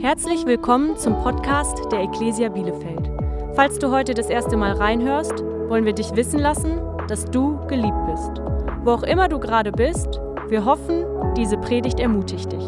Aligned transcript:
Herzlich 0.00 0.46
willkommen 0.46 0.96
zum 0.96 1.12
Podcast 1.22 1.76
der 1.92 2.00
Ecclesia 2.00 2.48
Bielefeld. 2.48 3.10
Falls 3.54 3.78
du 3.78 3.90
heute 3.90 4.14
das 4.14 4.30
erste 4.30 4.56
Mal 4.56 4.72
reinhörst, 4.72 5.42
wollen 5.68 5.84
wir 5.84 5.92
dich 5.92 6.16
wissen 6.16 6.38
lassen, 6.38 6.80
dass 7.06 7.26
du 7.26 7.58
geliebt 7.66 8.06
bist. 8.06 8.40
Wo 8.82 8.92
auch 8.92 9.02
immer 9.02 9.28
du 9.28 9.38
gerade 9.38 9.70
bist, 9.70 10.06
wir 10.48 10.64
hoffen, 10.64 11.04
diese 11.36 11.58
Predigt 11.58 12.00
ermutigt 12.00 12.50
dich. 12.50 12.66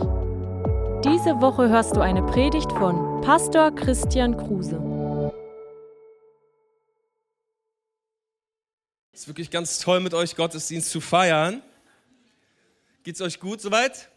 Diese 1.06 1.40
Woche 1.40 1.71
hörst 1.71 1.97
du 1.97 2.03
eine 2.03 2.22
Predigt 2.22 2.71
von 2.72 3.22
Pastor 3.22 3.74
Christian 3.74 4.37
Kruse. 4.37 4.76
Es 9.14 9.21
ist 9.21 9.28
wirklich 9.28 9.51
ganz 9.51 9.78
toll, 9.78 10.01
mit 10.01 10.12
euch 10.12 10.37
Gottesdienst 10.37 10.90
zu 10.90 11.01
feiern. 11.01 11.62
Geht's 13.04 13.22
euch 13.22 13.40
gut 13.40 13.62
soweit? 13.62 14.10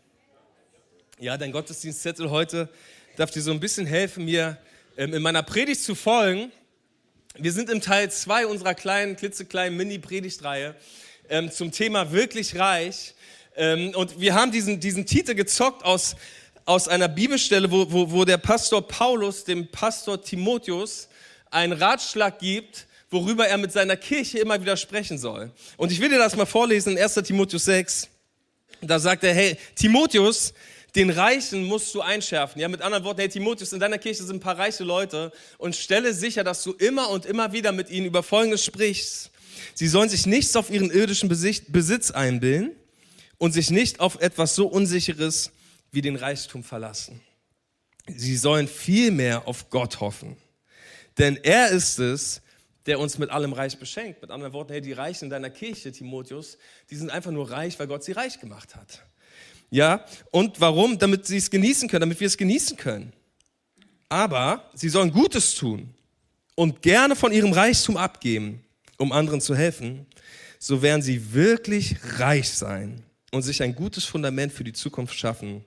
Ja, 1.18 1.38
dein 1.38 1.54
Gottesdienstzettel 1.54 2.30
heute 2.30 2.68
darf 3.16 3.32
dir 3.32 3.42
so 3.42 3.52
ein 3.52 3.60
bisschen 3.60 3.86
helfen, 3.86 4.26
mir 4.26 4.58
ähm, 4.98 5.14
in 5.14 5.22
meiner 5.22 5.44
Predigt 5.44 5.82
zu 5.82 5.96
folgen. 5.96 6.52
Wir 7.38 7.52
sind 7.52 7.70
im 7.70 7.82
Teil 7.82 8.12
2 8.12 8.48
unserer 8.48 8.76
kleinen, 8.76 9.16
klitzekleinen 9.16 9.78
Mini-Predigtreihe 9.78 10.76
ähm, 11.30 11.52
zum 11.52 11.72
Thema 11.72 12.12
wirklich 12.12 12.58
reich. 12.58 13.14
Ähm, 13.56 13.94
und 13.96 14.20
wir 14.20 14.34
haben 14.34 14.52
diesen, 14.52 14.80
diesen 14.80 15.06
Titel 15.06 15.34
gezockt 15.34 15.84
aus, 15.84 16.16
aus 16.66 16.88
einer 16.88 17.08
Bibelstelle, 17.08 17.72
wo, 17.72 17.92
wo, 17.92 18.12
wo 18.12 18.26
der 18.26 18.38
Pastor 18.38 18.86
Paulus 18.86 19.44
dem 19.44 19.68
Pastor 19.68 20.22
Timotheus 20.22 21.08
einen 21.52 21.74
Ratschlag 21.74 22.40
gibt, 22.40 22.86
worüber 23.10 23.48
er 23.48 23.58
mit 23.58 23.72
seiner 23.72 23.96
Kirche 23.96 24.40
immer 24.40 24.60
wieder 24.60 24.76
sprechen 24.76 25.18
soll. 25.18 25.52
Und 25.78 25.92
ich 25.92 26.02
will 26.02 26.10
dir 26.10 26.18
das 26.18 26.36
mal 26.36 26.46
vorlesen 26.46 26.98
in 26.98 27.04
1 27.04 27.14
Timotheus 27.16 27.66
6. 27.66 28.10
Da 28.82 29.00
sagt 29.00 29.24
er, 29.24 29.34
hey, 29.34 29.58
Timotheus, 29.76 30.54
den 30.96 31.10
Reichen 31.10 31.66
musst 31.66 31.94
du 31.94 32.02
einschärfen. 32.02 32.62
Ja, 32.62 32.70
mit 32.70 32.82
anderen 32.82 33.04
Worten, 33.04 33.20
hey 33.20 33.30
Timotheus, 33.30 33.74
in 33.74 33.80
deiner 33.80 33.98
Kirche 33.98 34.24
sind 34.24 34.38
ein 34.38 34.40
paar 34.40 34.58
reiche 34.58 34.84
Leute 34.84 35.32
und 35.58 35.76
stelle 35.76 36.14
sicher, 36.14 36.44
dass 36.44 36.64
du 36.64 36.72
immer 36.72 37.10
und 37.10 37.26
immer 37.26 37.52
wieder 37.52 37.72
mit 37.72 37.90
ihnen 37.90 38.06
über 38.06 38.24
Folgendes 38.24 38.64
sprichst. 38.64 39.32
Sie 39.74 39.88
sollen 39.88 40.10
sich 40.10 40.26
nichts 40.26 40.56
auf 40.56 40.70
ihren 40.70 40.90
irdischen 40.92 41.28
Besitz 41.28 42.12
einbilden 42.12 42.72
und 43.38 43.52
sich 43.52 43.72
nicht 43.72 44.00
auf 44.00 44.22
etwas 44.22 44.56
so 44.56 44.68
Unsicheres 44.68 45.52
wie 45.92 46.02
den 46.02 46.16
Reichtum 46.16 46.64
verlassen. 46.64 47.22
Sie 48.08 48.38
sollen 48.38 48.68
vielmehr 48.68 49.48
auf 49.48 49.70
Gott 49.70 50.00
hoffen. 50.00 50.38
Denn 51.18 51.38
er 51.38 51.70
ist 51.70 52.00
es, 52.00 52.42
der 52.86 53.00
uns 53.00 53.18
mit 53.18 53.32
allem 53.32 53.54
Reich 53.54 53.80
beschenkt. 53.80 54.22
Mit 54.22 54.32
anderen 54.32 54.54
Worten, 54.54 54.72
hey, 54.74 54.82
die 54.82 54.94
Reichen 54.94 55.26
in 55.26 55.30
deiner 55.30 55.50
Kirche, 55.50 55.92
Timotheus, 55.92 56.58
die 56.90 56.96
sind 56.96 57.10
einfach 57.10 57.32
nur 57.32 57.50
reich, 57.50 57.80
weil 57.80 57.88
Gott 57.88 58.04
sie 58.04 58.12
reich 58.12 58.40
gemacht 58.40 58.76
hat. 58.76 59.04
Ja, 59.70 60.06
und 60.32 60.60
warum? 60.62 60.98
Damit 60.98 61.26
sie 61.26 61.38
es 61.38 61.50
genießen 61.50 61.90
können, 61.90 62.02
damit 62.02 62.20
wir 62.20 62.28
es 62.28 62.38
genießen 62.38 62.78
können. 62.78 63.14
Aber 64.10 64.70
sie 64.74 64.90
sollen 64.90 65.12
Gutes 65.12 65.56
tun 65.56 65.94
und 66.56 66.82
gerne 66.82 67.16
von 67.16 67.32
ihrem 67.32 67.52
Reichtum 67.52 67.98
abgeben, 67.98 68.64
um 68.98 69.12
anderen 69.12 69.42
zu 69.42 69.56
helfen. 69.56 70.06
So 70.60 70.82
werden 70.82 71.02
sie 71.02 71.34
wirklich 71.34 71.96
reich 72.18 72.50
sein 72.50 73.04
und 73.32 73.42
sich 73.42 73.62
ein 73.62 73.76
gutes 73.76 74.06
Fundament 74.06 74.54
für 74.54 74.64
die 74.64 74.74
Zukunft 74.74 75.16
schaffen, 75.16 75.66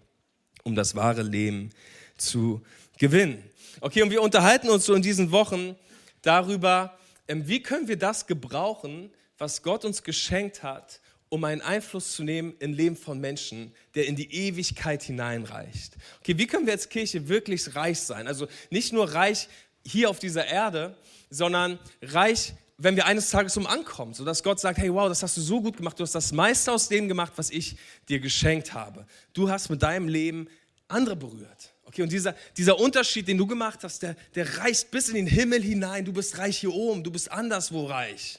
um 0.62 0.74
das 0.74 0.94
wahre 0.94 1.22
Leben 1.22 1.70
zu 2.16 2.62
gewinnen. 2.98 3.42
Okay, 3.80 4.02
und 4.02 4.10
wir 4.10 4.22
unterhalten 4.22 4.70
uns 4.70 4.86
so 4.86 4.94
in 4.94 5.02
diesen 5.02 5.30
Wochen 5.30 5.76
darüber, 6.22 6.98
ähm, 7.28 7.46
wie 7.46 7.62
können 7.62 7.86
wir 7.86 7.98
das 7.98 8.26
gebrauchen, 8.26 9.10
was 9.36 9.62
Gott 9.62 9.84
uns 9.84 10.02
geschenkt 10.02 10.62
hat, 10.62 11.00
um 11.28 11.44
einen 11.44 11.60
Einfluss 11.60 12.12
zu 12.12 12.24
nehmen 12.24 12.54
im 12.58 12.72
Leben 12.72 12.96
von 12.96 13.20
Menschen, 13.20 13.72
der 13.94 14.06
in 14.06 14.16
die 14.16 14.32
Ewigkeit 14.32 15.02
hineinreicht. 15.02 15.96
Okay, 16.20 16.38
wie 16.38 16.46
können 16.46 16.66
wir 16.66 16.72
als 16.72 16.88
Kirche 16.88 17.28
wirklich 17.28 17.74
reich 17.74 18.00
sein? 18.00 18.26
Also 18.26 18.48
nicht 18.70 18.92
nur 18.92 19.12
reich 19.12 19.48
hier 19.86 20.10
auf 20.10 20.18
dieser 20.18 20.46
Erde, 20.46 20.96
sondern 21.30 21.78
reich, 22.02 22.54
wenn 22.76 22.96
wir 22.96 23.06
eines 23.06 23.30
Tages 23.30 23.56
um 23.56 23.66
ankommen, 23.66 24.14
sodass 24.14 24.42
Gott 24.42 24.60
sagt, 24.60 24.78
hey, 24.78 24.92
wow, 24.92 25.08
das 25.08 25.22
hast 25.22 25.36
du 25.36 25.40
so 25.40 25.60
gut 25.60 25.76
gemacht, 25.76 25.98
du 25.98 26.04
hast 26.04 26.14
das 26.14 26.32
meiste 26.32 26.72
aus 26.72 26.88
dem 26.88 27.08
gemacht, 27.08 27.32
was 27.36 27.50
ich 27.50 27.76
dir 28.08 28.20
geschenkt 28.20 28.72
habe. 28.72 29.06
Du 29.32 29.50
hast 29.50 29.68
mit 29.68 29.82
deinem 29.82 30.08
Leben 30.08 30.48
andere 30.86 31.16
berührt. 31.16 31.74
Okay, 31.84 32.02
und 32.02 32.12
dieser, 32.12 32.34
dieser 32.56 32.78
Unterschied, 32.78 33.28
den 33.28 33.38
du 33.38 33.46
gemacht 33.46 33.80
hast, 33.82 34.02
der, 34.02 34.14
der 34.34 34.58
reicht 34.58 34.90
bis 34.90 35.08
in 35.08 35.14
den 35.14 35.26
Himmel 35.26 35.62
hinein. 35.62 36.04
Du 36.04 36.12
bist 36.12 36.36
reich 36.38 36.58
hier 36.58 36.72
oben, 36.72 37.02
du 37.02 37.10
bist 37.10 37.32
anderswo 37.32 37.86
reich. 37.86 38.38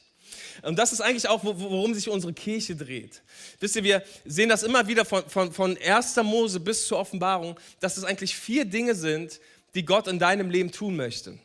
Und 0.61 0.77
das 0.77 0.91
ist 0.91 1.01
eigentlich 1.01 1.27
auch, 1.27 1.43
worum 1.43 1.93
sich 1.93 2.09
unsere 2.09 2.33
Kirche 2.33 2.75
dreht. 2.75 3.21
Wisst 3.59 3.75
ihr, 3.75 3.83
wir 3.83 4.03
sehen 4.25 4.49
das 4.49 4.63
immer 4.63 4.87
wieder 4.87 5.05
von, 5.05 5.27
von, 5.29 5.51
von 5.51 5.77
1. 5.77 6.15
Mose 6.23 6.59
bis 6.59 6.87
zur 6.87 6.99
Offenbarung, 6.99 7.59
dass 7.79 7.97
es 7.97 8.03
eigentlich 8.03 8.35
vier 8.35 8.65
Dinge 8.65 8.95
sind, 8.95 9.39
die 9.75 9.85
Gott 9.85 10.07
in 10.07 10.19
deinem 10.19 10.49
Leben 10.49 10.71
tun 10.71 10.95
möchte. 10.95 11.37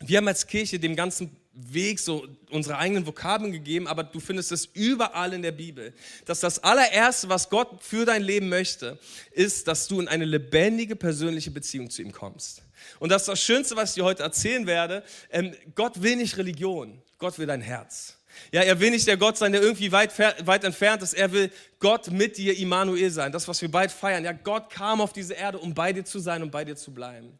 Wir 0.00 0.18
haben 0.18 0.28
als 0.28 0.46
Kirche 0.46 0.78
dem 0.78 0.94
ganzen 0.94 1.36
Weg 1.60 1.98
so 1.98 2.26
unsere 2.50 2.78
eigenen 2.78 3.04
Vokabeln 3.04 3.50
gegeben, 3.50 3.88
aber 3.88 4.04
du 4.04 4.20
findest 4.20 4.52
es 4.52 4.66
überall 4.66 5.32
in 5.32 5.42
der 5.42 5.50
Bibel, 5.50 5.92
dass 6.24 6.38
das 6.38 6.62
allererste, 6.62 7.28
was 7.28 7.50
Gott 7.50 7.82
für 7.82 8.04
dein 8.04 8.22
Leben 8.22 8.48
möchte, 8.48 8.98
ist, 9.32 9.66
dass 9.66 9.88
du 9.88 10.00
in 10.00 10.06
eine 10.06 10.24
lebendige 10.24 10.94
persönliche 10.94 11.50
Beziehung 11.50 11.90
zu 11.90 12.02
ihm 12.02 12.12
kommst. 12.12 12.62
Und 13.00 13.10
das 13.10 13.22
ist 13.22 13.28
das 13.28 13.42
Schönste, 13.42 13.74
was 13.74 13.90
ich 13.90 13.94
dir 13.96 14.04
heute 14.04 14.22
erzählen 14.22 14.68
werde. 14.68 15.02
Ähm, 15.30 15.52
Gott 15.74 16.00
will 16.00 16.14
nicht 16.14 16.36
Religion, 16.36 17.02
Gott 17.18 17.38
will 17.38 17.46
dein 17.46 17.60
Herz. 17.60 18.17
Ja, 18.52 18.62
er 18.62 18.80
will 18.80 18.90
nicht 18.90 19.06
der 19.06 19.16
Gott 19.16 19.36
sein, 19.36 19.52
der 19.52 19.62
irgendwie 19.62 19.92
weit, 19.92 20.18
weit 20.18 20.64
entfernt 20.64 21.02
ist. 21.02 21.14
Er 21.14 21.32
will 21.32 21.50
Gott 21.80 22.10
mit 22.10 22.38
dir, 22.38 22.56
Immanuel 22.58 23.10
sein. 23.10 23.30
Das, 23.30 23.46
was 23.46 23.62
wir 23.62 23.70
bald 23.70 23.92
feiern. 23.92 24.24
Ja, 24.24 24.32
Gott 24.32 24.70
kam 24.70 25.00
auf 25.00 25.12
diese 25.12 25.34
Erde, 25.34 25.58
um 25.58 25.74
bei 25.74 25.92
dir 25.92 26.04
zu 26.04 26.18
sein, 26.18 26.42
um 26.42 26.50
bei 26.50 26.64
dir 26.64 26.76
zu 26.76 26.92
bleiben. 26.92 27.38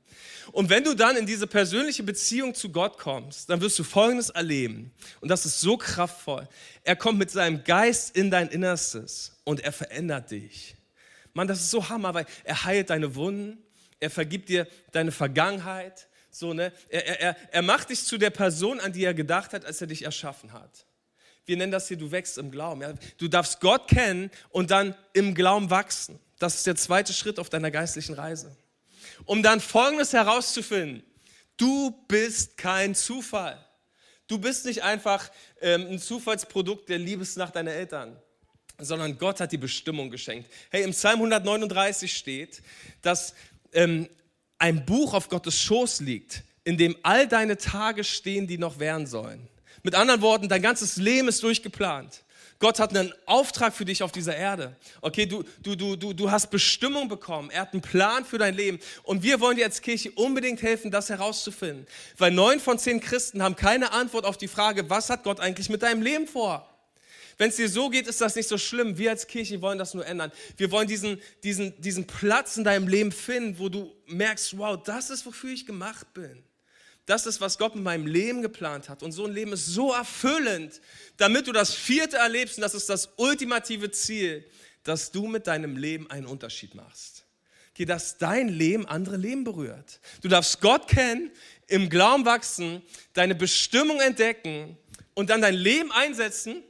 Und 0.53 0.71
wenn 0.71 0.85
du 0.85 0.95
dann 0.95 1.17
in 1.17 1.27
diese 1.27 1.47
persönliche 1.47 2.03
Beziehung 2.03 2.55
zu 2.55 2.71
Gott 2.71 2.99
kommst, 2.99 3.51
dann 3.51 3.61
wirst 3.61 3.79
du 3.79 3.85
Folgendes 3.85 4.31
erleben. 4.31 4.93
Und 5.21 5.29
das 5.29 5.45
ist 5.45 5.61
so 5.61 5.77
kraftvoll. 5.77 6.49
Er 6.85 6.97
kommt 6.97 7.19
mit 7.19 7.31
seinem 7.31 7.65
Geist 7.65 8.17
in 8.17 8.31
dein 8.31 8.49
Innerstes 8.49 9.39
und 9.45 9.61
er 9.61 9.73
verändert 9.73 10.31
dich. 10.31 10.77
Mann, 11.35 11.49
das 11.49 11.61
ist 11.61 11.71
so 11.71 11.89
Hammer, 11.89 12.15
weil 12.15 12.27
er 12.45 12.65
heilt 12.65 12.91
deine 12.91 13.15
Wunden, 13.15 13.59
er 14.01 14.11
vergibt 14.11 14.49
dir 14.49 14.67
deine 14.93 15.13
Vergangenheit. 15.13 16.09
So, 16.31 16.55
ne? 16.55 16.73
er, 16.89 17.21
er, 17.21 17.37
er 17.51 17.63
macht 17.63 17.91
dich 17.91 18.05
zu 18.05 18.19
der 18.19 18.31
Person, 18.31 18.81
an 18.81 18.93
die 18.93 19.05
er 19.05 19.15
gedacht 19.15 19.53
hat, 19.53 19.65
als 19.65 19.81
er 19.81 19.87
dich 19.87 20.03
erschaffen 20.03 20.53
hat 20.53 20.88
wir 21.49 21.57
nennen 21.57 21.73
das 21.73 21.89
hier, 21.89 21.97
du 21.97 22.11
wächst 22.11 22.39
im 22.39 22.51
Glauben. 22.51 22.83
Ja? 22.83 22.93
Du 23.17 23.29
darfst 23.29 23.61
Gott 23.61 23.89
kennen 23.89 24.31
und 24.51 24.71
dann 24.71 24.95
im 25.15 25.35
Glauben 25.35 25.71
wachsen. 25.71 26.19
Das 26.39 26.57
ist 26.57 26.67
der 26.67 26.77
zweite 26.77 27.13
Schritt 27.13 27.39
auf 27.39 27.49
deiner 27.49 27.71
geistlichen 27.71 28.15
Reise. 28.15 28.57
Um 29.25 29.43
dann 29.43 29.61
Folgendes 29.61 30.13
herauszufinden. 30.13 31.03
Du 31.57 31.91
bist 32.07 32.57
kein 32.57 32.95
Zufall. 32.95 33.59
Du 34.29 34.39
bist 34.39 34.67
nicht 34.67 34.83
einfach 34.83 35.31
ähm, 35.61 35.87
ein 35.91 35.99
Zufallsprodukt 35.99 36.89
der 36.89 36.99
Liebesnacht 36.99 37.57
deiner 37.57 37.73
Eltern, 37.73 38.17
sondern 38.79 39.19
Gott 39.19 39.41
hat 39.41 39.51
die 39.51 39.59
Bestimmung 39.59 40.11
geschenkt. 40.11 40.51
Hey, 40.71 40.85
im 40.85 40.91
Psalm 40.91 41.17
139 41.17 42.15
steht, 42.15 42.63
dass 43.01 43.35
ähm, 43.73 44.09
ein 44.59 44.85
Buch 44.85 45.15
auf 45.15 45.29
Gottes 45.29 45.59
Schoß 45.61 46.01
liegt, 46.01 46.43
in 46.65 46.77
dem 46.77 46.97
all 47.03 47.27
deine 47.27 47.57
Tage 47.57 48.05
stehen, 48.05 48.47
die 48.47 48.59
noch 48.59 48.79
werden 48.79 49.07
sollen. 49.07 49.49
Mit 49.83 49.95
anderen 49.95 50.21
Worten, 50.23 50.49
dein 50.49 50.63
ganzes 50.63 50.97
Leben 50.97 51.29
ist 51.29 51.43
durchgeplant. 51.43 52.23
Gott 52.61 52.81
hat 52.81 52.97
einen 52.97 53.15
Auftrag 53.25 53.73
für 53.73 53.85
dich 53.85 54.03
auf 54.03 54.11
dieser 54.11 54.37
Erde. 54.37 54.75
Okay, 55.01 55.27
du, 55.27 55.45
du, 55.63 55.77
du, 55.77 55.95
du, 55.95 56.13
du 56.13 56.31
hast 56.31 56.51
Bestimmung 56.51 57.09
bekommen. 57.09 57.51
Er 57.51 57.63
hat 57.63 57.73
einen 57.73 57.83
Plan 57.83 58.25
für 58.25 58.39
dein 58.39 58.55
Leben. 58.55 58.81
Und 59.05 59.23
wir 59.23 59.39
wollen 59.39 59.57
dir 59.57 59.65
als 59.65 59.81
Kirche 59.81 60.11
unbedingt 60.13 60.61
helfen, 60.63 60.91
das 60.91 61.09
herauszufinden. 61.09 61.87
Weil 62.17 62.33
neun 62.33 62.59
von 62.59 62.77
zehn 62.77 63.01
Christen 63.01 63.43
haben 63.43 63.55
keine 63.55 63.93
Antwort 63.93 64.25
auf 64.25 64.37
die 64.37 64.49
Frage, 64.49 64.91
was 64.91 65.09
hat 65.09 65.23
Gott 65.23 65.39
eigentlich 65.39 65.69
mit 65.69 65.83
deinem 65.83 66.03
Leben 66.03 66.27
vor? 66.27 66.69
Wenn 67.37 67.51
es 67.51 67.57
dir 67.57 67.69
so 67.69 67.89
geht, 67.91 68.09
ist 68.09 68.21
das 68.21 68.35
nicht 68.35 68.49
so 68.49 68.59
schlimm. 68.59 68.99
Wir 68.99 69.11
als 69.11 69.29
Kirche 69.29 69.63
wollen 69.63 69.79
das 69.79 69.95
nur 69.95 70.05
ändern. 70.05 70.33
Wir 70.57 70.73
wollen 70.73 70.89
diesen, 70.89 71.23
diesen, 71.45 71.81
diesen 71.81 72.09
Platz 72.09 72.57
in 72.57 72.65
deinem 72.65 72.89
Leben 72.89 73.13
finden, 73.13 73.61
wo 73.61 73.69
du 73.69 73.95
merkst, 74.07 74.59
wow, 74.59 74.77
das 74.83 75.11
ist, 75.11 75.25
wofür 75.25 75.51
ich 75.51 75.65
gemacht 75.65 76.13
bin. 76.13 76.43
Das 77.09 77.25
ist, 77.25 77.41
was 77.41 77.57
Gott 77.57 77.75
mit 77.75 77.85
meinem 77.85 78.07
Leben 78.07 78.43
geplant 78.43 78.91
hat. 78.91 79.03
Und 79.03 79.13
so 79.13 79.25
ein 79.25 79.33
Leben 79.33 79.55
ist 79.55 79.65
so 79.65 79.95
erfüllend, 79.95 80.79
damit 81.17 81.47
du 81.47 81.53
das 81.53 81.73
vierte 81.73 82.19
erlebst. 82.19 82.59
Und 82.59 82.63
das 82.63 82.75
ist 82.75 82.91
das 82.91 83.09
ultimative 83.17 83.91
Ziel, 83.91 84.45
dass 84.83 85.11
du 85.11 85.27
mit 85.27 85.47
deinem 85.47 85.79
Leben 85.79 86.11
einen 86.11 86.27
Unterschied 86.27 86.75
machst. 86.75 87.25
Okay, 87.71 87.87
dass 87.87 88.19
dein 88.19 88.49
Leben 88.49 88.87
andere 88.87 89.17
Leben 89.17 89.43
berührt. 89.43 90.01
Du 90.21 90.29
darfst 90.29 90.61
Gott 90.61 90.87
kennen, 90.87 91.31
im 91.67 91.89
Glauben 91.89 92.27
wachsen, 92.27 92.83
deine 93.15 93.35
Bestimmung 93.35 94.03
entdecken 94.03 94.77
und 95.15 95.31
dann 95.31 95.41
dein 95.41 95.55
Leben 95.55 95.91
einsetzen, 95.93 96.63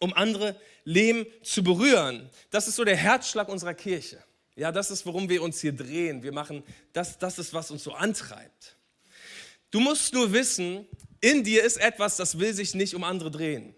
um 0.00 0.14
andere 0.14 0.58
Leben 0.84 1.26
zu 1.42 1.62
berühren. 1.62 2.30
Das 2.48 2.66
ist 2.66 2.76
so 2.76 2.84
der 2.84 2.96
Herzschlag 2.96 3.50
unserer 3.50 3.74
Kirche. 3.74 4.24
Ja, 4.54 4.72
das 4.72 4.90
ist, 4.90 5.04
worum 5.04 5.28
wir 5.28 5.42
uns 5.42 5.60
hier 5.60 5.72
drehen. 5.72 6.22
Wir 6.22 6.32
machen, 6.32 6.62
das, 6.94 7.18
das 7.18 7.38
ist, 7.38 7.52
was 7.52 7.70
uns 7.70 7.84
so 7.84 7.92
antreibt. 7.92 8.75
Du 9.76 9.80
musst 9.82 10.14
nur 10.14 10.32
wissen, 10.32 10.86
in 11.20 11.44
dir 11.44 11.62
ist 11.62 11.76
etwas, 11.76 12.16
das 12.16 12.38
will 12.38 12.54
sich 12.54 12.74
nicht 12.74 12.94
um 12.94 13.04
andere 13.04 13.30
drehen. 13.30 13.74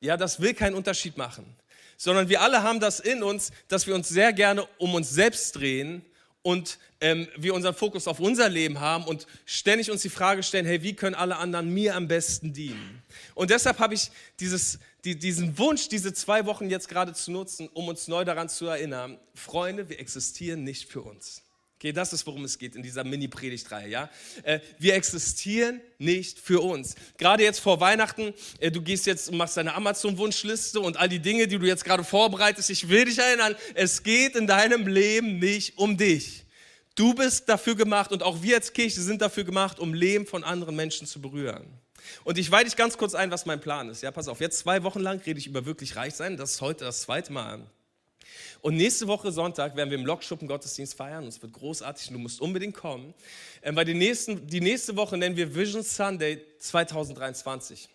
Ja, 0.00 0.16
das 0.16 0.40
will 0.40 0.54
keinen 0.54 0.74
Unterschied 0.74 1.16
machen. 1.16 1.54
Sondern 1.96 2.28
wir 2.28 2.40
alle 2.40 2.64
haben 2.64 2.80
das 2.80 2.98
in 2.98 3.22
uns, 3.22 3.52
dass 3.68 3.86
wir 3.86 3.94
uns 3.94 4.08
sehr 4.08 4.32
gerne 4.32 4.66
um 4.78 4.92
uns 4.92 5.08
selbst 5.08 5.54
drehen 5.54 6.04
und 6.42 6.80
ähm, 7.00 7.28
wir 7.36 7.54
unseren 7.54 7.76
Fokus 7.76 8.08
auf 8.08 8.18
unser 8.18 8.48
Leben 8.48 8.80
haben 8.80 9.04
und 9.04 9.28
ständig 9.46 9.92
uns 9.92 10.02
die 10.02 10.08
Frage 10.08 10.42
stellen, 10.42 10.66
hey, 10.66 10.82
wie 10.82 10.96
können 10.96 11.14
alle 11.14 11.36
anderen 11.36 11.72
mir 11.72 11.94
am 11.94 12.08
besten 12.08 12.52
dienen? 12.52 13.00
Und 13.36 13.50
deshalb 13.50 13.78
habe 13.78 13.94
ich 13.94 14.10
dieses, 14.40 14.80
die, 15.04 15.16
diesen 15.16 15.56
Wunsch, 15.58 15.88
diese 15.88 16.12
zwei 16.12 16.44
Wochen 16.44 16.68
jetzt 16.68 16.88
gerade 16.88 17.12
zu 17.12 17.30
nutzen, 17.30 17.68
um 17.68 17.86
uns 17.86 18.08
neu 18.08 18.24
daran 18.24 18.48
zu 18.48 18.66
erinnern, 18.66 19.16
Freunde, 19.36 19.88
wir 19.88 20.00
existieren 20.00 20.64
nicht 20.64 20.90
für 20.90 21.02
uns. 21.02 21.44
Okay, 21.80 21.92
das 21.94 22.12
ist, 22.12 22.26
worum 22.26 22.44
es 22.44 22.58
geht 22.58 22.76
in 22.76 22.82
dieser 22.82 23.04
Mini-Predigtreihe, 23.04 23.88
ja. 23.88 24.10
Äh, 24.42 24.60
wir 24.78 24.94
existieren 24.94 25.80
nicht 25.96 26.38
für 26.38 26.60
uns. 26.60 26.94
Gerade 27.16 27.42
jetzt 27.42 27.58
vor 27.58 27.80
Weihnachten, 27.80 28.34
äh, 28.58 28.70
du 28.70 28.82
gehst 28.82 29.06
jetzt 29.06 29.30
und 29.30 29.38
machst 29.38 29.56
deine 29.56 29.72
Amazon-Wunschliste 29.72 30.78
und 30.78 30.98
all 30.98 31.08
die 31.08 31.20
Dinge, 31.20 31.48
die 31.48 31.58
du 31.58 31.64
jetzt 31.64 31.86
gerade 31.86 32.04
vorbereitest. 32.04 32.68
Ich 32.68 32.90
will 32.90 33.06
dich 33.06 33.16
erinnern, 33.16 33.56
es 33.72 34.02
geht 34.02 34.36
in 34.36 34.46
deinem 34.46 34.86
Leben 34.88 35.38
nicht 35.38 35.78
um 35.78 35.96
dich. 35.96 36.44
Du 36.96 37.14
bist 37.14 37.48
dafür 37.48 37.76
gemacht 37.76 38.12
und 38.12 38.22
auch 38.22 38.42
wir 38.42 38.56
als 38.56 38.74
Kirche 38.74 39.00
sind 39.00 39.22
dafür 39.22 39.44
gemacht, 39.44 39.78
um 39.78 39.94
Leben 39.94 40.26
von 40.26 40.44
anderen 40.44 40.76
Menschen 40.76 41.06
zu 41.06 41.22
berühren. 41.22 41.64
Und 42.24 42.36
ich 42.36 42.50
weite 42.50 42.66
dich 42.66 42.76
ganz 42.76 42.98
kurz 42.98 43.14
ein, 43.14 43.30
was 43.30 43.46
mein 43.46 43.62
Plan 43.62 43.88
ist. 43.88 44.02
Ja, 44.02 44.10
pass 44.10 44.28
auf, 44.28 44.42
jetzt 44.42 44.58
zwei 44.58 44.82
Wochen 44.82 45.00
lang 45.00 45.22
rede 45.24 45.38
ich 45.38 45.46
über 45.46 45.64
wirklich 45.64 45.96
reich 45.96 46.12
sein. 46.12 46.36
Das 46.36 46.52
ist 46.52 46.60
heute 46.60 46.84
das 46.84 47.00
zweite 47.00 47.32
Mal. 47.32 47.64
Und 48.62 48.76
nächste 48.76 49.06
Woche 49.06 49.32
Sonntag 49.32 49.74
werden 49.76 49.90
wir 49.90 49.98
im 49.98 50.04
Lokschuppen 50.04 50.46
Gottesdienst 50.46 50.94
feiern. 50.94 51.26
Es 51.26 51.40
wird 51.40 51.52
großartig 51.52 52.08
und 52.08 52.14
du 52.14 52.20
musst 52.20 52.40
unbedingt 52.40 52.74
kommen. 52.74 53.14
Ähm, 53.62 53.76
weil 53.76 53.84
die, 53.84 53.94
nächsten, 53.94 54.46
die 54.46 54.60
nächste 54.60 54.96
Woche 54.96 55.16
nennen 55.16 55.36
wir 55.36 55.54
Vision 55.54 55.82
Sunday 55.82 56.44
2023. 56.58 57.88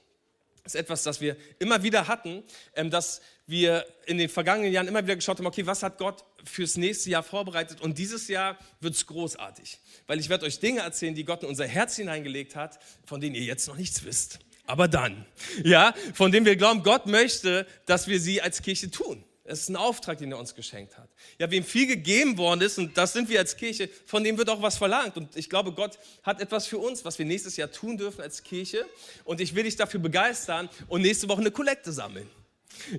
Das 0.63 0.73
ist 0.73 0.81
etwas, 0.81 1.03
das 1.03 1.21
wir 1.21 1.37
immer 1.59 1.83
wieder 1.83 2.07
hatten, 2.07 2.43
ähm, 2.75 2.89
dass 2.89 3.21
wir 3.45 3.85
in 4.07 4.17
den 4.17 4.29
vergangenen 4.29 4.73
Jahren 4.73 4.87
immer 4.87 5.03
wieder 5.03 5.15
geschaut 5.15 5.37
haben, 5.37 5.45
okay, 5.45 5.67
was 5.67 5.83
hat 5.83 5.99
Gott 5.99 6.25
fürs 6.43 6.77
nächste 6.77 7.11
Jahr 7.11 7.21
vorbereitet? 7.21 7.81
Und 7.81 7.99
dieses 7.99 8.27
Jahr 8.27 8.57
wird 8.79 8.95
es 8.95 9.05
großartig, 9.05 9.79
weil 10.07 10.19
ich 10.19 10.29
werde 10.29 10.47
euch 10.47 10.59
Dinge 10.59 10.79
erzählen, 10.79 11.13
die 11.13 11.25
Gott 11.25 11.43
in 11.43 11.49
unser 11.49 11.67
Herz 11.67 11.95
hineingelegt 11.95 12.55
hat, 12.55 12.79
von 13.05 13.21
denen 13.21 13.35
ihr 13.35 13.43
jetzt 13.43 13.67
noch 13.67 13.77
nichts 13.77 14.03
wisst. 14.03 14.39
Aber 14.65 14.87
dann, 14.87 15.27
ja, 15.63 15.93
von 16.15 16.31
denen 16.31 16.47
wir 16.47 16.55
glauben, 16.55 16.81
Gott 16.81 17.05
möchte, 17.05 17.67
dass 17.85 18.07
wir 18.07 18.19
sie 18.19 18.41
als 18.41 18.63
Kirche 18.63 18.89
tun. 18.89 19.23
Es 19.47 19.61
ist 19.61 19.69
ein 19.69 19.75
Auftrag, 19.75 20.17
den 20.17 20.31
er 20.31 20.39
uns 20.39 20.55
geschenkt 20.55 20.97
hat. 20.97 21.07
Ja, 21.37 21.49
wem 21.51 21.63
viel 21.63 21.85
gegeben 21.85 22.35
worden 22.39 22.61
ist, 22.61 22.79
und 22.79 22.97
das 22.97 23.13
sind 23.13 23.29
wir 23.29 23.39
als 23.39 23.55
Kirche, 23.55 23.89
von 24.07 24.23
dem 24.23 24.39
wird 24.39 24.49
auch 24.49 24.63
was 24.63 24.75
verlangt. 24.75 25.17
Und 25.17 25.35
ich 25.37 25.51
glaube, 25.51 25.71
Gott 25.71 25.99
hat 26.23 26.41
etwas 26.41 26.65
für 26.65 26.79
uns, 26.79 27.05
was 27.05 27.19
wir 27.19 27.27
nächstes 27.27 27.55
Jahr 27.55 27.71
tun 27.71 27.95
dürfen 27.95 28.21
als 28.21 28.41
Kirche. 28.41 28.85
Und 29.23 29.39
ich 29.39 29.53
will 29.53 29.63
dich 29.63 29.75
dafür 29.75 29.99
begeistern 29.99 30.67
und 30.87 31.03
nächste 31.03 31.29
Woche 31.29 31.41
eine 31.41 31.51
Kollekte 31.51 31.91
sammeln. 31.91 32.27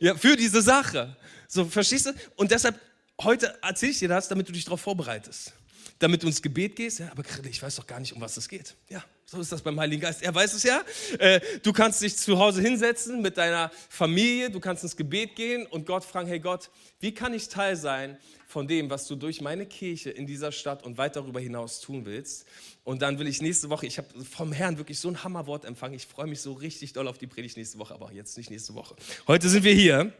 Ja, 0.01 0.15
für 0.15 0.37
diese 0.37 0.63
Sache. 0.63 1.17
So, 1.49 1.65
verstehst 1.65 2.07
du? 2.07 2.13
Und 2.37 2.53
deshalb, 2.53 2.79
heute 3.21 3.59
erzähle 3.61 3.91
ich 3.91 3.99
dir 3.99 4.09
das, 4.09 4.29
damit 4.29 4.49
du 4.49 4.53
dich 4.53 4.65
darauf 4.65 4.81
vorbereitest. 4.81 5.53
Damit 5.99 6.23
du 6.23 6.29
ins 6.29 6.41
Gebet 6.41 6.77
gehst. 6.77 7.01
Ja, 7.01 7.11
aber 7.11 7.25
ich 7.51 7.61
weiß 7.61 7.75
doch 7.75 7.89
gar 7.89 7.99
nicht, 7.99 8.13
um 8.13 8.21
was 8.21 8.37
es 8.37 8.49
geht. 8.49 8.77
Ja, 8.89 9.05
so 9.29 9.41
ist 9.41 9.51
das 9.51 9.61
beim 9.61 9.79
Heiligen 9.81 10.03
Geist. 10.03 10.23
Er 10.23 10.33
weiß 10.33 10.55
es 10.55 10.63
ja. 10.63 10.83
Äh, 11.19 11.41
du 11.65 11.73
kannst 11.73 12.01
dich 12.01 12.17
zu 12.17 12.39
Hause 12.39 12.63
hinsetzen 12.63 13.21
mit 13.23 13.37
deiner 13.37 13.73
Familie, 13.89 14.51
du 14.51 14.61
kannst 14.61 14.85
ins 14.85 14.97
Gebet 14.97 15.35
gehen 15.35 15.67
und 15.67 15.85
Gott 15.85 16.05
fragen, 16.05 16.29
hey 16.29 16.39
Gott, 16.39 16.71
wie 17.01 17.13
kann 17.13 17.35
ich 17.35 17.49
Teil 17.49 17.75
sein 17.75 18.19
von 18.47 18.69
dem, 18.69 18.89
was 18.89 19.09
du 19.09 19.17
durch 19.17 19.41
meine 19.41 19.67
Kirche 19.67 20.11
in 20.11 20.29
dieser 20.29 20.53
Stadt 20.53 20.85
und 20.85 20.97
weit 20.97 21.17
darüber 21.17 21.41
hinaus 21.41 21.81
tun 21.81 22.07
willst? 22.07 22.47
Und 22.85 23.03
dann 23.03 23.19
will 23.19 23.27
ich 23.27 23.43
nächste 23.43 23.69
Woche, 23.69 23.87
ich 23.87 23.99
habe 23.99 24.07
vom 24.25 24.53
Herrn 24.53 24.79
wirklich 24.79 25.01
so 25.01 25.09
ein 25.09 25.25
Hammerwort 25.25 25.65
empfangen. 25.65 25.95
Ich 25.97 26.07
freue 26.07 26.29
mich 26.29 26.41
so 26.41 26.53
richtig 26.53 26.93
doll 26.93 27.09
auf 27.09 27.19
die 27.19 27.27
Predigt 27.27 27.57
nächste 27.57 27.79
Woche, 27.81 27.95
aber 27.95 28.13
jetzt 28.13 28.39
nicht 28.39 28.51
nächste 28.51 28.75
Woche. 28.75 28.95
Heute 29.27 29.49
sind 29.49 29.65
wir 29.65 29.75
hier. 29.75 30.13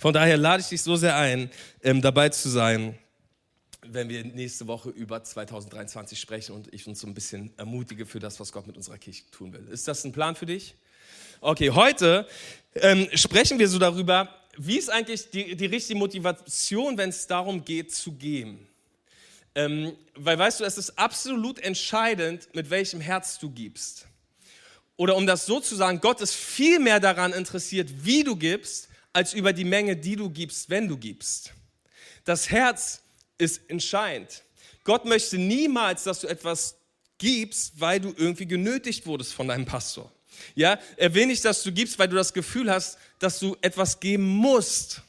Von 0.00 0.12
daher 0.12 0.36
lade 0.36 0.60
ich 0.60 0.68
dich 0.68 0.82
so 0.82 0.96
sehr 0.96 1.14
ein, 1.16 1.50
ähm, 1.84 2.02
dabei 2.02 2.30
zu 2.30 2.48
sein 2.48 2.98
wenn 3.92 4.08
wir 4.08 4.24
nächste 4.24 4.66
Woche 4.66 4.90
über 4.90 5.22
2023 5.22 6.18
sprechen 6.18 6.54
und 6.54 6.72
ich 6.72 6.86
uns 6.86 7.00
so 7.00 7.06
ein 7.06 7.14
bisschen 7.14 7.52
ermutige 7.56 8.06
für 8.06 8.18
das, 8.18 8.38
was 8.40 8.52
Gott 8.52 8.66
mit 8.66 8.76
unserer 8.76 8.98
Kirche 8.98 9.22
tun 9.30 9.52
will. 9.52 9.66
Ist 9.70 9.88
das 9.88 10.04
ein 10.04 10.12
Plan 10.12 10.36
für 10.36 10.46
dich? 10.46 10.74
Okay, 11.40 11.70
heute 11.70 12.26
ähm, 12.74 13.08
sprechen 13.14 13.58
wir 13.58 13.68
so 13.68 13.78
darüber, 13.78 14.34
wie 14.56 14.76
ist 14.76 14.90
eigentlich 14.90 15.30
die, 15.30 15.56
die 15.56 15.66
richtige 15.66 15.98
Motivation, 15.98 16.98
wenn 16.98 17.10
es 17.10 17.26
darum 17.26 17.64
geht 17.64 17.94
zu 17.94 18.12
geben. 18.12 18.66
Ähm, 19.54 19.96
weil 20.14 20.38
weißt 20.38 20.60
du, 20.60 20.64
es 20.64 20.78
ist 20.78 20.98
absolut 20.98 21.58
entscheidend, 21.60 22.48
mit 22.54 22.70
welchem 22.70 23.00
Herz 23.00 23.38
du 23.38 23.50
gibst. 23.50 24.06
Oder 24.96 25.16
um 25.16 25.26
das 25.26 25.46
so 25.46 25.60
zu 25.60 25.76
sagen, 25.76 26.00
Gott 26.00 26.20
ist 26.20 26.34
viel 26.34 26.80
mehr 26.80 26.98
daran 26.98 27.32
interessiert, 27.32 27.88
wie 28.04 28.24
du 28.24 28.34
gibst, 28.34 28.88
als 29.12 29.32
über 29.32 29.52
die 29.52 29.64
Menge, 29.64 29.96
die 29.96 30.16
du 30.16 30.28
gibst, 30.28 30.70
wenn 30.70 30.88
du 30.88 30.96
gibst. 30.96 31.52
Das 32.24 32.50
Herz 32.50 33.02
ist 33.38 33.62
entscheidend. 33.68 34.42
Gott 34.84 35.04
möchte 35.04 35.38
niemals, 35.38 36.04
dass 36.04 36.20
du 36.20 36.26
etwas 36.26 36.76
gibst, 37.18 37.80
weil 37.80 38.00
du 38.00 38.14
irgendwie 38.16 38.46
genötigt 38.46 39.06
wurdest 39.06 39.32
von 39.34 39.48
deinem 39.48 39.64
Pastor. 39.64 40.10
Ja, 40.54 40.78
er 40.96 41.14
will 41.14 41.26
nicht, 41.26 41.44
dass 41.44 41.62
du 41.62 41.72
gibst, 41.72 41.98
weil 41.98 42.08
du 42.08 42.16
das 42.16 42.32
Gefühl 42.32 42.70
hast, 42.70 42.98
dass 43.18 43.38
du 43.38 43.56
etwas 43.60 43.98
geben 43.98 44.24
musst. 44.24 45.02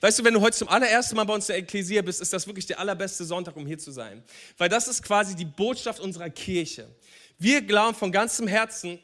Weißt 0.00 0.18
du, 0.18 0.24
wenn 0.24 0.34
du 0.34 0.40
heute 0.40 0.56
zum 0.56 0.68
allerersten 0.68 1.16
Mal 1.16 1.24
bei 1.24 1.34
uns 1.34 1.48
in 1.48 1.54
der 1.54 1.62
Ekklesia 1.62 2.02
bist, 2.02 2.20
ist 2.20 2.32
das 2.32 2.46
wirklich 2.46 2.66
der 2.66 2.78
allerbeste 2.78 3.24
Sonntag, 3.24 3.56
um 3.56 3.66
hier 3.66 3.78
zu 3.78 3.90
sein. 3.90 4.22
Weil 4.58 4.68
das 4.68 4.88
ist 4.88 5.02
quasi 5.02 5.34
die 5.34 5.44
Botschaft 5.44 6.00
unserer 6.00 6.28
Kirche. 6.28 6.88
Wir 7.38 7.62
glauben 7.62 7.94
von 7.94 8.12
ganzem 8.12 8.46
Herzen, 8.48 8.98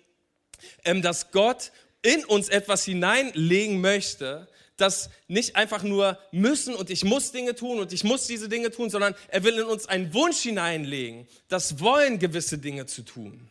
ähm, 0.85 1.03
dass 1.03 1.31
Gott 1.31 1.73
in 2.03 2.25
uns 2.25 2.49
etwas 2.49 2.85
hineinlegen 2.85 3.81
möchte, 3.81 4.49
das 4.83 5.09
nicht 5.29 5.57
einfach 5.57 5.83
nur 5.83 6.19
müssen 6.33 6.75
und 6.75 6.91
ich 6.91 7.05
muss 7.05 7.33
Dinge 7.33 7.55
tun 7.55 7.79
und 7.79 7.93
ich 7.93 8.05
muss 8.05 8.27
diese 8.27 8.49
Dinge 8.49 8.71
tun, 8.71 8.91
sondern 8.91 9.15
er 9.29 9.45
will 9.45 9.59
in 9.59 9.65
uns 9.65 9.87
einen 9.87 10.13
Wunsch 10.13 10.41
hineinlegen, 10.41 11.27
das 11.49 11.81
Wollen, 11.81 12.19
gewisse 12.19 12.59
Dinge 12.59 12.87
zu 12.87 13.03
tun. 13.03 13.49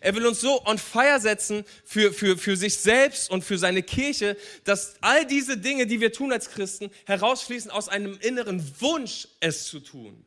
Er 0.00 0.14
will 0.14 0.26
uns 0.26 0.40
so 0.40 0.64
on 0.64 0.78
fire 0.78 1.20
setzen 1.20 1.64
für, 1.84 2.12
für, 2.12 2.38
für 2.38 2.56
sich 2.56 2.76
selbst 2.76 3.30
und 3.30 3.44
für 3.44 3.58
seine 3.58 3.82
Kirche, 3.82 4.36
dass 4.64 4.94
all 5.00 5.26
diese 5.26 5.58
Dinge, 5.58 5.86
die 5.86 6.00
wir 6.00 6.12
tun 6.12 6.32
als 6.32 6.50
Christen, 6.50 6.90
herausfließen 7.06 7.70
aus 7.70 7.88
einem 7.88 8.16
inneren 8.20 8.64
Wunsch, 8.80 9.28
es 9.40 9.66
zu 9.66 9.80
tun. 9.80 10.24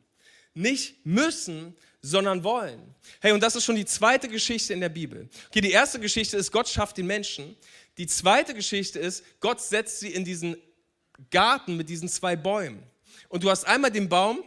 Nicht 0.54 1.04
müssen, 1.04 1.74
sondern 2.02 2.44
wollen. 2.44 2.94
Hey, 3.20 3.32
und 3.32 3.42
das 3.42 3.56
ist 3.56 3.64
schon 3.64 3.76
die 3.76 3.86
zweite 3.86 4.28
Geschichte 4.28 4.74
in 4.74 4.80
der 4.80 4.90
Bibel. 4.90 5.28
Okay, 5.48 5.62
die 5.62 5.70
erste 5.70 5.98
Geschichte 5.98 6.36
ist, 6.36 6.52
Gott 6.52 6.68
schafft 6.68 6.98
den 6.98 7.06
Menschen. 7.06 7.56
Die 7.98 8.06
zweite 8.06 8.54
Geschichte 8.54 8.98
ist, 8.98 9.24
Gott 9.40 9.60
setzt 9.60 10.00
sie 10.00 10.12
in 10.12 10.24
diesen 10.24 10.56
Garten 11.30 11.76
mit 11.76 11.88
diesen 11.88 12.08
zwei 12.08 12.36
Bäumen. 12.36 12.82
Und 13.28 13.44
du 13.44 13.50
hast 13.50 13.64
einmal 13.64 13.90
den 13.90 14.08
Baum 14.08 14.42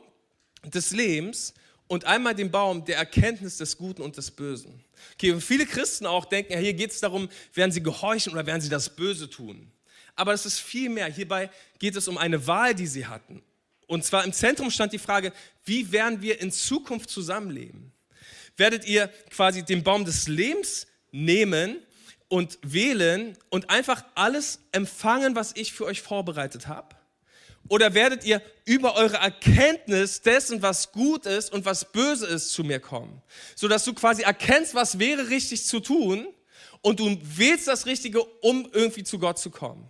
des 0.63 0.91
Lebens 0.91 1.53
und 1.87 2.05
einmal 2.05 2.35
den 2.35 2.51
Baum 2.51 2.83
der 2.83 2.97
Erkenntnis 2.97 3.57
des 3.57 3.77
Guten 3.77 4.01
und 4.01 4.17
des 4.17 4.31
Bösen. 4.31 4.83
Okay, 5.13 5.31
und 5.31 5.41
viele 5.41 5.65
Christen 5.65 6.05
auch 6.05 6.25
denken, 6.25 6.53
ja, 6.53 6.59
hier 6.59 6.73
geht 6.73 6.91
es 6.91 6.99
darum, 6.99 7.29
werden 7.53 7.71
sie 7.71 7.81
gehorchen 7.81 8.33
oder 8.33 8.45
werden 8.45 8.61
sie 8.61 8.69
das 8.69 8.93
Böse 8.95 9.29
tun. 9.29 9.71
Aber 10.15 10.33
es 10.33 10.45
ist 10.45 10.59
viel 10.59 10.89
mehr. 10.89 11.07
Hierbei 11.07 11.49
geht 11.79 11.95
es 11.95 12.07
um 12.07 12.17
eine 12.17 12.45
Wahl, 12.47 12.75
die 12.75 12.87
sie 12.87 13.05
hatten. 13.05 13.41
Und 13.85 14.03
zwar 14.03 14.25
im 14.25 14.33
Zentrum 14.33 14.69
stand 14.69 14.91
die 14.91 14.99
Frage, 14.99 15.31
wie 15.63 15.91
werden 15.91 16.21
wir 16.21 16.41
in 16.41 16.51
Zukunft 16.51 17.09
zusammenleben? 17.09 17.93
Werdet 18.57 18.85
ihr 18.85 19.07
quasi 19.29 19.63
den 19.63 19.83
Baum 19.83 20.03
des 20.03 20.27
Lebens 20.27 20.87
nehmen 21.11 21.77
und 22.29 22.59
wählen 22.61 23.37
und 23.49 23.69
einfach 23.69 24.03
alles 24.15 24.59
empfangen, 24.71 25.35
was 25.35 25.53
ich 25.55 25.73
für 25.73 25.85
euch 25.85 26.01
vorbereitet 26.01 26.67
habe? 26.67 26.95
Oder 27.69 27.93
werdet 27.93 28.23
ihr 28.23 28.41
über 28.65 28.95
eure 28.95 29.17
Erkenntnis 29.17 30.21
dessen, 30.21 30.61
was 30.61 30.91
gut 30.91 31.25
ist 31.25 31.51
und 31.51 31.65
was 31.65 31.91
böse 31.91 32.25
ist, 32.25 32.51
zu 32.51 32.63
mir 32.63 32.79
kommen? 32.79 33.21
Sodass 33.55 33.83
du 33.83 33.93
quasi 33.93 34.21
erkennst, 34.21 34.73
was 34.73 34.99
wäre 34.99 35.29
richtig 35.29 35.65
zu 35.65 35.79
tun 35.79 36.27
und 36.81 36.99
du 36.99 37.17
wählst 37.21 37.67
das 37.67 37.85
Richtige, 37.85 38.23
um 38.23 38.69
irgendwie 38.71 39.03
zu 39.03 39.19
Gott 39.19 39.39
zu 39.39 39.49
kommen. 39.49 39.89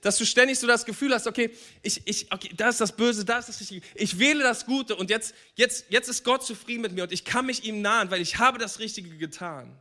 Dass 0.00 0.16
du 0.16 0.24
ständig 0.24 0.60
so 0.60 0.68
das 0.68 0.84
Gefühl 0.84 1.12
hast, 1.12 1.26
okay, 1.26 1.50
ich, 1.82 2.02
ich, 2.04 2.32
okay, 2.32 2.50
da 2.56 2.68
ist 2.68 2.80
das 2.80 2.94
Böse, 2.94 3.24
da 3.24 3.38
ist 3.38 3.48
das 3.48 3.58
Richtige. 3.58 3.84
Ich 3.96 4.20
wähle 4.20 4.44
das 4.44 4.64
Gute 4.64 4.94
und 4.94 5.10
jetzt, 5.10 5.34
jetzt, 5.56 5.86
jetzt 5.88 6.08
ist 6.08 6.22
Gott 6.22 6.46
zufrieden 6.46 6.82
mit 6.82 6.92
mir 6.92 7.02
und 7.02 7.12
ich 7.12 7.24
kann 7.24 7.46
mich 7.46 7.64
ihm 7.64 7.82
nahen, 7.82 8.12
weil 8.12 8.20
ich 8.20 8.38
habe 8.38 8.58
das 8.58 8.78
Richtige 8.78 9.16
getan. 9.16 9.76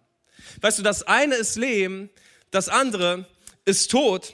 Weißt 0.62 0.80
du, 0.80 0.84
das 0.84 1.04
eine 1.04 1.36
ist 1.36 1.56
Leben, 1.56 2.10
das 2.52 2.70
andere 2.70 3.28
ist 3.66 3.92
Tod. 3.92 4.34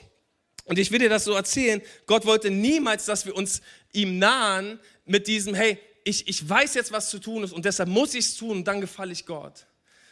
Und 0.64 0.78
ich 0.78 0.90
will 0.90 0.98
dir 0.98 1.08
das 1.08 1.24
so 1.24 1.32
erzählen, 1.32 1.82
Gott 2.06 2.24
wollte 2.24 2.50
niemals, 2.50 3.04
dass 3.04 3.26
wir 3.26 3.36
uns 3.36 3.60
ihm 3.92 4.18
nahen 4.18 4.80
mit 5.04 5.26
diesem, 5.26 5.54
hey, 5.54 5.78
ich, 6.04 6.28
ich 6.28 6.48
weiß 6.48 6.74
jetzt, 6.74 6.92
was 6.92 7.10
zu 7.10 7.18
tun 7.18 7.44
ist 7.44 7.52
und 7.52 7.64
deshalb 7.64 7.88
muss 7.88 8.14
ich 8.14 8.26
es 8.26 8.36
tun 8.36 8.58
und 8.58 8.64
dann 8.64 8.80
gefalle 8.80 9.12
ich 9.12 9.26
Gott. 9.26 9.66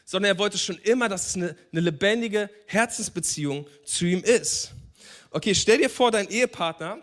Sondern 0.04 0.34
er 0.34 0.38
wollte 0.38 0.58
schon 0.58 0.78
immer, 0.78 1.08
dass 1.08 1.28
es 1.28 1.34
eine, 1.36 1.56
eine 1.70 1.80
lebendige 1.80 2.50
Herzensbeziehung 2.66 3.66
zu 3.84 4.06
ihm 4.06 4.22
ist. 4.22 4.72
Okay, 5.30 5.54
stell 5.54 5.78
dir 5.78 5.90
vor, 5.90 6.10
dein 6.10 6.28
Ehepartner 6.28 6.98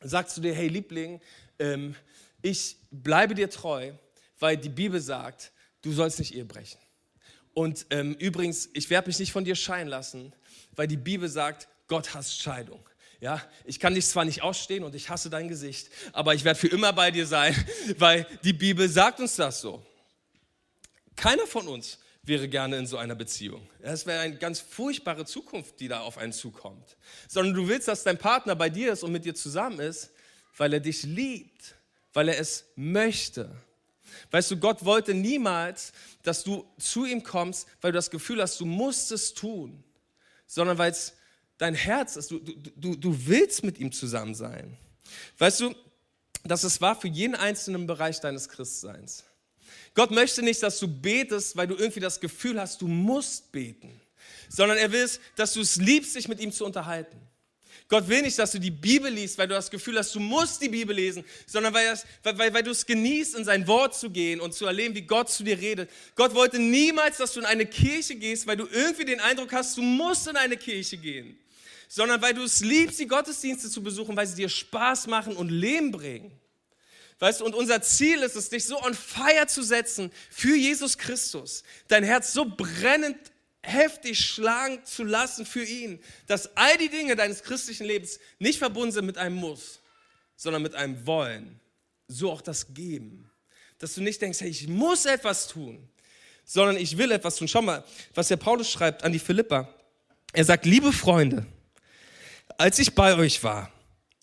sagt 0.00 0.30
zu 0.30 0.40
dir, 0.40 0.54
hey 0.54 0.68
Liebling, 0.68 1.20
ähm, 1.58 1.94
ich 2.42 2.76
bleibe 2.90 3.34
dir 3.34 3.50
treu, 3.50 3.92
weil 4.38 4.56
die 4.56 4.68
Bibel 4.68 5.00
sagt, 5.00 5.52
du 5.82 5.92
sollst 5.92 6.18
nicht 6.18 6.34
Ehe 6.34 6.44
brechen. 6.44 6.78
Und 7.58 7.86
ähm, 7.90 8.14
übrigens, 8.20 8.68
ich 8.72 8.88
werde 8.88 9.08
mich 9.08 9.18
nicht 9.18 9.32
von 9.32 9.44
dir 9.44 9.56
scheiden 9.56 9.88
lassen, 9.88 10.32
weil 10.76 10.86
die 10.86 10.96
Bibel 10.96 11.28
sagt, 11.28 11.66
Gott 11.88 12.14
hasst 12.14 12.40
Scheidung. 12.40 12.88
Ja, 13.20 13.44
ich 13.64 13.80
kann 13.80 13.96
dich 13.96 14.06
zwar 14.06 14.24
nicht 14.24 14.42
ausstehen 14.42 14.84
und 14.84 14.94
ich 14.94 15.10
hasse 15.10 15.28
dein 15.28 15.48
Gesicht, 15.48 15.90
aber 16.12 16.36
ich 16.36 16.44
werde 16.44 16.60
für 16.60 16.68
immer 16.68 16.92
bei 16.92 17.10
dir 17.10 17.26
sein, 17.26 17.56
weil 17.98 18.28
die 18.44 18.52
Bibel 18.52 18.88
sagt 18.88 19.18
uns 19.18 19.34
das 19.34 19.60
so. 19.60 19.84
Keiner 21.16 21.48
von 21.48 21.66
uns 21.66 21.98
wäre 22.22 22.46
gerne 22.46 22.76
in 22.76 22.86
so 22.86 22.96
einer 22.96 23.16
Beziehung. 23.16 23.68
Es 23.82 24.06
wäre 24.06 24.20
eine 24.20 24.36
ganz 24.36 24.60
furchtbare 24.60 25.24
Zukunft, 25.24 25.80
die 25.80 25.88
da 25.88 26.02
auf 26.02 26.16
einen 26.16 26.32
zukommt. 26.32 26.96
Sondern 27.26 27.54
du 27.54 27.66
willst, 27.66 27.88
dass 27.88 28.04
dein 28.04 28.18
Partner 28.18 28.54
bei 28.54 28.70
dir 28.70 28.92
ist 28.92 29.02
und 29.02 29.10
mit 29.10 29.24
dir 29.24 29.34
zusammen 29.34 29.80
ist, 29.80 30.10
weil 30.56 30.74
er 30.74 30.80
dich 30.80 31.02
liebt, 31.02 31.74
weil 32.12 32.28
er 32.28 32.38
es 32.38 32.66
möchte. 32.76 33.50
Weißt 34.30 34.50
du, 34.50 34.56
Gott 34.56 34.84
wollte 34.84 35.14
niemals, 35.14 35.92
dass 36.22 36.44
du 36.44 36.64
zu 36.78 37.04
ihm 37.04 37.22
kommst, 37.22 37.66
weil 37.80 37.92
du 37.92 37.96
das 37.98 38.10
Gefühl 38.10 38.42
hast, 38.42 38.60
du 38.60 38.66
musst 38.66 39.12
es 39.12 39.34
tun, 39.34 39.82
sondern 40.46 40.78
weil 40.78 40.92
es 40.92 41.14
dein 41.58 41.74
Herz 41.74 42.16
ist. 42.16 42.30
Du, 42.30 42.38
du, 42.38 42.96
du 42.96 43.26
willst 43.26 43.64
mit 43.64 43.78
ihm 43.78 43.92
zusammen 43.92 44.34
sein. 44.34 44.76
Weißt 45.38 45.60
du, 45.60 45.74
dass 46.44 46.64
es 46.64 46.80
war 46.80 46.98
für 46.98 47.08
jeden 47.08 47.34
einzelnen 47.34 47.86
Bereich 47.86 48.20
deines 48.20 48.48
Christseins. 48.48 49.24
Gott 49.94 50.10
möchte 50.10 50.42
nicht, 50.42 50.62
dass 50.62 50.78
du 50.78 50.88
betest, 50.88 51.56
weil 51.56 51.66
du 51.66 51.74
irgendwie 51.74 52.00
das 52.00 52.20
Gefühl 52.20 52.60
hast, 52.60 52.80
du 52.80 52.88
musst 52.88 53.52
beten, 53.52 54.00
sondern 54.48 54.78
er 54.78 54.92
will, 54.92 55.08
dass 55.36 55.52
du 55.54 55.60
es 55.60 55.76
liebst, 55.76 56.14
dich 56.14 56.28
mit 56.28 56.40
ihm 56.40 56.52
zu 56.52 56.64
unterhalten. 56.64 57.20
Gott 57.88 58.06
will 58.06 58.20
nicht, 58.20 58.38
dass 58.38 58.52
du 58.52 58.58
die 58.58 58.70
Bibel 58.70 59.10
liest, 59.10 59.38
weil 59.38 59.48
du 59.48 59.54
das 59.54 59.70
Gefühl 59.70 59.98
hast, 59.98 60.14
du 60.14 60.20
musst 60.20 60.60
die 60.60 60.68
Bibel 60.68 60.94
lesen, 60.94 61.24
sondern 61.46 61.72
weil, 61.72 61.86
das, 61.86 62.04
weil, 62.22 62.52
weil 62.52 62.62
du 62.62 62.70
es 62.70 62.84
genießt, 62.84 63.34
in 63.34 63.44
sein 63.44 63.66
Wort 63.66 63.96
zu 63.96 64.10
gehen 64.10 64.40
und 64.40 64.52
zu 64.52 64.66
erleben, 64.66 64.94
wie 64.94 65.02
Gott 65.02 65.30
zu 65.30 65.42
dir 65.42 65.58
redet. 65.58 65.90
Gott 66.14 66.34
wollte 66.34 66.58
niemals, 66.58 67.16
dass 67.16 67.32
du 67.32 67.40
in 67.40 67.46
eine 67.46 67.64
Kirche 67.64 68.14
gehst, 68.14 68.46
weil 68.46 68.58
du 68.58 68.66
irgendwie 68.66 69.06
den 69.06 69.20
Eindruck 69.20 69.54
hast, 69.54 69.78
du 69.78 69.82
musst 69.82 70.28
in 70.28 70.36
eine 70.36 70.58
Kirche 70.58 70.98
gehen, 70.98 71.38
sondern 71.88 72.20
weil 72.20 72.34
du 72.34 72.42
es 72.42 72.60
liebst, 72.60 73.00
die 73.00 73.06
Gottesdienste 73.06 73.70
zu 73.70 73.82
besuchen, 73.82 74.14
weil 74.14 74.26
sie 74.26 74.36
dir 74.36 74.50
Spaß 74.50 75.06
machen 75.06 75.34
und 75.34 75.48
Leben 75.48 75.90
bringen. 75.90 76.30
Weißt 77.20 77.40
du, 77.40 77.46
und 77.46 77.54
unser 77.54 77.80
Ziel 77.80 78.22
ist 78.22 78.36
es, 78.36 78.50
dich 78.50 78.66
so 78.66 78.80
on 78.84 78.92
fire 78.92 79.46
zu 79.46 79.62
setzen 79.62 80.12
für 80.30 80.54
Jesus 80.54 80.98
Christus, 80.98 81.64
dein 81.88 82.04
Herz 82.04 82.34
so 82.34 82.44
brennend 82.44 83.16
heftig 83.62 84.20
schlagen 84.20 84.84
zu 84.84 85.04
lassen 85.04 85.44
für 85.44 85.64
ihn, 85.64 86.00
dass 86.26 86.56
all 86.56 86.76
die 86.78 86.88
Dinge 86.88 87.16
deines 87.16 87.42
christlichen 87.42 87.86
Lebens 87.86 88.18
nicht 88.38 88.58
verbunden 88.58 88.92
sind 88.92 89.06
mit 89.06 89.18
einem 89.18 89.36
Muss, 89.36 89.80
sondern 90.36 90.62
mit 90.62 90.74
einem 90.74 91.06
Wollen. 91.06 91.60
So 92.06 92.32
auch 92.32 92.40
das 92.40 92.74
Geben. 92.74 93.30
Dass 93.78 93.94
du 93.94 94.00
nicht 94.00 94.20
denkst, 94.22 94.40
hey, 94.40 94.48
ich 94.48 94.66
muss 94.68 95.04
etwas 95.04 95.48
tun, 95.48 95.88
sondern 96.44 96.76
ich 96.76 96.96
will 96.96 97.12
etwas 97.12 97.36
tun. 97.36 97.48
Schau 97.48 97.62
mal, 97.62 97.84
was 98.14 98.28
der 98.28 98.36
Paulus 98.36 98.70
schreibt 98.70 99.04
an 99.04 99.12
die 99.12 99.18
Philippa. 99.18 99.68
Er 100.32 100.44
sagt, 100.44 100.66
liebe 100.66 100.92
Freunde, 100.92 101.46
als 102.56 102.78
ich 102.78 102.94
bei 102.94 103.14
euch 103.16 103.42
war, 103.44 103.70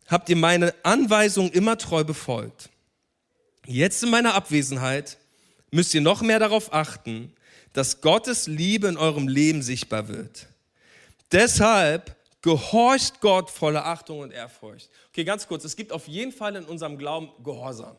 habt 0.08 0.30
ihr 0.30 0.36
meine 0.36 0.74
Anweisungen 0.84 1.52
immer 1.52 1.78
treu 1.78 2.04
befolgt. 2.04 2.70
Jetzt 3.66 4.04
in 4.04 4.10
meiner 4.10 4.34
Abwesenheit 4.34 5.18
müsst 5.72 5.94
ihr 5.94 6.02
noch 6.02 6.22
mehr 6.22 6.40
darauf 6.40 6.74
achten, 6.74 7.34
dass 7.76 8.00
Gottes 8.00 8.48
Liebe 8.48 8.88
in 8.88 8.96
eurem 8.96 9.28
Leben 9.28 9.62
sichtbar 9.62 10.08
wird. 10.08 10.48
Deshalb 11.34 12.16
gehorcht 12.42 13.20
Gott 13.20 13.50
voller 13.50 13.86
Achtung 13.86 14.20
und 14.20 14.32
Ehrfurcht. 14.32 14.90
Okay, 15.10 15.26
ganz 15.26 15.46
kurz, 15.46 15.66
es 15.66 15.76
gibt 15.76 15.92
auf 15.92 16.08
jeden 16.08 16.32
Fall 16.32 16.56
in 16.56 16.64
unserem 16.64 16.98
Glauben 16.98 17.32
Gehorsam. 17.44 17.98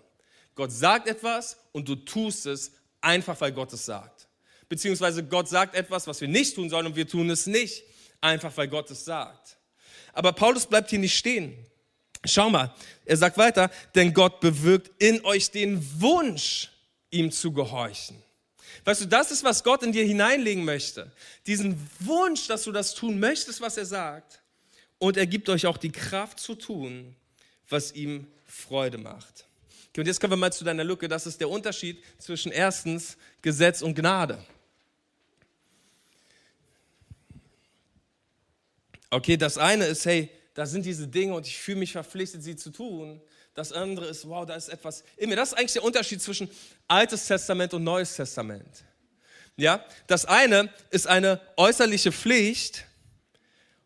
Gott 0.54 0.72
sagt 0.72 1.06
etwas 1.06 1.58
und 1.72 1.86
du 1.86 1.94
tust 1.94 2.46
es 2.46 2.72
einfach, 3.02 3.38
weil 3.38 3.52
Gott 3.52 3.70
es 3.74 3.84
sagt. 3.84 4.26
Beziehungsweise 4.66 5.22
Gott 5.22 5.46
sagt 5.46 5.74
etwas, 5.74 6.06
was 6.06 6.22
wir 6.22 6.28
nicht 6.28 6.54
tun 6.54 6.70
sollen 6.70 6.86
und 6.86 6.96
wir 6.96 7.06
tun 7.06 7.28
es 7.28 7.46
nicht, 7.46 7.84
einfach 8.22 8.56
weil 8.56 8.68
Gott 8.68 8.90
es 8.90 9.04
sagt. 9.04 9.58
Aber 10.14 10.32
Paulus 10.32 10.66
bleibt 10.66 10.88
hier 10.88 11.00
nicht 11.00 11.18
stehen. 11.18 11.54
Schau 12.24 12.48
mal, 12.48 12.74
er 13.04 13.18
sagt 13.18 13.36
weiter, 13.36 13.70
denn 13.94 14.14
Gott 14.14 14.40
bewirkt 14.40 14.90
in 15.02 15.22
euch 15.26 15.50
den 15.50 16.00
Wunsch, 16.00 16.70
ihm 17.10 17.30
zu 17.30 17.52
gehorchen. 17.52 18.22
Weißt 18.84 19.02
du, 19.02 19.06
das 19.06 19.30
ist, 19.30 19.44
was 19.44 19.64
Gott 19.64 19.82
in 19.82 19.92
dir 19.92 20.04
hineinlegen 20.04 20.64
möchte. 20.64 21.10
Diesen 21.46 21.78
Wunsch, 22.00 22.46
dass 22.46 22.64
du 22.64 22.72
das 22.72 22.94
tun 22.94 23.18
möchtest, 23.18 23.60
was 23.60 23.76
er 23.76 23.86
sagt. 23.86 24.40
Und 24.98 25.16
er 25.16 25.26
gibt 25.26 25.48
euch 25.48 25.66
auch 25.66 25.76
die 25.76 25.92
Kraft 25.92 26.40
zu 26.40 26.54
tun, 26.54 27.14
was 27.68 27.92
ihm 27.92 28.26
Freude 28.46 28.98
macht. 28.98 29.46
Okay, 29.90 30.00
und 30.00 30.06
jetzt 30.06 30.20
kommen 30.20 30.32
wir 30.32 30.36
mal 30.36 30.52
zu 30.52 30.64
deiner 30.64 30.84
Lücke. 30.84 31.08
Das 31.08 31.26
ist 31.26 31.40
der 31.40 31.48
Unterschied 31.48 32.02
zwischen 32.18 32.52
erstens 32.52 33.16
Gesetz 33.42 33.82
und 33.82 33.94
Gnade. 33.94 34.44
Okay, 39.10 39.36
das 39.36 39.56
eine 39.56 39.86
ist, 39.86 40.04
hey, 40.04 40.30
da 40.54 40.66
sind 40.66 40.84
diese 40.84 41.06
Dinge 41.06 41.34
und 41.34 41.46
ich 41.46 41.56
fühle 41.58 41.78
mich 41.78 41.92
verpflichtet, 41.92 42.42
sie 42.42 42.56
zu 42.56 42.70
tun. 42.70 43.20
Das 43.56 43.72
andere 43.72 44.06
ist, 44.06 44.28
wow, 44.28 44.44
da 44.44 44.54
ist 44.54 44.68
etwas 44.68 45.02
in 45.16 45.30
mir. 45.30 45.36
Das 45.36 45.48
ist 45.48 45.58
eigentlich 45.58 45.72
der 45.72 45.82
Unterschied 45.82 46.20
zwischen 46.20 46.50
Altes 46.86 47.26
Testament 47.26 47.72
und 47.72 47.82
Neues 47.82 48.14
Testament. 48.14 48.84
Ja, 49.56 49.82
das 50.06 50.26
eine 50.26 50.70
ist 50.90 51.06
eine 51.06 51.40
äußerliche 51.56 52.12
Pflicht 52.12 52.84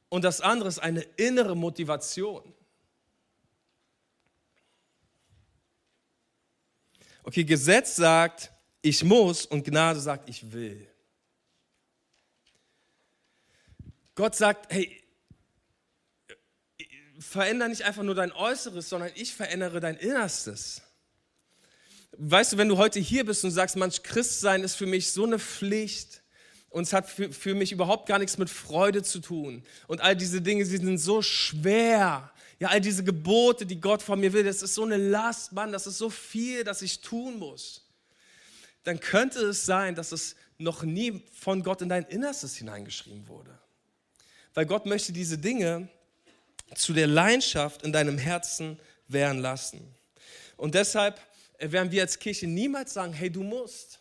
und 0.08 0.24
das 0.24 0.40
andere 0.40 0.68
ist 0.68 0.80
eine 0.80 1.02
innere 1.16 1.56
Motivation. 1.56 2.52
Okay, 7.22 7.44
Gesetz 7.44 7.94
sagt, 7.94 8.50
ich 8.82 9.04
muss 9.04 9.46
und 9.46 9.64
Gnade 9.64 10.00
sagt, 10.00 10.28
ich 10.28 10.50
will. 10.50 10.88
Gott 14.16 14.34
sagt, 14.34 14.72
hey, 14.72 14.99
verändere 17.20 17.68
nicht 17.68 17.82
einfach 17.82 18.02
nur 18.02 18.14
dein 18.14 18.32
Äußeres, 18.32 18.88
sondern 18.88 19.10
ich 19.14 19.34
verändere 19.34 19.78
dein 19.80 19.96
Innerstes. 19.96 20.82
Weißt 22.12 22.52
du, 22.52 22.56
wenn 22.56 22.68
du 22.68 22.78
heute 22.78 22.98
hier 22.98 23.24
bist 23.24 23.44
und 23.44 23.50
sagst, 23.50 23.76
manch 23.76 24.02
Christsein 24.02 24.64
ist 24.64 24.74
für 24.74 24.86
mich 24.86 25.12
so 25.12 25.24
eine 25.24 25.38
Pflicht 25.38 26.22
und 26.70 26.84
es 26.84 26.92
hat 26.92 27.08
für, 27.08 27.32
für 27.32 27.54
mich 27.54 27.72
überhaupt 27.72 28.08
gar 28.08 28.18
nichts 28.18 28.38
mit 28.38 28.50
Freude 28.50 29.02
zu 29.02 29.20
tun 29.20 29.62
und 29.86 30.00
all 30.00 30.16
diese 30.16 30.40
Dinge, 30.40 30.64
sie 30.64 30.78
sind 30.78 30.98
so 30.98 31.22
schwer. 31.22 32.32
Ja, 32.58 32.68
all 32.68 32.80
diese 32.80 33.04
Gebote, 33.04 33.64
die 33.64 33.80
Gott 33.80 34.02
von 34.02 34.20
mir 34.20 34.32
will, 34.32 34.44
das 34.44 34.60
ist 34.62 34.74
so 34.74 34.84
eine 34.84 34.96
Last, 34.98 35.52
Mann, 35.52 35.72
das 35.72 35.86
ist 35.86 35.98
so 35.98 36.10
viel, 36.10 36.64
dass 36.64 36.82
ich 36.82 37.00
tun 37.00 37.38
muss. 37.38 37.86
Dann 38.82 39.00
könnte 39.00 39.40
es 39.40 39.64
sein, 39.64 39.94
dass 39.94 40.12
es 40.12 40.36
noch 40.58 40.82
nie 40.82 41.22
von 41.32 41.62
Gott 41.62 41.80
in 41.80 41.88
dein 41.88 42.04
Innerstes 42.04 42.56
hineingeschrieben 42.56 43.28
wurde. 43.28 43.58
Weil 44.52 44.66
Gott 44.66 44.84
möchte 44.84 45.12
diese 45.12 45.38
Dinge 45.38 45.88
zu 46.74 46.92
der 46.92 47.06
Leidenschaft 47.06 47.82
in 47.82 47.92
deinem 47.92 48.18
Herzen 48.18 48.78
werden 49.08 49.40
lassen. 49.40 49.94
Und 50.56 50.74
deshalb 50.74 51.20
werden 51.58 51.90
wir 51.90 52.02
als 52.02 52.18
Kirche 52.18 52.46
niemals 52.46 52.94
sagen, 52.94 53.12
hey, 53.12 53.30
du 53.30 53.42
musst. 53.42 53.98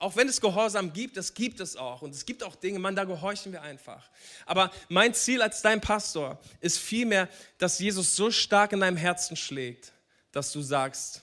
Auch 0.00 0.14
wenn 0.14 0.28
es 0.28 0.40
Gehorsam 0.40 0.92
gibt, 0.92 1.16
das 1.16 1.34
gibt 1.34 1.58
es 1.58 1.76
auch. 1.76 2.02
Und 2.02 2.14
es 2.14 2.24
gibt 2.24 2.44
auch 2.44 2.54
Dinge, 2.54 2.78
man, 2.78 2.94
da 2.94 3.02
gehorchen 3.02 3.50
wir 3.50 3.62
einfach. 3.62 4.08
Aber 4.46 4.70
mein 4.88 5.12
Ziel 5.12 5.42
als 5.42 5.60
dein 5.60 5.80
Pastor 5.80 6.38
ist 6.60 6.78
vielmehr, 6.78 7.28
dass 7.58 7.80
Jesus 7.80 8.14
so 8.14 8.30
stark 8.30 8.72
in 8.72 8.80
deinem 8.80 8.96
Herzen 8.96 9.36
schlägt, 9.36 9.92
dass 10.30 10.52
du 10.52 10.62
sagst, 10.62 11.22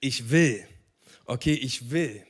ich 0.00 0.28
will. 0.28 0.66
Okay, 1.24 1.54
ich 1.54 1.90
will. 1.90 2.26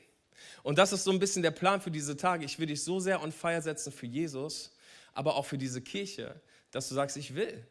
Und 0.63 0.79
das 0.79 0.93
ist 0.93 1.05
so 1.05 1.11
ein 1.11 1.19
bisschen 1.19 1.43
der 1.43 1.51
Plan 1.51 1.81
für 1.81 1.91
diese 1.91 2.17
Tage. 2.17 2.45
Ich 2.45 2.59
will 2.59 2.67
dich 2.67 2.85
so 2.85 3.01
sehr 3.01 3.23
on 3.23 3.33
fire 3.33 3.63
setzen 3.63 3.93
für 3.93 4.07
Jesus, 4.07 4.71
aber 5.15 5.35
auch 5.35 5.47
für 5.47 5.59
diese 5.59 5.81
Kirche, 5.81 6.41
dass 6.75 6.89
du 6.89 6.95
sagst, 6.95 7.17
ich 7.17 7.35
will. 7.35 7.65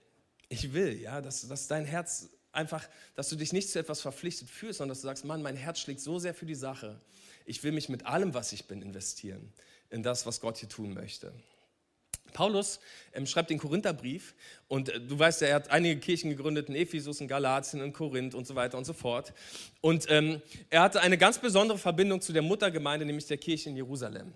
Ich 0.48 0.74
will, 0.74 1.00
ja, 1.00 1.22
dass, 1.22 1.48
dass 1.48 1.68
dein 1.68 1.84
Herz 1.84 2.30
einfach, 2.54 2.88
dass 3.16 3.28
du 3.30 3.36
dich 3.36 3.52
nicht 3.52 3.70
zu 3.70 3.80
etwas 3.80 4.02
verpflichtet 4.02 4.50
fühlst, 4.50 4.78
sondern 4.78 4.92
dass 4.92 5.02
du 5.02 5.08
sagst, 5.08 5.26
Mann, 5.26 5.42
mein 5.42 5.58
Herz 5.58 5.80
schlägt 5.80 6.00
so 6.00 6.20
sehr 6.20 6.34
für 6.34 6.46
die 6.46 6.56
Sache. 6.56 7.02
Ich 7.46 7.64
will 7.64 7.74
mich 7.74 7.90
mit 7.90 8.06
allem, 8.06 8.34
was 8.34 8.54
ich 8.54 8.66
bin, 8.66 8.82
investieren 8.82 9.52
in 9.90 10.04
das, 10.04 10.26
was 10.26 10.40
Gott 10.40 10.58
hier 10.58 10.70
tun 10.70 10.94
möchte. 10.94 11.34
Paulus 12.32 12.80
ähm, 13.14 13.28
schreibt 13.28 13.50
den 13.50 13.60
Korintherbrief 13.60 14.34
und 14.68 14.90
äh, 14.90 15.00
du 15.02 15.20
weißt 15.20 15.42
ja, 15.42 15.50
er 15.50 15.56
hat 15.56 15.70
einige 15.70 16.00
Kirchen 16.00 16.30
gegründet 16.30 16.70
in 16.70 16.76
Ephesus, 16.76 17.20
in 17.20 17.28
Galatien, 17.28 17.82
in 17.82 17.92
Korinth 17.92 18.34
und 18.34 18.48
so 18.48 18.56
weiter 18.56 18.78
und 18.78 18.86
so 18.86 18.94
fort. 18.94 19.34
Und 19.82 20.06
ähm, 20.10 20.42
er 20.70 20.82
hatte 20.82 21.02
eine 21.02 21.18
ganz 21.18 21.40
besondere 21.40 21.78
Verbindung 21.78 22.22
zu 22.22 22.32
der 22.32 22.42
Muttergemeinde, 22.42 23.06
nämlich 23.06 23.28
der 23.28 23.38
Kirche 23.38 23.70
in 23.70 23.76
Jerusalem. 23.76 24.34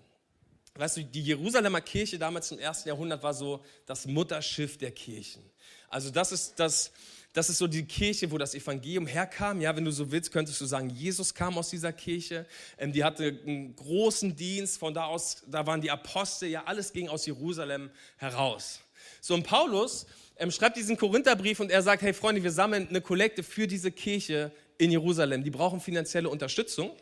Weißt 0.78 0.96
du, 0.96 1.04
die 1.04 1.22
Jerusalemer 1.22 1.80
Kirche 1.80 2.20
damals 2.20 2.52
im 2.52 2.60
ersten 2.60 2.88
Jahrhundert 2.88 3.20
war 3.24 3.34
so 3.34 3.64
das 3.84 4.06
Mutterschiff 4.06 4.78
der 4.78 4.92
Kirchen. 4.92 5.42
Also 5.88 6.10
das 6.10 6.30
ist, 6.30 6.54
das, 6.60 6.92
das 7.32 7.50
ist 7.50 7.58
so 7.58 7.66
die 7.66 7.84
Kirche, 7.84 8.30
wo 8.30 8.38
das 8.38 8.54
Evangelium 8.54 9.08
herkam. 9.08 9.60
Ja, 9.60 9.74
wenn 9.74 9.84
du 9.84 9.90
so 9.90 10.12
willst, 10.12 10.30
könntest 10.30 10.60
du 10.60 10.66
sagen, 10.66 10.88
Jesus 10.88 11.34
kam 11.34 11.58
aus 11.58 11.70
dieser 11.70 11.92
Kirche. 11.92 12.46
Ähm, 12.78 12.92
die 12.92 13.02
hatte 13.02 13.40
einen 13.44 13.74
großen 13.74 14.36
Dienst. 14.36 14.78
Von 14.78 14.94
da 14.94 15.06
aus, 15.06 15.42
da 15.48 15.66
waren 15.66 15.80
die 15.80 15.90
Apostel. 15.90 16.48
Ja, 16.48 16.62
alles 16.64 16.92
ging 16.92 17.08
aus 17.08 17.26
Jerusalem 17.26 17.90
heraus. 18.16 18.78
So, 19.20 19.34
und 19.34 19.42
Paulus 19.42 20.06
ähm, 20.36 20.52
schreibt 20.52 20.76
diesen 20.76 20.96
Korintherbrief 20.96 21.58
und 21.58 21.72
er 21.72 21.82
sagt, 21.82 22.02
hey 22.02 22.12
Freunde, 22.12 22.44
wir 22.44 22.52
sammeln 22.52 22.88
eine 22.88 23.00
Kollekte 23.00 23.42
für 23.42 23.66
diese 23.66 23.90
Kirche 23.90 24.52
in 24.78 24.92
Jerusalem. 24.92 25.42
Die 25.42 25.50
brauchen 25.50 25.80
finanzielle 25.80 26.28
Unterstützung. 26.28 26.92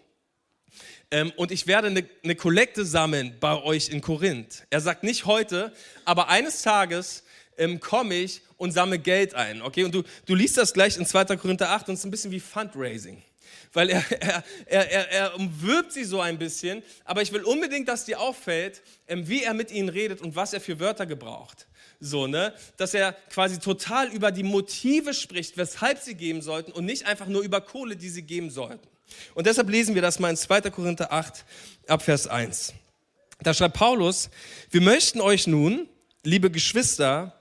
Ähm, 1.10 1.32
und 1.36 1.52
ich 1.52 1.66
werde 1.66 1.88
eine, 1.88 2.04
eine 2.25 2.34
Kollekte 2.34 2.84
sammeln 2.84 3.36
bei 3.38 3.62
euch 3.62 3.90
in 3.90 4.00
Korinth. 4.00 4.66
Er 4.70 4.80
sagt 4.80 5.04
nicht 5.04 5.25
heute, 5.25 5.72
aber 6.04 6.28
eines 6.28 6.62
Tages 6.62 7.22
ähm, 7.58 7.78
komme 7.80 8.14
ich 8.14 8.42
und 8.56 8.72
sammle 8.72 8.98
Geld 8.98 9.34
ein. 9.34 9.62
Okay, 9.62 9.84
und 9.84 9.94
du, 9.94 10.02
du 10.26 10.34
liest 10.34 10.56
das 10.56 10.72
gleich 10.72 10.96
in 10.96 11.06
2. 11.06 11.36
Korinther 11.36 11.70
8 11.70 11.88
und 11.88 11.94
es 11.94 12.00
ist 12.00 12.06
ein 12.06 12.10
bisschen 12.10 12.32
wie 12.32 12.40
Fundraising. 12.40 13.22
Weil 13.72 13.90
er, 13.90 14.04
er, 14.20 14.44
er, 14.66 15.12
er, 15.12 15.34
umwirbt 15.36 15.92
sie 15.92 16.04
so 16.04 16.20
ein 16.20 16.38
bisschen, 16.38 16.82
aber 17.04 17.22
ich 17.22 17.32
will 17.32 17.44
unbedingt, 17.44 17.88
dass 17.88 18.04
dir 18.04 18.20
auffällt, 18.20 18.82
ähm, 19.06 19.28
wie 19.28 19.44
er 19.44 19.54
mit 19.54 19.70
ihnen 19.70 19.88
redet 19.88 20.20
und 20.20 20.34
was 20.34 20.52
er 20.52 20.60
für 20.60 20.80
Wörter 20.80 21.06
gebraucht. 21.06 21.68
So, 22.00 22.26
ne? 22.26 22.52
Dass 22.76 22.94
er 22.94 23.12
quasi 23.30 23.58
total 23.58 24.08
über 24.08 24.32
die 24.32 24.42
Motive 24.42 25.14
spricht, 25.14 25.56
weshalb 25.56 26.00
sie 26.00 26.14
geben 26.14 26.42
sollten 26.42 26.72
und 26.72 26.84
nicht 26.84 27.06
einfach 27.06 27.26
nur 27.26 27.42
über 27.42 27.60
Kohle, 27.60 27.96
die 27.96 28.08
sie 28.08 28.22
geben 28.22 28.50
sollten. 28.50 28.86
Und 29.34 29.46
deshalb 29.46 29.68
lesen 29.70 29.94
wir 29.94 30.02
das 30.02 30.18
mal 30.18 30.30
in 30.30 30.36
2. 30.36 30.62
Korinther 30.70 31.12
8, 31.12 31.44
Abvers 31.86 32.26
1. 32.26 32.75
Da 33.40 33.54
schreibt 33.54 33.76
Paulus, 33.76 34.30
wir 34.70 34.80
möchten 34.80 35.20
euch 35.20 35.46
nun, 35.46 35.88
liebe 36.22 36.50
Geschwister, 36.50 37.32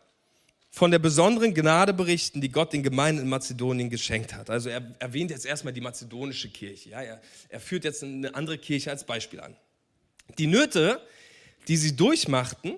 von 0.76 0.92
der 0.92 1.00
besonderen 1.00 1.54
Gnade 1.54 1.94
berichten, 1.94 2.42
die 2.42 2.52
Gott 2.52 2.74
den 2.74 2.84
Gemeinden 2.84 3.22
in 3.22 3.30
Mazedonien 3.30 3.90
geschenkt 3.90 4.34
hat. 4.34 4.50
Also 4.50 4.70
er 4.70 4.84
erwähnt 5.00 5.32
jetzt 5.32 5.46
erstmal 5.46 5.72
die 5.72 5.80
mazedonische 5.80 6.50
Kirche. 6.50 6.90
Ja, 6.90 7.02
er, 7.02 7.22
er 7.48 7.62
führt 7.62 7.86
jetzt 7.86 8.04
eine 8.04 8.36
andere 8.36 8.58
Kirche 8.58 8.92
als 8.92 9.06
Beispiel 9.06 9.40
an. 9.40 9.56
Die 10.38 10.48
Nöte, 10.48 11.00
die 11.70 11.78
sie 11.78 11.96
durchmachten, 11.96 12.76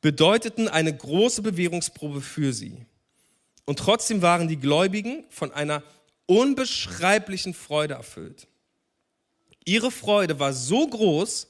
bedeuteten 0.00 0.66
eine 0.66 0.94
große 0.94 1.42
Bewährungsprobe 1.42 2.20
für 2.20 2.52
sie. 2.52 2.86
Und 3.66 3.78
trotzdem 3.78 4.20
waren 4.20 4.48
die 4.48 4.56
Gläubigen 4.56 5.24
von 5.30 5.52
einer 5.52 5.84
unbeschreiblichen 6.32 7.52
Freude 7.52 7.94
erfüllt. 7.94 8.48
Ihre 9.64 9.90
Freude 9.90 10.40
war 10.40 10.54
so 10.54 10.86
groß, 10.86 11.48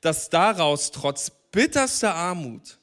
dass 0.00 0.30
daraus 0.30 0.90
trotz 0.90 1.30
bitterster 1.52 2.14
Armut 2.14 2.78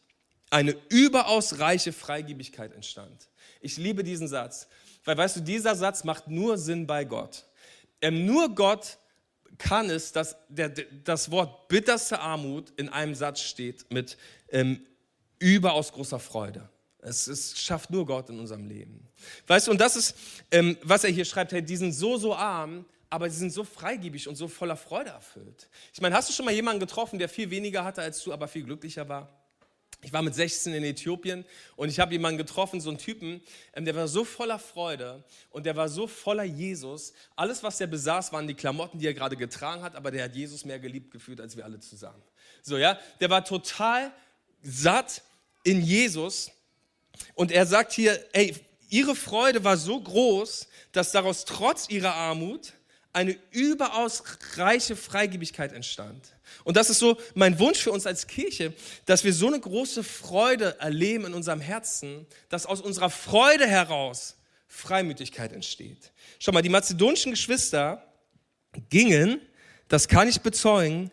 eine 0.49 0.75
überaus 0.89 1.59
reiche 1.59 1.91
Freigebigkeit 1.91 2.73
entstand. 2.73 3.27
Ich 3.59 3.75
liebe 3.75 4.03
diesen 4.03 4.29
Satz, 4.29 4.67
weil 5.03 5.17
weißt 5.17 5.37
du, 5.37 5.41
dieser 5.41 5.75
Satz 5.75 6.05
macht 6.05 6.29
nur 6.29 6.57
Sinn 6.57 6.87
bei 6.87 7.03
Gott. 7.03 7.45
Ähm, 8.01 8.25
nur 8.25 8.55
Gott 8.55 8.97
kann 9.57 9.89
es, 9.89 10.13
dass 10.13 10.37
der, 10.47 10.69
das 10.69 11.29
Wort 11.29 11.67
bitterste 11.67 12.19
Armut 12.19 12.71
in 12.77 12.87
einem 12.87 13.15
Satz 13.15 13.41
steht 13.41 13.91
mit 13.91 14.17
ähm, 14.49 14.79
überaus 15.39 15.91
großer 15.91 16.19
Freude. 16.19 16.69
Es, 17.07 17.27
es, 17.27 17.59
schafft 17.59 17.89
nur 17.89 18.05
Gott 18.05 18.29
in 18.29 18.39
unserem 18.39 18.67
Leben. 18.67 19.07
Weißt 19.47 19.67
du, 19.67 19.71
und 19.71 19.79
das 19.79 19.95
ist, 19.95 20.15
ähm, 20.51 20.77
was 20.83 21.03
er 21.03 21.09
hier 21.09 21.25
schreibt, 21.25 21.51
hey, 21.51 21.61
die 21.61 21.77
sind 21.77 21.93
so, 21.93 22.17
so 22.17 22.35
arm, 22.35 22.85
aber 23.09 23.29
sie 23.29 23.37
sind 23.37 23.53
so 23.53 23.63
freigebig 23.63 24.27
und 24.27 24.35
so 24.35 24.47
voller 24.47 24.75
Freude 24.75 25.11
erfüllt. 25.11 25.69
Ich 25.93 26.01
meine, 26.01 26.15
hast 26.15 26.29
du 26.29 26.33
schon 26.33 26.45
mal 26.45 26.53
jemanden 26.53 26.79
getroffen, 26.79 27.19
der 27.19 27.29
viel 27.29 27.49
weniger 27.49 27.83
hatte 27.83 28.01
als 28.01 28.21
du, 28.23 28.33
aber 28.33 28.47
viel 28.47 28.63
glücklicher 28.63 29.07
war? 29.07 29.29
Ich 30.03 30.13
war 30.13 30.21
mit 30.21 30.35
16 30.35 30.73
in 30.73 30.83
Äthiopien 30.83 31.43
und 31.75 31.89
ich 31.89 31.99
habe 31.99 32.11
jemanden 32.11 32.37
getroffen, 32.37 32.79
so 32.79 32.89
einen 32.89 32.99
Typen, 32.99 33.41
ähm, 33.73 33.85
der 33.85 33.95
war 33.95 34.07
so 34.07 34.23
voller 34.23 34.59
Freude 34.59 35.23
und 35.49 35.65
der 35.65 35.75
war 35.75 35.89
so 35.89 36.05
voller 36.05 36.43
Jesus. 36.43 37.13
Alles, 37.35 37.63
was 37.63 37.81
er 37.81 37.87
besaß, 37.87 38.31
waren 38.31 38.47
die 38.47 38.53
Klamotten, 38.53 38.99
die 38.99 39.07
er 39.07 39.13
gerade 39.15 39.35
getragen 39.35 39.81
hat, 39.81 39.95
aber 39.95 40.11
der 40.11 40.25
hat 40.25 40.35
Jesus 40.35 40.65
mehr 40.65 40.79
geliebt 40.79 41.11
gefühlt 41.11 41.41
als 41.41 41.57
wir 41.57 41.65
alle 41.65 41.79
zusammen. 41.79 42.21
So, 42.61 42.77
ja, 42.77 42.99
der 43.19 43.29
war 43.29 43.43
total 43.43 44.11
satt 44.61 45.23
in 45.63 45.81
Jesus 45.81 46.51
und 47.33 47.51
er 47.51 47.65
sagt 47.65 47.93
hier, 47.93 48.19
ey, 48.33 48.55
ihre 48.89 49.15
Freude 49.15 49.63
war 49.63 49.77
so 49.77 49.99
groß, 49.99 50.67
dass 50.91 51.11
daraus 51.11 51.45
trotz 51.45 51.89
ihrer 51.89 52.13
Armut 52.13 52.73
eine 53.13 53.37
überaus 53.51 54.23
reiche 54.55 54.95
Freigebigkeit 54.95 55.73
entstand. 55.73 56.35
Und 56.63 56.77
das 56.77 56.89
ist 56.89 56.99
so 56.99 57.17
mein 57.33 57.57
Wunsch 57.59 57.79
für 57.79 57.91
uns 57.91 58.05
als 58.05 58.27
Kirche, 58.27 58.73
dass 59.05 59.23
wir 59.23 59.33
so 59.33 59.47
eine 59.47 59.59
große 59.59 60.03
Freude 60.03 60.79
erleben 60.79 61.25
in 61.25 61.33
unserem 61.33 61.59
Herzen, 61.59 62.27
dass 62.49 62.65
aus 62.65 62.81
unserer 62.81 63.09
Freude 63.09 63.65
heraus 63.65 64.35
Freimütigkeit 64.67 65.51
entsteht. 65.51 66.11
Schau 66.39 66.51
mal, 66.51 66.61
die 66.61 66.69
mazedonischen 66.69 67.31
Geschwister 67.31 68.03
gingen, 68.89 69.41
das 69.87 70.07
kann 70.07 70.27
ich 70.27 70.41
bezeugen, 70.41 71.11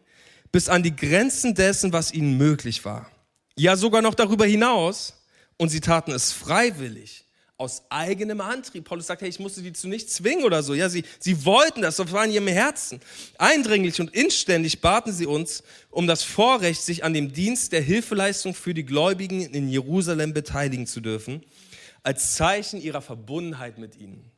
bis 0.52 0.68
an 0.68 0.82
die 0.82 0.94
Grenzen 0.94 1.54
dessen, 1.54 1.92
was 1.92 2.12
ihnen 2.12 2.36
möglich 2.36 2.84
war. 2.84 3.10
Ja, 3.56 3.76
sogar 3.76 4.02
noch 4.02 4.14
darüber 4.14 4.44
hinaus. 4.44 5.14
Und 5.56 5.68
sie 5.68 5.80
taten 5.80 6.12
es 6.12 6.32
freiwillig 6.32 7.24
aus 7.56 7.82
eigenem 7.88 8.40
Antrieb. 8.40 8.84
Paulus 8.84 9.06
sagt, 9.06 9.22
hey, 9.22 9.28
ich 9.28 9.38
musste 9.38 9.62
die 9.62 9.72
zu 9.72 9.86
nichts 9.86 10.14
zwingen 10.14 10.44
oder 10.44 10.62
so. 10.62 10.74
Ja, 10.74 10.88
sie, 10.88 11.04
sie 11.20 11.44
wollten 11.44 11.82
das, 11.82 11.96
das 11.96 12.10
war 12.10 12.24
in 12.24 12.32
ihrem 12.32 12.48
Herzen. 12.48 13.00
Eindringlich 13.38 14.00
und 14.00 14.12
inständig 14.12 14.80
baten 14.80 15.12
sie 15.12 15.26
uns 15.26 15.62
um 15.90 16.06
das 16.06 16.24
Vorrecht, 16.24 16.82
sich 16.82 17.04
an 17.04 17.14
dem 17.14 17.32
Dienst 17.32 17.72
der 17.72 17.80
Hilfeleistung 17.80 18.54
für 18.54 18.74
die 18.74 18.84
Gläubigen 18.84 19.42
in 19.42 19.68
Jerusalem 19.68 20.34
beteiligen 20.34 20.86
zu 20.86 21.00
dürfen, 21.00 21.44
als 22.02 22.34
Zeichen 22.34 22.80
ihrer 22.80 23.00
Verbundenheit 23.00 23.78
mit 23.78 23.96
ihnen. 23.96 24.30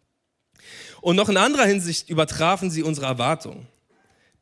Und 1.00 1.16
noch 1.16 1.28
in 1.28 1.36
anderer 1.36 1.64
Hinsicht 1.64 2.10
übertrafen 2.10 2.70
sie 2.70 2.82
unsere 2.82 3.06
Erwartungen. 3.06 3.66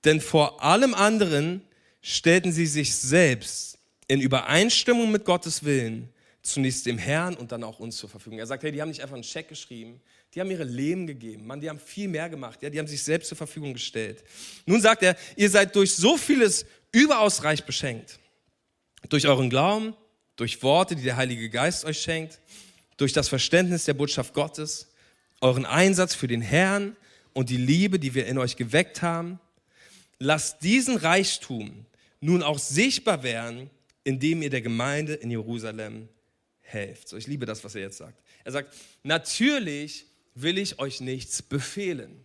Denn 0.05 0.21
vor 0.21 0.63
allem 0.63 0.95
anderen 0.95 1.63
stellten 2.03 2.53
sie 2.53 2.67
sich 2.67 2.95
selbst 2.97 3.79
in 4.09 4.21
Übereinstimmung 4.21 5.11
mit 5.11 5.25
Gottes 5.25 5.65
Willen 5.65 6.11
zunächst 6.45 6.85
dem 6.87 6.99
Herrn 6.99 7.35
und 7.35 7.51
dann 7.53 7.65
auch 7.65 7.81
uns 7.81 7.97
zur 7.97 8.09
Verfügung. 8.09 8.39
Er 8.39 8.47
sagt, 8.47 8.63
hey, 8.63 8.71
die 8.71 8.81
haben 8.81 8.91
nicht 8.91 9.01
einfach 9.01 9.15
einen 9.15 9.25
Scheck 9.25 9.49
geschrieben, 9.49 10.01
die 10.35 10.41
haben 10.41 10.51
ihre 10.51 10.65
Leben 10.65 11.07
gegeben. 11.07 11.47
Mann, 11.47 11.61
die 11.61 11.71
haben 11.71 11.79
viel 11.79 12.07
mehr 12.07 12.29
gemacht. 12.29 12.63
Ja, 12.63 12.69
die 12.69 12.79
haben 12.79 12.87
sich 12.87 13.03
selbst 13.03 13.29
zur 13.29 13.39
Verfügung 13.39 13.73
gestellt. 13.73 14.23
Nun 14.67 14.81
sagt 14.81 15.03
er, 15.03 15.17
ihr 15.37 15.49
seid 15.49 15.75
durch 15.75 15.95
so 15.95 16.17
vieles 16.17 16.67
überaus 16.93 17.43
reich 17.45 17.65
beschenkt. 17.65 18.19
Durch 19.09 19.27
euren 19.27 19.49
Glauben, 19.49 19.95
durch 20.37 20.63
Worte, 20.63 20.97
die 20.97 21.03
der 21.03 21.17
Heilige 21.17 21.49
Geist 21.49 21.85
euch 21.85 22.01
schenkt, 22.01 22.41
durch 22.97 23.13
das 23.13 23.29
Verständnis 23.29 23.85
der 23.85 23.95
Botschaft 23.95 24.35
Gottes, 24.35 24.89
euren 25.41 25.65
Einsatz 25.65 26.15
für 26.15 26.29
den 26.29 26.43
Herrn 26.43 26.97
und 27.33 27.49
die 27.49 27.57
Liebe, 27.57 27.99
die 27.99 28.15
wir 28.15 28.27
in 28.27 28.39
euch 28.39 28.57
geweckt 28.57 29.03
haben. 29.03 29.41
Lasst 30.19 30.63
diesen 30.63 30.97
Reichtum 30.97 31.87
nun 32.21 32.43
auch 32.43 32.59
sichtbar 32.59 33.23
werden, 33.23 33.71
indem 34.05 34.43
ihr 34.43 34.51
der 34.51 34.63
Gemeinde 34.63 35.15
in 35.15 35.31
Jerusalem 35.31 36.09
helft. 36.65 37.09
So, 37.09 37.17
ich 37.17 37.27
liebe 37.27 37.47
das, 37.47 37.63
was 37.63 37.75
er 37.75 37.83
jetzt 37.83 37.99
sagt. 37.99 38.21
Er 38.43 38.53
sagt, 38.53 38.75
natürlich 39.03 40.07
will 40.35 40.59
ich 40.59 40.79
euch 40.79 41.01
nichts 41.01 41.41
befehlen. 41.43 42.25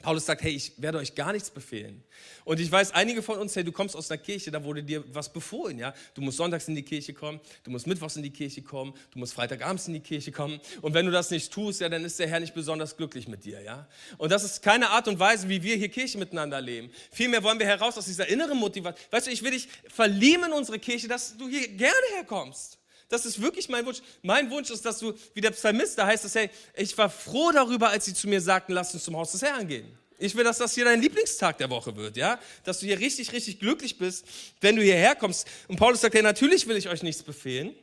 Paulus 0.00 0.26
sagt, 0.26 0.42
hey, 0.42 0.52
ich 0.52 0.80
werde 0.80 0.98
euch 0.98 1.16
gar 1.16 1.32
nichts 1.32 1.50
befehlen. 1.50 2.04
Und 2.44 2.60
ich 2.60 2.70
weiß, 2.70 2.92
einige 2.92 3.20
von 3.20 3.36
uns, 3.38 3.56
hey, 3.56 3.64
du 3.64 3.72
kommst 3.72 3.96
aus 3.96 4.08
einer 4.10 4.18
Kirche, 4.18 4.52
da 4.52 4.62
wurde 4.62 4.80
dir 4.84 5.02
was 5.12 5.32
befohlen, 5.32 5.76
ja. 5.76 5.92
Du 6.14 6.20
musst 6.20 6.36
sonntags 6.36 6.68
in 6.68 6.76
die 6.76 6.84
Kirche 6.84 7.12
kommen, 7.12 7.40
du 7.64 7.72
musst 7.72 7.88
mittwochs 7.88 8.14
in 8.14 8.22
die 8.22 8.30
Kirche 8.30 8.62
kommen, 8.62 8.94
du 9.10 9.18
musst 9.18 9.34
freitagabends 9.34 9.88
in 9.88 9.94
die 9.94 10.00
Kirche 10.00 10.30
kommen. 10.30 10.60
Und 10.82 10.94
wenn 10.94 11.04
du 11.04 11.10
das 11.10 11.32
nicht 11.32 11.52
tust, 11.52 11.80
ja, 11.80 11.88
dann 11.88 12.04
ist 12.04 12.16
der 12.20 12.28
Herr 12.28 12.38
nicht 12.38 12.54
besonders 12.54 12.96
glücklich 12.96 13.26
mit 13.26 13.44
dir, 13.44 13.60
ja. 13.60 13.88
Und 14.18 14.30
das 14.30 14.44
ist 14.44 14.62
keine 14.62 14.90
Art 14.90 15.08
und 15.08 15.18
Weise, 15.18 15.48
wie 15.48 15.64
wir 15.64 15.74
hier 15.74 15.88
Kirche 15.88 16.16
miteinander 16.16 16.60
leben. 16.60 16.92
Vielmehr 17.10 17.42
wollen 17.42 17.58
wir 17.58 17.66
heraus 17.66 17.98
aus 17.98 18.04
dieser 18.04 18.28
inneren 18.28 18.56
Motivation. 18.56 19.04
Weißt 19.10 19.26
du, 19.26 19.32
ich 19.32 19.42
will 19.42 19.50
dich 19.50 19.68
verlieben 19.88 20.44
in 20.44 20.52
unsere 20.52 20.78
Kirche, 20.78 21.08
dass 21.08 21.36
du 21.36 21.48
hier 21.48 21.66
gerne 21.66 21.96
herkommst. 22.14 22.77
Das 23.08 23.24
ist 23.24 23.40
wirklich 23.40 23.68
mein 23.68 23.86
Wunsch. 23.86 24.00
Mein 24.22 24.50
Wunsch 24.50 24.70
ist, 24.70 24.84
dass 24.84 24.98
du, 24.98 25.14
wie 25.34 25.40
der 25.40 25.50
Psalmist, 25.50 25.96
da 25.96 26.06
heißt 26.06 26.24
es, 26.24 26.34
hey, 26.34 26.50
ich 26.74 26.96
war 26.98 27.08
froh 27.08 27.50
darüber, 27.52 27.88
als 27.88 28.04
sie 28.04 28.14
zu 28.14 28.28
mir 28.28 28.40
sagten, 28.40 28.72
lass 28.72 28.92
uns 28.92 29.04
zum 29.04 29.16
Haus 29.16 29.32
des 29.32 29.42
Herrn 29.42 29.66
gehen. 29.66 29.86
Ich 30.18 30.34
will, 30.34 30.44
dass 30.44 30.58
das 30.58 30.74
hier 30.74 30.84
dein 30.84 31.00
Lieblingstag 31.00 31.58
der 31.58 31.70
Woche 31.70 31.96
wird, 31.96 32.16
ja? 32.16 32.38
Dass 32.64 32.80
du 32.80 32.86
hier 32.86 32.98
richtig, 32.98 33.32
richtig 33.32 33.60
glücklich 33.60 33.98
bist, 33.98 34.26
wenn 34.60 34.76
du 34.76 34.82
hierher 34.82 35.14
kommst. 35.14 35.46
Und 35.68 35.76
Paulus 35.76 36.00
sagt, 36.00 36.14
hey, 36.14 36.22
natürlich 36.22 36.66
will 36.66 36.76
ich 36.76 36.88
euch 36.88 37.02
nichts 37.02 37.22
befehlen, 37.22 37.74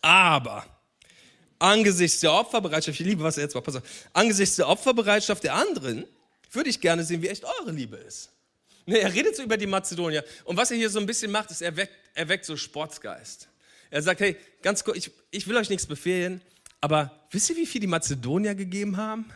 aber 0.00 0.66
angesichts 1.60 2.20
der 2.20 2.32
Opferbereitschaft, 2.32 2.98
ich 3.00 3.06
liebe, 3.06 3.22
was 3.22 3.36
er 3.36 3.44
jetzt 3.44 3.54
macht, 3.54 3.64
pass 3.64 3.76
auf, 3.76 3.82
angesichts 4.12 4.56
der 4.56 4.68
Opferbereitschaft 4.68 5.44
der 5.44 5.54
anderen, 5.54 6.04
würde 6.50 6.68
ich 6.68 6.80
gerne 6.80 7.04
sehen, 7.04 7.22
wie 7.22 7.28
echt 7.28 7.44
eure 7.44 7.70
Liebe 7.70 7.96
ist. 7.96 8.30
Ne, 8.84 8.98
er 8.98 9.14
redet 9.14 9.36
so 9.36 9.44
über 9.44 9.56
die 9.56 9.68
Mazedonier. 9.68 10.24
Und 10.44 10.56
was 10.56 10.72
er 10.72 10.76
hier 10.76 10.90
so 10.90 10.98
ein 10.98 11.06
bisschen 11.06 11.30
macht, 11.30 11.52
ist, 11.52 11.62
er 11.62 11.76
weckt, 11.76 11.94
er 12.14 12.28
weckt 12.28 12.44
so 12.44 12.56
Sportsgeist. 12.56 13.48
Er 13.92 14.00
sagt, 14.00 14.20
hey, 14.22 14.36
ganz 14.62 14.82
kurz, 14.84 14.96
ich, 14.96 15.10
ich 15.30 15.46
will 15.46 15.56
euch 15.56 15.68
nichts 15.68 15.86
befehlen, 15.86 16.40
aber 16.80 17.26
wisst 17.30 17.50
ihr, 17.50 17.56
wie 17.56 17.66
viel 17.66 17.82
die 17.82 17.86
Mazedonier 17.86 18.54
gegeben 18.54 18.96
haben? 18.96 19.30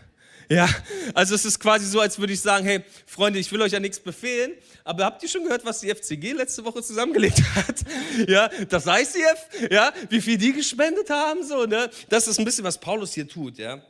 Ja, 0.49 0.67
also 1.13 1.35
es 1.35 1.45
ist 1.45 1.61
quasi 1.61 1.85
so, 1.85 2.01
als 2.01 2.19
würde 2.19 2.33
ich 2.33 2.41
sagen, 2.41 2.65
hey, 2.65 2.83
Freunde, 3.05 3.39
ich 3.39 3.53
will 3.53 3.61
euch 3.61 3.73
ja 3.73 3.81
nichts 3.81 4.01
befehlen, 4.01 4.53
aber 4.83 5.05
habt 5.05 5.23
ihr 5.23 5.29
schon 5.29 5.43
gehört, 5.43 5.67
was 5.67 5.81
die 5.81 5.95
FCG 5.95 6.33
letzte 6.33 6.65
Woche 6.65 6.83
zusammengelegt 6.83 7.43
hat? 7.55 7.85
Ja, 8.27 8.49
das 8.69 8.87
ICF, 8.87 9.71
ja, 9.71 9.93
wie 10.09 10.23
viel 10.23 10.39
die 10.39 10.55
gespendet 10.55 11.11
haben, 11.11 11.47
so, 11.47 11.67
ne? 11.67 11.91
Das 12.09 12.27
ist 12.27 12.39
ein 12.39 12.47
bisschen, 12.47 12.65
was 12.65 12.81
Paulus 12.81 13.13
hier 13.13 13.29
tut, 13.29 13.59
ja. 13.59 13.83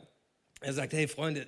Er 0.59 0.73
sagt, 0.73 0.91
hey, 0.91 1.07
Freunde, 1.07 1.47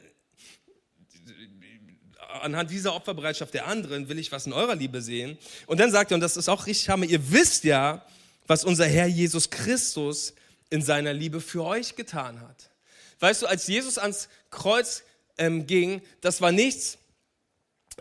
anhand 2.41 2.71
dieser 2.71 2.95
Opferbereitschaft 2.95 3.53
der 3.53 3.67
anderen 3.67 4.07
will 4.07 4.17
ich 4.17 4.31
was 4.31 4.45
in 4.45 4.53
eurer 4.53 4.75
Liebe 4.75 5.01
sehen. 5.01 5.37
Und 5.67 5.81
dann 5.81 5.91
sagt 5.91 6.11
er, 6.11 6.15
und 6.15 6.21
das 6.21 6.37
ist 6.37 6.47
auch 6.47 6.67
richtig 6.67 6.87
hammer, 6.87 7.05
ihr 7.05 7.31
wisst 7.31 7.65
ja, 7.65 8.05
was 8.49 8.63
unser 8.63 8.87
Herr 8.87 9.05
Jesus 9.05 9.51
Christus 9.51 10.33
in 10.71 10.81
seiner 10.81 11.13
Liebe 11.13 11.39
für 11.39 11.63
euch 11.63 11.95
getan 11.95 12.41
hat. 12.41 12.71
Weißt 13.19 13.43
du, 13.43 13.45
als 13.45 13.67
Jesus 13.67 13.99
ans 13.99 14.27
Kreuz 14.49 15.03
ähm, 15.37 15.67
ging, 15.67 16.01
das 16.21 16.41
war 16.41 16.51
nichts, 16.51 16.97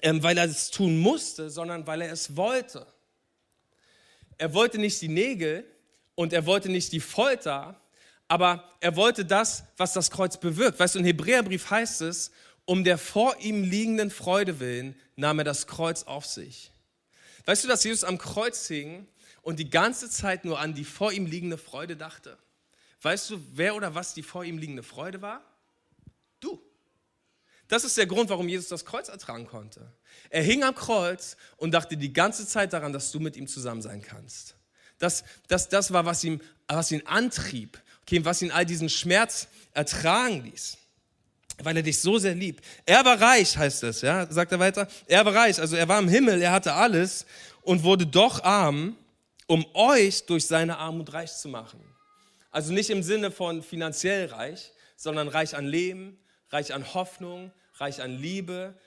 ähm, 0.00 0.22
weil 0.22 0.38
er 0.38 0.46
es 0.46 0.70
tun 0.70 0.98
musste, 0.98 1.50
sondern 1.50 1.86
weil 1.86 2.00
er 2.00 2.10
es 2.10 2.34
wollte. 2.34 2.86
Er 4.38 4.54
wollte 4.54 4.78
nicht 4.78 5.02
die 5.02 5.08
Nägel 5.08 5.66
und 6.14 6.32
er 6.32 6.46
wollte 6.46 6.70
nicht 6.70 6.92
die 6.92 7.00
Folter, 7.00 7.78
aber 8.26 8.72
er 8.80 8.96
wollte 8.96 9.26
das, 9.26 9.64
was 9.76 9.92
das 9.92 10.10
Kreuz 10.10 10.40
bewirkt. 10.40 10.80
Weißt 10.80 10.94
du, 10.94 11.00
im 11.00 11.04
Hebräerbrief 11.04 11.68
heißt 11.68 12.00
es, 12.00 12.30
um 12.64 12.84
der 12.84 12.96
vor 12.96 13.36
ihm 13.40 13.64
liegenden 13.64 14.10
Freude 14.10 14.60
willen 14.60 14.98
nahm 15.14 15.40
er 15.40 15.44
das 15.44 15.66
Kreuz 15.66 16.04
auf 16.04 16.24
sich. 16.24 16.72
Weißt 17.44 17.64
du, 17.64 17.68
dass 17.68 17.84
Jesus 17.84 18.04
am 18.04 18.16
Kreuz 18.16 18.66
hing 18.66 19.06
und 19.42 19.58
die 19.58 19.70
ganze 19.70 20.10
Zeit 20.10 20.44
nur 20.44 20.58
an 20.58 20.74
die 20.74 20.84
vor 20.84 21.12
ihm 21.12 21.26
liegende 21.26 21.58
Freude 21.58 21.96
dachte? 21.96 22.38
Weißt 23.02 23.30
du, 23.30 23.40
wer 23.54 23.74
oder 23.74 23.94
was 23.94 24.14
die 24.14 24.22
vor 24.22 24.44
ihm 24.44 24.58
liegende 24.58 24.82
Freude 24.82 25.22
war? 25.22 25.42
Du. 26.40 26.60
Das 27.68 27.84
ist 27.84 27.96
der 27.96 28.06
Grund, 28.06 28.30
warum 28.30 28.48
Jesus 28.48 28.68
das 28.68 28.84
Kreuz 28.84 29.08
ertragen 29.08 29.46
konnte. 29.46 29.92
Er 30.30 30.42
hing 30.42 30.64
am 30.64 30.74
Kreuz 30.74 31.36
und 31.56 31.72
dachte 31.72 31.96
die 31.96 32.12
ganze 32.12 32.46
Zeit 32.46 32.72
daran, 32.72 32.92
dass 32.92 33.12
du 33.12 33.20
mit 33.20 33.36
ihm 33.36 33.46
zusammen 33.46 33.82
sein 33.82 34.02
kannst. 34.02 34.56
Das, 34.98 35.22
das, 35.46 35.68
das 35.68 35.92
war, 35.92 36.06
was, 36.06 36.24
ihm, 36.24 36.40
was 36.66 36.90
ihn 36.90 37.06
antrieb, 37.06 37.80
okay, 38.02 38.24
was 38.24 38.42
ihn 38.42 38.50
all 38.50 38.66
diesen 38.66 38.88
Schmerz 38.88 39.48
ertragen 39.74 40.44
ließ 40.44 40.78
weil 41.62 41.76
er 41.76 41.82
dich 41.82 42.00
so 42.00 42.18
sehr 42.18 42.34
liebt. 42.34 42.64
Er 42.86 43.04
war 43.04 43.20
reich, 43.20 43.56
heißt 43.56 43.82
es, 43.84 44.02
ja, 44.02 44.30
sagt 44.30 44.52
er 44.52 44.58
weiter. 44.58 44.86
Er 45.06 45.24
war 45.24 45.34
reich, 45.34 45.60
also 45.60 45.76
er 45.76 45.88
war 45.88 45.98
im 45.98 46.08
Himmel, 46.08 46.40
er 46.40 46.52
hatte 46.52 46.72
alles 46.72 47.26
und 47.62 47.82
wurde 47.82 48.06
doch 48.06 48.42
arm, 48.44 48.96
um 49.48 49.66
euch 49.74 50.26
durch 50.26 50.46
seine 50.46 50.78
Armut 50.78 51.12
reich 51.12 51.34
zu 51.34 51.48
machen. 51.48 51.80
Also 52.52 52.72
nicht 52.72 52.90
im 52.90 53.02
Sinne 53.02 53.32
von 53.32 53.64
finanziell 53.64 54.26
reich, 54.26 54.70
sondern 54.96 55.26
reich 55.26 55.56
an 55.56 55.66
Leben, 55.66 56.16
reich 56.50 56.72
an 56.72 56.94
Hoffnung, 56.94 57.50
reich 57.74 58.00
an 58.00 58.16
Liebe. 58.16 58.78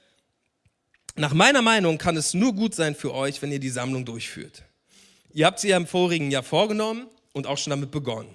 Nach 1.16 1.34
meiner 1.34 1.62
Meinung 1.62 1.98
kann 1.98 2.16
es 2.16 2.34
nur 2.34 2.54
gut 2.54 2.74
sein 2.74 2.96
für 2.96 3.14
euch, 3.14 3.42
wenn 3.42 3.52
ihr 3.52 3.60
die 3.60 3.70
Sammlung 3.70 4.06
durchführt. 4.06 4.64
Ihr 5.34 5.46
habt 5.46 5.60
sie 5.60 5.68
ja 5.68 5.78
im 5.78 5.88
vorigen 5.88 6.32
Jahr 6.32 6.44
vorgenommen 6.44 7.10
und 7.34 7.46
auch 7.46 7.58
schon 7.58 7.72
damit 7.72 7.92
begonnen. 7.92 8.34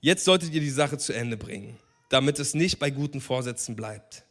Jetzt 0.00 0.24
solltet 0.24 0.54
ihr 0.54 0.60
die 0.62 0.70
Sache 0.70 0.96
zu 0.96 1.12
Ende 1.12 1.36
bringen 1.36 1.78
damit 2.10 2.38
es 2.40 2.54
nicht 2.54 2.78
bei 2.78 2.90
guten 2.90 3.22
Vorsätzen 3.22 3.74
bleibt. 3.74 4.24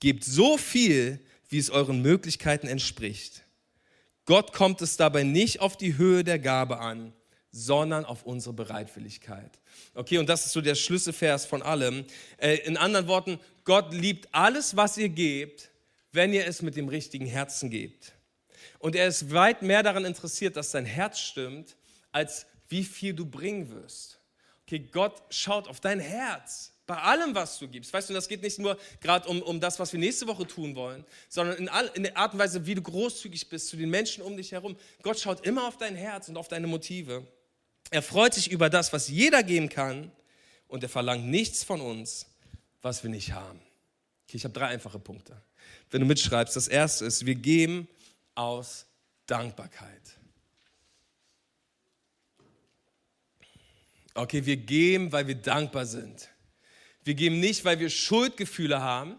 Gebt 0.00 0.24
so 0.24 0.58
viel, 0.58 1.20
wie 1.48 1.58
es 1.58 1.70
euren 1.70 2.02
Möglichkeiten 2.02 2.66
entspricht. 2.66 3.44
Gott 4.26 4.52
kommt 4.52 4.82
es 4.82 4.96
dabei 4.96 5.22
nicht 5.22 5.60
auf 5.60 5.76
die 5.76 5.96
Höhe 5.96 6.24
der 6.24 6.38
Gabe 6.38 6.78
an, 6.78 7.12
sondern 7.52 8.04
auf 8.04 8.24
unsere 8.24 8.52
Bereitwilligkeit. 8.52 9.58
Okay, 9.94 10.18
und 10.18 10.28
das 10.28 10.44
ist 10.44 10.52
so 10.52 10.60
der 10.60 10.74
Schlüsselvers 10.74 11.46
von 11.46 11.62
allem. 11.62 12.04
Äh, 12.36 12.56
in 12.66 12.76
anderen 12.76 13.08
Worten, 13.08 13.40
Gott 13.64 13.94
liebt 13.94 14.28
alles, 14.32 14.76
was 14.76 14.98
ihr 14.98 15.08
gebt, 15.08 15.70
wenn 16.12 16.32
ihr 16.32 16.46
es 16.46 16.60
mit 16.60 16.76
dem 16.76 16.88
richtigen 16.88 17.26
Herzen 17.26 17.70
gebt. 17.70 18.12
Und 18.78 18.94
er 18.94 19.06
ist 19.06 19.32
weit 19.32 19.62
mehr 19.62 19.82
daran 19.82 20.04
interessiert, 20.04 20.56
dass 20.56 20.72
dein 20.72 20.84
Herz 20.84 21.18
stimmt, 21.18 21.76
als 22.12 22.46
wie 22.68 22.84
viel 22.84 23.14
du 23.14 23.24
bringen 23.24 23.70
wirst. 23.70 24.20
Okay, 24.62 24.80
Gott 24.80 25.22
schaut 25.30 25.68
auf 25.68 25.80
dein 25.80 26.00
Herz. 26.00 26.72
Bei 26.86 26.98
allem, 26.98 27.34
was 27.34 27.58
du 27.58 27.66
gibst. 27.66 27.92
Weißt 27.92 28.08
du, 28.08 28.14
das 28.14 28.28
geht 28.28 28.42
nicht 28.42 28.60
nur 28.60 28.78
gerade 29.00 29.28
um, 29.28 29.42
um 29.42 29.60
das, 29.60 29.78
was 29.80 29.92
wir 29.92 29.98
nächste 29.98 30.26
Woche 30.28 30.46
tun 30.46 30.76
wollen, 30.76 31.04
sondern 31.28 31.56
in, 31.56 31.68
all, 31.68 31.90
in 31.94 32.04
der 32.04 32.16
Art 32.16 32.32
und 32.32 32.38
Weise, 32.38 32.64
wie 32.64 32.76
du 32.76 32.82
großzügig 32.82 33.48
bist 33.48 33.68
zu 33.68 33.76
den 33.76 33.90
Menschen 33.90 34.22
um 34.22 34.36
dich 34.36 34.52
herum. 34.52 34.76
Gott 35.02 35.18
schaut 35.18 35.44
immer 35.44 35.66
auf 35.66 35.76
dein 35.78 35.96
Herz 35.96 36.28
und 36.28 36.36
auf 36.36 36.46
deine 36.46 36.68
Motive. 36.68 37.26
Er 37.90 38.02
freut 38.02 38.34
sich 38.34 38.50
über 38.50 38.70
das, 38.70 38.92
was 38.92 39.08
jeder 39.08 39.42
geben 39.42 39.68
kann 39.68 40.12
und 40.68 40.84
er 40.84 40.88
verlangt 40.88 41.26
nichts 41.26 41.64
von 41.64 41.80
uns, 41.80 42.26
was 42.82 43.02
wir 43.02 43.10
nicht 43.10 43.32
haben. 43.32 43.60
Okay, 44.28 44.36
ich 44.36 44.44
habe 44.44 44.54
drei 44.54 44.66
einfache 44.66 45.00
Punkte. 45.00 45.40
Wenn 45.90 46.00
du 46.00 46.06
mitschreibst, 46.06 46.54
das 46.54 46.68
erste 46.68 47.04
ist, 47.04 47.26
wir 47.26 47.34
geben 47.34 47.88
aus 48.36 48.86
Dankbarkeit. 49.26 50.02
Okay, 54.14 54.46
wir 54.46 54.56
geben, 54.56 55.10
weil 55.10 55.26
wir 55.26 55.34
dankbar 55.34 55.84
sind. 55.84 56.28
Wir 57.06 57.14
geben 57.14 57.38
nicht, 57.38 57.64
weil 57.64 57.78
wir 57.78 57.88
Schuldgefühle 57.88 58.82
haben 58.82 59.14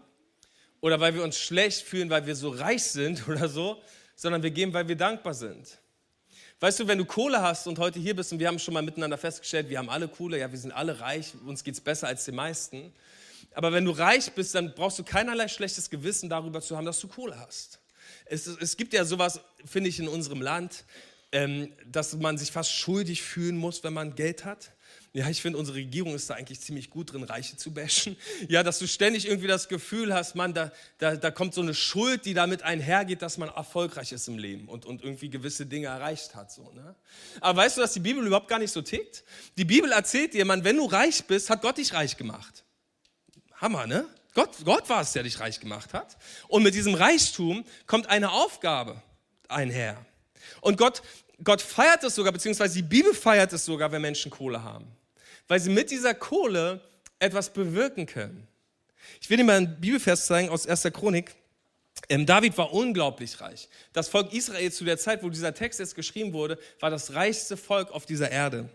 oder 0.82 1.00
weil 1.00 1.14
wir 1.14 1.24
uns 1.24 1.38
schlecht 1.38 1.80
fühlen, 1.80 2.10
weil 2.10 2.26
wir 2.26 2.36
so 2.36 2.50
reich 2.50 2.82
sind 2.82 3.26
oder 3.28 3.48
so, 3.48 3.80
sondern 4.14 4.42
wir 4.42 4.50
geben, 4.50 4.74
weil 4.74 4.88
wir 4.88 4.96
dankbar 4.96 5.32
sind. 5.32 5.78
Weißt 6.60 6.80
du, 6.80 6.86
wenn 6.86 6.98
du 6.98 7.06
Kohle 7.06 7.40
hast 7.40 7.66
und 7.66 7.78
heute 7.78 7.98
hier 7.98 8.14
bist 8.14 8.30
und 8.30 8.40
wir 8.40 8.48
haben 8.48 8.58
schon 8.58 8.74
mal 8.74 8.82
miteinander 8.82 9.16
festgestellt, 9.16 9.70
wir 9.70 9.78
haben 9.78 9.88
alle 9.88 10.06
Kohle, 10.06 10.38
ja, 10.38 10.52
wir 10.52 10.58
sind 10.58 10.72
alle 10.72 11.00
reich, 11.00 11.32
uns 11.46 11.64
geht 11.64 11.72
es 11.72 11.80
besser 11.80 12.08
als 12.08 12.26
den 12.26 12.34
meisten. 12.34 12.92
Aber 13.54 13.72
wenn 13.72 13.86
du 13.86 13.92
reich 13.92 14.32
bist, 14.32 14.54
dann 14.54 14.74
brauchst 14.74 14.98
du 14.98 15.02
keinerlei 15.02 15.48
schlechtes 15.48 15.88
Gewissen 15.88 16.28
darüber 16.28 16.60
zu 16.60 16.76
haben, 16.76 16.84
dass 16.84 17.00
du 17.00 17.08
Kohle 17.08 17.38
hast. 17.38 17.80
Es, 18.26 18.46
es 18.46 18.76
gibt 18.76 18.92
ja 18.92 19.06
sowas, 19.06 19.40
finde 19.64 19.88
ich, 19.88 19.98
in 19.98 20.08
unserem 20.08 20.42
Land, 20.42 20.84
ähm, 21.32 21.72
dass 21.86 22.14
man 22.16 22.36
sich 22.36 22.52
fast 22.52 22.70
schuldig 22.70 23.22
fühlen 23.22 23.56
muss, 23.56 23.82
wenn 23.82 23.94
man 23.94 24.14
Geld 24.14 24.44
hat. 24.44 24.72
Ja, 25.14 25.28
ich 25.28 25.40
finde, 25.40 25.58
unsere 25.58 25.78
Regierung 25.78 26.14
ist 26.14 26.28
da 26.28 26.34
eigentlich 26.34 26.60
ziemlich 26.60 26.90
gut 26.90 27.12
drin, 27.12 27.24
Reiche 27.24 27.56
zu 27.56 27.72
bashen. 27.72 28.16
Ja, 28.48 28.62
dass 28.62 28.78
du 28.78 28.86
ständig 28.86 29.26
irgendwie 29.26 29.46
das 29.46 29.68
Gefühl 29.68 30.14
hast, 30.14 30.34
man, 30.34 30.54
da, 30.54 30.70
da, 30.98 31.16
da 31.16 31.30
kommt 31.30 31.54
so 31.54 31.60
eine 31.60 31.74
Schuld, 31.74 32.24
die 32.24 32.34
damit 32.34 32.62
einhergeht, 32.62 33.22
dass 33.22 33.38
man 33.38 33.48
erfolgreich 33.48 34.12
ist 34.12 34.28
im 34.28 34.38
Leben 34.38 34.68
und, 34.68 34.84
und 34.84 35.02
irgendwie 35.02 35.30
gewisse 35.30 35.66
Dinge 35.66 35.86
erreicht 35.86 36.34
hat. 36.34 36.52
So, 36.52 36.70
ne? 36.72 36.94
Aber 37.40 37.60
weißt 37.60 37.76
du, 37.76 37.80
dass 37.80 37.94
die 37.94 38.00
Bibel 38.00 38.24
überhaupt 38.26 38.48
gar 38.48 38.58
nicht 38.58 38.70
so 38.70 38.82
tickt? 38.82 39.24
Die 39.56 39.64
Bibel 39.64 39.92
erzählt 39.92 40.34
dir, 40.34 40.44
man, 40.44 40.62
wenn 40.62 40.76
du 40.76 40.84
reich 40.84 41.24
bist, 41.24 41.50
hat 41.50 41.62
Gott 41.62 41.78
dich 41.78 41.94
reich 41.94 42.16
gemacht. 42.16 42.64
Hammer, 43.54 43.86
ne? 43.86 44.06
Gott, 44.34 44.50
Gott 44.64 44.88
war 44.88 45.00
es, 45.00 45.12
der 45.12 45.22
dich 45.22 45.40
reich 45.40 45.58
gemacht 45.58 45.94
hat. 45.94 46.16
Und 46.48 46.62
mit 46.62 46.74
diesem 46.74 46.94
Reichtum 46.94 47.64
kommt 47.86 48.08
eine 48.08 48.30
Aufgabe 48.30 49.02
einher. 49.48 50.04
Und 50.60 50.76
Gott, 50.76 51.02
Gott 51.42 51.62
feiert 51.62 52.04
es 52.04 52.14
sogar, 52.14 52.32
beziehungsweise 52.32 52.74
die 52.74 52.82
Bibel 52.82 53.14
feiert 53.14 53.52
es 53.52 53.64
sogar, 53.64 53.90
wenn 53.90 54.02
Menschen 54.02 54.30
Kohle 54.30 54.62
haben 54.62 54.97
weil 55.48 55.60
sie 55.60 55.70
mit 55.70 55.90
dieser 55.90 56.14
Kohle 56.14 56.80
etwas 57.18 57.52
bewirken 57.52 58.06
können. 58.06 58.46
Ich 59.20 59.28
will 59.28 59.38
dir 59.38 59.44
mal 59.44 59.56
einen 59.56 59.80
Bibelvers 59.80 60.26
zeigen 60.26 60.50
aus 60.50 60.66
1. 60.66 60.84
Chronik. 60.92 61.34
Ähm, 62.08 62.26
David 62.26 62.56
war 62.56 62.72
unglaublich 62.72 63.40
reich. 63.40 63.68
Das 63.92 64.08
Volk 64.08 64.32
Israel 64.32 64.70
zu 64.70 64.84
der 64.84 64.98
Zeit, 64.98 65.22
wo 65.22 65.30
dieser 65.30 65.54
Text 65.54 65.80
jetzt 65.80 65.94
geschrieben 65.94 66.32
wurde, 66.32 66.58
war 66.80 66.90
das 66.90 67.14
reichste 67.14 67.56
Volk 67.56 67.90
auf 67.90 68.06
dieser 68.06 68.30
Erde. 68.30 68.68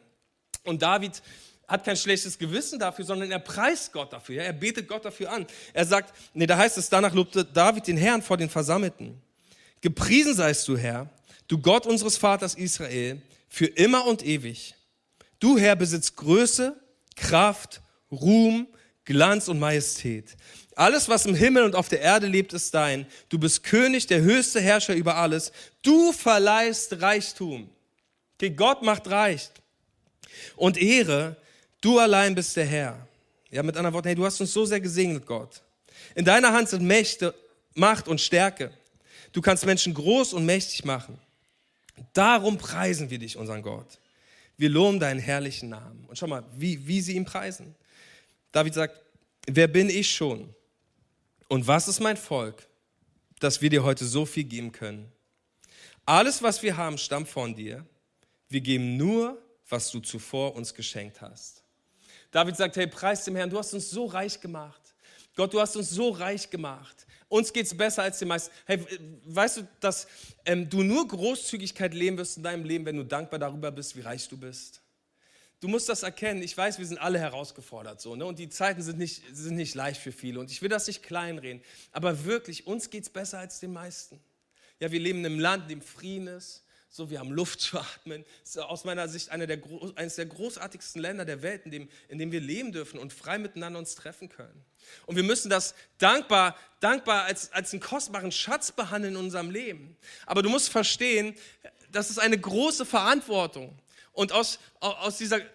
Und 0.64 0.82
David 0.82 1.22
hat 1.68 1.86
kein 1.86 1.96
schlechtes 1.96 2.38
Gewissen 2.38 2.80
dafür, 2.80 3.06
sondern 3.06 3.32
er 3.32 3.40
preist 3.40 3.94
Gott 3.94 4.12
dafür. 4.12 4.36
Ja? 4.36 4.44
Er 4.44 4.54
betet 4.54 4.88
Gott 4.88 5.06
dafür 5.06 5.32
an. 5.32 5.48
Er 5.74 5.86
sagt, 5.86 6.14
nee, 6.34 6.46
da 6.46 6.58
heißt 6.58 6.78
es, 6.78 6.90
danach 6.90 7.14
lobte 7.14 7.46
David 7.46 7.88
den 7.88 7.98
Herrn 7.98 8.22
vor 8.22 8.38
den 8.38 8.50
Versammelten. 8.50 9.22
Gepriesen 9.82 10.36
seist 10.36 10.68
du, 10.68 10.78
Herr, 10.78 11.10
du 11.48 11.58
Gott 11.58 11.86
unseres 11.86 12.18
Vaters 12.18 12.56
Israel, 12.56 13.22
für 13.48 13.66
immer 13.66 14.06
und 14.06 14.26
ewig. 14.26 14.76
Du, 15.44 15.58
Herr, 15.58 15.76
besitzt 15.76 16.16
Größe, 16.16 16.74
Kraft, 17.18 17.82
Ruhm, 18.10 18.66
Glanz 19.04 19.50
und 19.50 19.60
Majestät. 19.60 20.38
Alles, 20.74 21.10
was 21.10 21.26
im 21.26 21.36
Himmel 21.36 21.64
und 21.64 21.76
auf 21.76 21.90
der 21.90 22.00
Erde 22.00 22.28
lebt, 22.28 22.54
ist 22.54 22.74
dein. 22.74 23.06
Du 23.28 23.38
bist 23.38 23.62
König, 23.62 24.08
der 24.08 24.22
höchste 24.22 24.62
Herrscher 24.62 24.96
über 24.96 25.18
alles. 25.18 25.52
Du 25.82 26.14
verleihst 26.14 27.02
Reichtum. 27.02 27.70
Okay, 28.36 28.52
Gott 28.52 28.84
macht 28.84 29.10
reich. 29.10 29.50
Und 30.56 30.78
Ehre, 30.78 31.36
du 31.82 32.00
allein 32.00 32.36
bist 32.36 32.56
der 32.56 32.66
Herr. 32.66 33.06
Ja, 33.52 33.64
mit 33.64 33.76
anderen 33.76 33.94
Worten, 33.94 34.08
hey, 34.08 34.16
du 34.16 34.24
hast 34.24 34.40
uns 34.40 34.54
so 34.54 34.64
sehr 34.64 34.80
gesegnet, 34.80 35.26
Gott. 35.26 35.62
In 36.16 36.24
deiner 36.24 36.54
Hand 36.54 36.70
sind 36.70 36.84
Mächte, 36.84 37.36
Macht 37.74 38.08
und 38.08 38.22
Stärke. 38.22 38.72
Du 39.34 39.42
kannst 39.42 39.66
Menschen 39.66 39.94
groß 39.94 40.32
und 40.32 40.46
mächtig 40.46 40.86
machen. 40.86 41.20
Darum 42.14 42.58
preisen 42.58 43.10
wir 43.10 43.20
dich, 43.20 43.36
unseren 43.36 43.62
Gott. 43.62 44.00
Wir 44.58 44.70
loben 44.70 45.00
deinen 45.00 45.20
herrlichen 45.20 45.70
Namen. 45.70 46.06
Und 46.06 46.18
schau 46.18 46.28
mal, 46.28 46.44
wie, 46.56 46.86
wie 46.88 47.02
sie 47.02 47.16
ihn 47.16 47.26
preisen. 47.26 47.76
David 48.52 48.74
sagt, 48.74 49.02
wer 49.48 49.68
bin 49.68 49.90
ich 49.90 50.12
schon? 50.12 50.54
Und 51.48 51.68
was 51.68 51.88
ist 51.88 52.00
mein 52.00 52.18
Volk, 52.18 52.68
dass 53.40 53.62
wir 53.62 53.70
dir 53.70 53.84
heute 53.84 54.06
so 54.06 54.26
viel 54.26 54.44
geben 54.44 54.72
können? 54.72 55.12
Alles, 56.06 56.42
was 56.44 56.62
wir 56.62 56.78
haben, 56.78 56.98
stammt 56.98 57.30
von 57.30 57.56
dir. 57.56 57.86
Wir 58.50 58.62
geben 58.62 58.98
nur, 58.98 59.42
was 59.70 59.90
du 59.92 60.00
zuvor 60.00 60.56
uns 60.56 60.74
geschenkt 60.74 61.22
hast. 61.22 61.64
David 62.32 62.58
sagt, 62.58 62.76
hey, 62.76 62.88
preis 62.88 63.24
dem 63.26 63.36
Herrn, 63.36 63.50
du 63.50 63.58
hast 63.58 63.74
uns 63.74 63.90
so 63.90 64.06
reich 64.06 64.40
gemacht. 64.40 64.83
Gott, 65.36 65.54
du 65.54 65.60
hast 65.60 65.76
uns 65.76 65.90
so 65.90 66.10
reich 66.10 66.50
gemacht. 66.50 67.06
Uns 67.28 67.52
geht 67.52 67.66
es 67.66 67.76
besser 67.76 68.04
als 68.04 68.20
den 68.20 68.28
meisten. 68.28 68.54
Hey, 68.66 68.86
weißt 69.26 69.58
du, 69.58 69.68
dass 69.80 70.08
ähm, 70.46 70.70
du 70.70 70.84
nur 70.84 71.08
Großzügigkeit 71.08 71.94
leben 71.94 72.18
wirst 72.18 72.38
in 72.38 72.44
deinem 72.44 72.64
Leben, 72.64 72.86
wenn 72.86 72.98
du 72.98 73.04
dankbar 73.04 73.40
darüber 73.40 73.72
bist, 73.72 73.96
wie 73.96 74.02
reich 74.02 74.28
du 74.28 74.38
bist? 74.38 74.82
Du 75.60 75.68
musst 75.68 75.90
das 75.90 76.04
erkennen. 76.04 76.44
Ich 76.44 76.56
weiß, 76.56 76.78
wir 76.78 76.86
sind 76.86 76.98
alle 76.98 77.18
herausgefordert 77.18 78.02
so, 78.02 78.16
ne? 78.16 78.26
und 78.26 78.38
die 78.38 78.50
Zeiten 78.50 78.82
sind 78.82 79.00
nicht, 79.00 79.24
sind 79.32 79.56
nicht 79.56 79.76
leicht 79.76 80.02
für 80.02 80.12
viele. 80.12 80.40
Und 80.40 80.52
ich 80.52 80.62
will 80.62 80.70
das 80.70 80.86
nicht 80.88 81.02
kleinreden. 81.02 81.64
Aber 81.92 82.26
wirklich, 82.26 82.68
uns 82.68 82.90
geht 82.90 83.04
es 83.04 83.10
besser 83.10 83.40
als 83.40 83.60
den 83.60 83.74
meisten. 83.74 84.20
Ja, 84.80 84.92
wir 84.92 85.00
leben 85.00 85.20
in 85.20 85.26
einem 85.26 85.40
Land, 85.40 85.64
in 85.64 85.80
dem 85.80 85.82
Frieden 85.82 86.28
ist. 86.28 86.63
So, 86.96 87.10
wir 87.10 87.18
haben 87.18 87.32
Luft 87.32 87.60
zu 87.60 87.80
atmen. 87.80 88.24
Das 88.42 88.52
ist 88.52 88.58
aus 88.60 88.84
meiner 88.84 89.08
Sicht 89.08 89.32
eine 89.32 89.48
der, 89.48 89.58
eines 89.96 90.14
der 90.14 90.28
großartigsten 90.28 91.02
Länder 91.02 91.26
der 91.26 91.42
Welt, 91.42 91.66
in 91.66 91.72
dem, 91.72 91.90
in 92.08 92.20
dem 92.20 92.32
wir 92.32 92.40
leben 92.40 92.72
dürfen 92.72 93.00
und 93.00 93.12
frei 93.12 93.40
miteinander 93.40 93.80
uns 93.80 93.96
treffen 93.96 94.30
können. 94.30 94.64
Und 95.08 95.16
wir 95.16 95.24
müssen 95.24 95.50
das 95.50 95.74
dankbar, 95.98 96.56
dankbar 96.82 97.24
als, 97.24 97.52
als 97.52 97.74
einen 97.74 97.82
kostbaren 97.82 98.32
Schatz 98.32 98.72
behandeln 98.72 99.16
in 99.16 99.20
unserem 99.20 99.50
Leben. 99.50 99.98
Aber 100.28 100.44
du 100.44 100.50
musst 100.50 100.70
verstehen, 100.70 101.34
das 101.92 102.12
ist 102.12 102.20
eine 102.20 102.38
große 102.38 102.86
Verantwortung. 102.86 103.76
Und 104.12 104.32
aus, 104.32 104.60
aus, 104.80 105.18
dieser, 105.18 105.40
äh, 105.40 105.46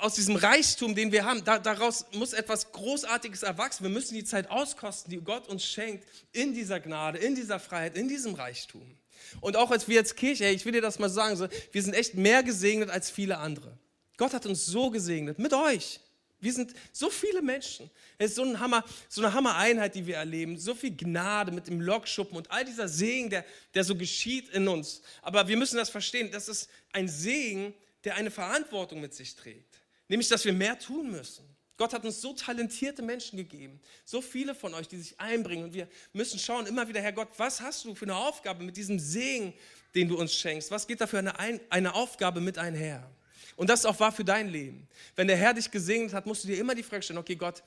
aus 0.00 0.14
diesem 0.14 0.34
Reichtum, 0.34 0.96
den 0.96 1.12
wir 1.12 1.24
haben, 1.24 1.44
da, 1.44 1.60
daraus 1.60 2.06
muss 2.10 2.32
etwas 2.32 2.72
Großartiges 2.72 3.44
erwachsen. 3.44 3.84
Wir 3.84 3.90
müssen 3.90 4.14
die 4.14 4.24
Zeit 4.24 4.50
auskosten, 4.50 5.12
die 5.12 5.18
Gott 5.18 5.46
uns 5.46 5.64
schenkt, 5.64 6.08
in 6.32 6.54
dieser 6.54 6.80
Gnade, 6.80 7.18
in 7.18 7.36
dieser 7.36 7.60
Freiheit, 7.60 7.96
in 7.96 8.08
diesem 8.08 8.34
Reichtum. 8.34 8.98
Und 9.40 9.56
auch 9.56 9.70
als 9.70 9.88
wir 9.88 10.00
als 10.00 10.14
Kirche, 10.16 10.46
ich 10.48 10.64
will 10.64 10.72
dir 10.72 10.80
das 10.80 10.98
mal 10.98 11.08
sagen, 11.08 11.48
wir 11.72 11.82
sind 11.82 11.94
echt 11.94 12.14
mehr 12.14 12.42
gesegnet 12.42 12.90
als 12.90 13.10
viele 13.10 13.38
andere. 13.38 13.78
Gott 14.16 14.34
hat 14.34 14.46
uns 14.46 14.66
so 14.66 14.90
gesegnet, 14.90 15.38
mit 15.38 15.52
euch. 15.52 16.00
Wir 16.40 16.52
sind 16.52 16.72
so 16.92 17.10
viele 17.10 17.42
Menschen. 17.42 17.90
Es 18.16 18.30
ist 18.30 18.36
so, 18.36 18.44
ein 18.44 18.60
Hammer, 18.60 18.84
so 19.08 19.22
eine 19.22 19.34
Hammer-Einheit, 19.34 19.94
die 19.94 20.06
wir 20.06 20.16
erleben. 20.16 20.56
So 20.56 20.74
viel 20.74 20.96
Gnade 20.96 21.50
mit 21.50 21.66
dem 21.66 21.80
Lockschuppen 21.80 22.36
und 22.36 22.50
all 22.50 22.64
dieser 22.64 22.88
Segen, 22.88 23.28
der, 23.28 23.44
der 23.74 23.82
so 23.82 23.96
geschieht 23.96 24.48
in 24.50 24.68
uns. 24.68 25.02
Aber 25.22 25.48
wir 25.48 25.56
müssen 25.56 25.76
das 25.76 25.90
verstehen. 25.90 26.30
Das 26.30 26.48
ist 26.48 26.68
ein 26.92 27.08
Segen, 27.08 27.74
der 28.04 28.14
eine 28.14 28.30
Verantwortung 28.30 29.00
mit 29.00 29.14
sich 29.14 29.34
trägt. 29.34 29.80
Nämlich, 30.06 30.28
dass 30.28 30.44
wir 30.44 30.52
mehr 30.52 30.78
tun 30.78 31.10
müssen. 31.10 31.44
Gott 31.78 31.92
hat 31.94 32.04
uns 32.04 32.20
so 32.20 32.32
talentierte 32.32 33.02
Menschen 33.02 33.36
gegeben, 33.36 33.80
so 34.04 34.20
viele 34.20 34.54
von 34.56 34.74
euch, 34.74 34.88
die 34.88 34.98
sich 34.98 35.18
einbringen. 35.18 35.64
Und 35.64 35.74
wir 35.74 35.88
müssen 36.12 36.38
schauen 36.38 36.66
immer 36.66 36.88
wieder, 36.88 37.00
Herr 37.00 37.12
Gott, 37.12 37.28
was 37.36 37.60
hast 37.60 37.84
du 37.84 37.94
für 37.94 38.04
eine 38.04 38.16
Aufgabe 38.16 38.64
mit 38.64 38.76
diesem 38.76 38.98
Segen, 38.98 39.54
den 39.94 40.08
du 40.08 40.18
uns 40.18 40.34
schenkst? 40.34 40.72
Was 40.72 40.88
geht 40.88 41.00
da 41.00 41.06
für 41.06 41.18
eine, 41.18 41.60
eine 41.70 41.94
Aufgabe 41.94 42.40
mit 42.40 42.58
einher? 42.58 43.08
Und 43.54 43.70
das 43.70 43.80
ist 43.80 43.86
auch 43.86 43.98
wahr 44.00 44.10
für 44.10 44.24
dein 44.24 44.48
Leben. 44.48 44.88
Wenn 45.14 45.28
der 45.28 45.36
Herr 45.36 45.54
dich 45.54 45.70
gesegnet 45.70 46.12
hat, 46.12 46.26
musst 46.26 46.42
du 46.42 46.48
dir 46.48 46.58
immer 46.58 46.74
die 46.74 46.82
Frage 46.82 47.02
stellen, 47.02 47.18
okay 47.18 47.36
Gott, 47.36 47.62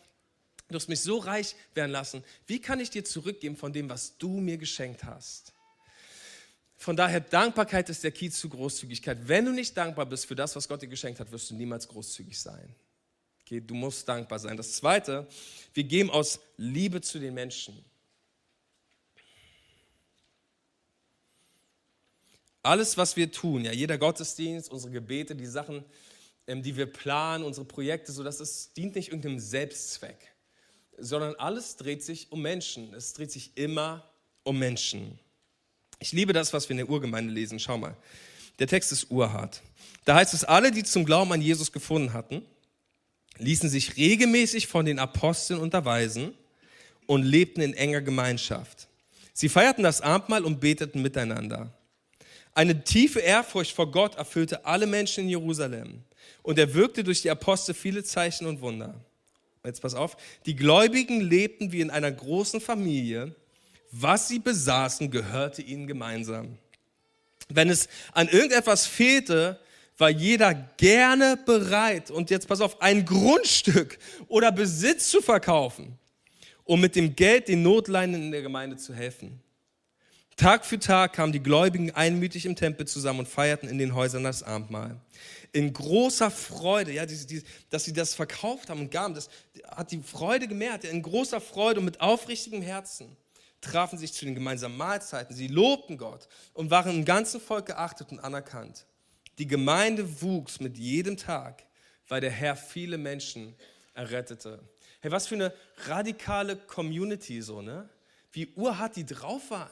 du 0.67 0.75
hast 0.75 0.89
mich 0.89 0.99
so 0.99 1.17
reich 1.17 1.55
werden 1.73 1.91
lassen. 1.91 2.21
Wie 2.47 2.59
kann 2.59 2.81
ich 2.81 2.89
dir 2.89 3.05
zurückgeben 3.05 3.55
von 3.55 3.71
dem, 3.71 3.89
was 3.89 4.17
du 4.17 4.41
mir 4.41 4.57
geschenkt 4.57 5.05
hast? 5.05 5.53
Von 6.75 6.97
daher, 6.97 7.21
Dankbarkeit 7.21 7.89
ist 7.89 8.03
der 8.03 8.11
Key 8.11 8.29
zu 8.29 8.49
Großzügigkeit. 8.49 9.19
Wenn 9.27 9.45
du 9.45 9.51
nicht 9.51 9.77
dankbar 9.77 10.05
bist 10.05 10.25
für 10.25 10.35
das, 10.35 10.53
was 10.55 10.67
Gott 10.67 10.81
dir 10.81 10.87
geschenkt 10.87 11.19
hat, 11.19 11.31
wirst 11.31 11.49
du 11.49 11.55
niemals 11.55 11.87
großzügig 11.87 12.37
sein. 12.37 12.75
Okay, 13.51 13.59
du 13.59 13.73
musst 13.73 14.07
dankbar 14.07 14.39
sein. 14.39 14.55
Das 14.55 14.71
Zweite, 14.77 15.27
wir 15.73 15.83
geben 15.83 16.09
aus 16.09 16.39
Liebe 16.55 17.01
zu 17.01 17.19
den 17.19 17.33
Menschen. 17.33 17.83
Alles, 22.63 22.95
was 22.95 23.17
wir 23.17 23.29
tun, 23.29 23.65
ja, 23.65 23.73
jeder 23.73 23.97
Gottesdienst, 23.97 24.71
unsere 24.71 24.93
Gebete, 24.93 25.35
die 25.35 25.47
Sachen, 25.47 25.83
ähm, 26.47 26.63
die 26.63 26.77
wir 26.77 26.85
planen, 26.85 27.43
unsere 27.43 27.65
Projekte, 27.65 28.13
so 28.13 28.23
das 28.23 28.39
ist, 28.39 28.77
dient 28.77 28.95
nicht 28.95 29.09
irgendeinem 29.09 29.39
Selbstzweck, 29.39 30.33
sondern 30.97 31.35
alles 31.35 31.75
dreht 31.75 32.03
sich 32.03 32.31
um 32.31 32.41
Menschen. 32.41 32.93
Es 32.93 33.11
dreht 33.11 33.33
sich 33.33 33.57
immer 33.57 34.09
um 34.43 34.59
Menschen. 34.59 35.19
Ich 35.99 36.13
liebe 36.13 36.31
das, 36.31 36.53
was 36.53 36.69
wir 36.69 36.71
in 36.71 36.77
der 36.77 36.89
Urgemeinde 36.89 37.33
lesen. 37.33 37.59
Schau 37.59 37.77
mal. 37.77 37.97
Der 38.59 38.67
Text 38.67 38.93
ist 38.93 39.11
urhart. 39.11 39.61
Da 40.05 40.15
heißt 40.15 40.33
es, 40.33 40.45
alle, 40.45 40.71
die 40.71 40.83
zum 40.83 41.03
Glauben 41.03 41.33
an 41.33 41.41
Jesus 41.41 41.73
gefunden 41.73 42.13
hatten, 42.13 42.45
ließen 43.37 43.69
sich 43.69 43.97
regelmäßig 43.97 44.67
von 44.67 44.85
den 44.85 44.99
Aposteln 44.99 45.59
unterweisen 45.59 46.33
und 47.07 47.23
lebten 47.23 47.61
in 47.61 47.73
enger 47.73 48.01
Gemeinschaft. 48.01 48.87
Sie 49.33 49.49
feierten 49.49 49.83
das 49.83 50.01
Abendmahl 50.01 50.45
und 50.45 50.59
beteten 50.59 51.01
miteinander. 51.01 51.73
Eine 52.53 52.83
tiefe 52.83 53.19
Ehrfurcht 53.19 53.73
vor 53.73 53.89
Gott 53.91 54.15
erfüllte 54.15 54.65
alle 54.65 54.85
Menschen 54.85 55.23
in 55.23 55.29
Jerusalem 55.29 56.03
und 56.43 56.59
er 56.59 56.73
wirkte 56.73 57.03
durch 57.03 57.21
die 57.21 57.29
Apostel 57.29 57.73
viele 57.73 58.03
Zeichen 58.03 58.45
und 58.45 58.61
Wunder. 58.61 58.93
Jetzt 59.63 59.81
pass 59.81 59.93
auf, 59.93 60.17
die 60.45 60.55
Gläubigen 60.55 61.21
lebten 61.21 61.71
wie 61.71 61.81
in 61.81 61.91
einer 61.91 62.11
großen 62.11 62.59
Familie. 62.59 63.35
Was 63.91 64.27
sie 64.27 64.39
besaßen, 64.39 65.11
gehörte 65.11 65.61
ihnen 65.61 65.85
gemeinsam. 65.85 66.57
Wenn 67.49 67.69
es 67.69 67.89
an 68.13 68.27
irgendetwas 68.27 68.87
fehlte, 68.87 69.59
war 70.01 70.09
jeder 70.09 70.53
gerne 70.53 71.37
bereit, 71.45 72.11
und 72.11 72.29
jetzt 72.29 72.47
pass 72.47 72.59
auf, 72.59 72.81
ein 72.81 73.05
Grundstück 73.05 73.97
oder 74.27 74.51
Besitz 74.51 75.09
zu 75.09 75.21
verkaufen, 75.21 75.97
um 76.65 76.81
mit 76.81 76.97
dem 76.97 77.15
Geld 77.15 77.47
den 77.47 77.61
Notleiden 77.61 78.15
in 78.15 78.31
der 78.31 78.41
Gemeinde 78.41 78.75
zu 78.75 78.93
helfen. 78.93 79.39
Tag 80.35 80.65
für 80.65 80.79
Tag 80.79 81.13
kamen 81.13 81.31
die 81.31 81.43
Gläubigen 81.43 81.91
einmütig 81.91 82.45
im 82.47 82.55
Tempel 82.55 82.87
zusammen 82.87 83.19
und 83.19 83.27
feierten 83.27 83.69
in 83.69 83.77
den 83.77 83.93
Häusern 83.93 84.23
das 84.23 84.41
Abendmahl. 84.41 84.99
In 85.51 85.71
großer 85.71 86.31
Freude, 86.31 86.93
ja, 86.93 87.05
die, 87.05 87.27
die, 87.27 87.43
dass 87.69 87.83
sie 87.83 87.93
das 87.93 88.15
verkauft 88.15 88.69
haben 88.69 88.79
und 88.79 88.89
gaben, 88.89 89.13
das 89.13 89.29
hat 89.67 89.91
die 89.91 90.01
Freude 90.01 90.47
gemehrt. 90.47 90.83
In 90.83 91.03
großer 91.03 91.39
Freude 91.41 91.79
und 91.79 91.85
mit 91.85 92.01
aufrichtigem 92.01 92.63
Herzen 92.63 93.15
trafen 93.59 93.99
sich 93.99 94.13
zu 94.13 94.25
den 94.25 94.33
gemeinsamen 94.33 94.77
Mahlzeiten. 94.77 95.35
Sie 95.35 95.47
lobten 95.47 95.97
Gott 95.97 96.27
und 96.53 96.71
waren 96.71 96.95
im 96.95 97.05
ganzen 97.05 97.39
Volk 97.39 97.67
geachtet 97.67 98.11
und 98.11 98.19
anerkannt. 98.19 98.85
Die 99.37 99.47
Gemeinde 99.47 100.21
wuchs 100.21 100.59
mit 100.59 100.77
jedem 100.77 101.17
Tag, 101.17 101.63
weil 102.07 102.21
der 102.21 102.31
Herr 102.31 102.55
viele 102.55 102.97
Menschen 102.97 103.55
errettete. 103.93 104.59
Hey, 104.99 105.11
was 105.11 105.27
für 105.27 105.35
eine 105.35 105.53
radikale 105.87 106.55
Community 106.55 107.41
so, 107.41 107.61
ne? 107.61 107.89
Wie 108.31 108.47
urhart 108.55 108.95
die 108.95 109.05
drauf 109.05 109.49
waren, 109.49 109.69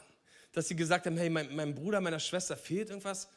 dass 0.52 0.68
sie 0.68 0.76
gesagt 0.76 1.06
haben, 1.06 1.16
hey, 1.16 1.30
mein, 1.30 1.54
meinem 1.54 1.74
Bruder, 1.74 2.00
meiner 2.00 2.18
Schwester 2.18 2.56
fehlt 2.56 2.90
irgendwas, 2.90 3.28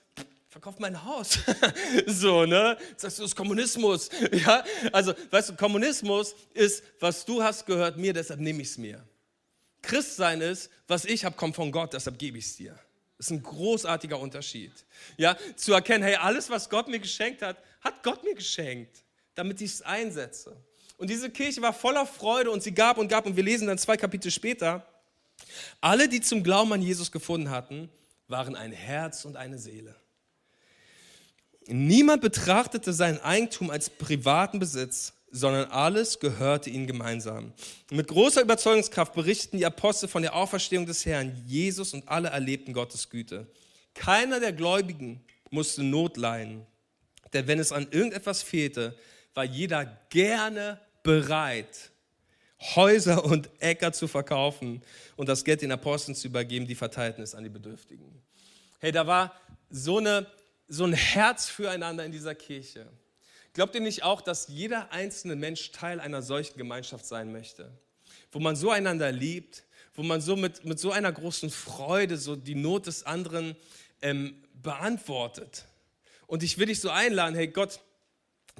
verkauf 0.49 0.79
mein 0.79 1.03
Haus. 1.03 1.39
so, 2.07 2.45
ne? 2.45 2.77
Sagst 2.97 3.17
du, 3.17 3.23
das 3.23 3.31
ist 3.31 3.35
Kommunismus. 3.35 4.09
Ja? 4.31 4.63
Also, 4.91 5.13
weißt 5.31 5.49
du, 5.49 5.55
Kommunismus 5.55 6.35
ist, 6.53 6.83
was 6.99 7.25
du 7.25 7.41
hast, 7.41 7.65
gehört 7.65 7.97
mir, 7.97 8.13
deshalb 8.13 8.39
nehme 8.39 8.61
ich 8.61 8.69
es 8.69 8.77
mir. 8.77 9.03
Christsein 9.81 10.41
ist, 10.41 10.69
was 10.87 11.05
ich 11.05 11.25
habe, 11.25 11.35
kommt 11.35 11.55
von 11.55 11.71
Gott, 11.71 11.93
deshalb 11.93 12.17
gebe 12.17 12.37
ich 12.37 12.45
es 12.45 12.55
dir. 12.55 12.79
Das 13.23 13.31
ist 13.31 13.37
ein 13.37 13.43
großartiger 13.43 14.19
Unterschied. 14.19 14.73
Ja, 15.15 15.37
zu 15.55 15.71
erkennen, 15.71 16.03
hey, 16.03 16.15
alles, 16.15 16.49
was 16.49 16.69
Gott 16.69 16.89
mir 16.89 16.99
geschenkt 16.99 17.41
hat, 17.41 17.55
hat 17.79 18.03
Gott 18.03 18.21
mir 18.25 18.35
geschenkt, 18.35 19.01
damit 19.33 19.61
ich 19.61 19.71
es 19.71 19.81
einsetze. 19.81 20.57
Und 20.97 21.09
diese 21.09 21.29
Kirche 21.29 21.61
war 21.61 21.71
voller 21.71 22.05
Freude 22.05 22.51
und 22.51 22.61
sie 22.61 22.73
gab 22.73 22.97
und 22.97 23.07
gab. 23.07 23.25
Und 23.25 23.37
wir 23.37 23.43
lesen 23.43 23.67
dann 23.67 23.77
zwei 23.77 23.95
Kapitel 23.95 24.29
später, 24.29 24.85
alle, 25.79 26.09
die 26.09 26.19
zum 26.19 26.43
Glauben 26.43 26.73
an 26.73 26.81
Jesus 26.81 27.13
gefunden 27.13 27.49
hatten, 27.49 27.89
waren 28.27 28.57
ein 28.57 28.73
Herz 28.73 29.23
und 29.23 29.37
eine 29.37 29.57
Seele. 29.57 29.95
Niemand 31.67 32.21
betrachtete 32.21 32.91
sein 32.91 33.21
Eigentum 33.21 33.69
als 33.69 33.89
privaten 33.89 34.59
Besitz, 34.59 35.13
sondern 35.35 35.71
alles 35.71 36.19
gehörte 36.19 36.69
ihnen 36.69 36.85
gemeinsam. 36.85 37.53
mit 37.89 38.07
großer 38.07 38.43
Überzeugungskraft 38.43 39.13
berichten 39.13 39.57
die 39.57 39.65
Apostel 39.65 40.07
von 40.07 40.21
der 40.21 40.35
Auferstehung 40.35 40.85
des 40.85 41.07
Herrn 41.07 41.43
Jesus 41.47 41.95
und 41.95 42.07
alle 42.07 42.29
erlebten 42.29 42.71
Gottes 42.71 43.09
Güte. 43.09 43.47
Keiner 43.95 44.39
der 44.39 44.53
Gläubigen 44.53 45.25
musste 45.49 45.83
Not 45.83 46.17
leiden, 46.17 46.67
denn 47.33 47.47
wenn 47.47 47.57
es 47.57 47.71
an 47.71 47.87
irgendetwas 47.89 48.43
fehlte, 48.43 48.95
war 49.33 49.43
jeder 49.43 49.85
gerne 50.09 50.79
bereit, 51.01 51.91
Häuser 52.75 53.25
und 53.25 53.49
Äcker 53.59 53.91
zu 53.91 54.07
verkaufen 54.07 54.83
und 55.15 55.27
das 55.27 55.43
Geld 55.43 55.63
den 55.63 55.71
Aposteln 55.71 56.15
zu 56.15 56.27
übergeben, 56.27 56.67
die 56.67 56.75
verteilten 56.75 57.23
es 57.23 57.33
an 57.33 57.43
die 57.43 57.49
Bedürftigen. 57.49 58.21
Hey, 58.79 58.91
da 58.91 59.07
war 59.07 59.35
so, 59.71 59.97
eine, 59.97 60.27
so 60.67 60.83
ein 60.83 60.93
Herz 60.93 61.49
füreinander 61.49 62.05
in 62.05 62.11
dieser 62.11 62.35
Kirche. 62.35 62.87
Glaubt 63.53 63.75
ihr 63.75 63.81
nicht 63.81 64.03
auch, 64.03 64.21
dass 64.21 64.47
jeder 64.47 64.91
einzelne 64.91 65.35
Mensch 65.35 65.71
Teil 65.71 65.99
einer 65.99 66.23
solchen 66.23 66.57
Gemeinschaft 66.57 67.05
sein 67.05 67.31
möchte? 67.31 67.71
Wo 68.31 68.39
man 68.39 68.55
so 68.55 68.71
einander 68.71 69.11
liebt, 69.11 69.63
wo 69.93 70.01
man 70.01 70.21
so 70.21 70.35
mit, 70.35 70.65
mit 70.65 70.79
so 70.79 70.91
einer 70.91 71.11
großen 71.11 71.51
Freude 71.51 72.17
so 72.17 72.35
die 72.35 72.55
Not 72.55 72.87
des 72.87 73.05
anderen 73.05 73.55
ähm, 74.01 74.43
beantwortet. 74.55 75.65
Und 76.25 76.41
ich 76.41 76.57
will 76.57 76.65
dich 76.65 76.79
so 76.79 76.89
einladen, 76.89 77.35
hey 77.35 77.47
Gott, 77.47 77.79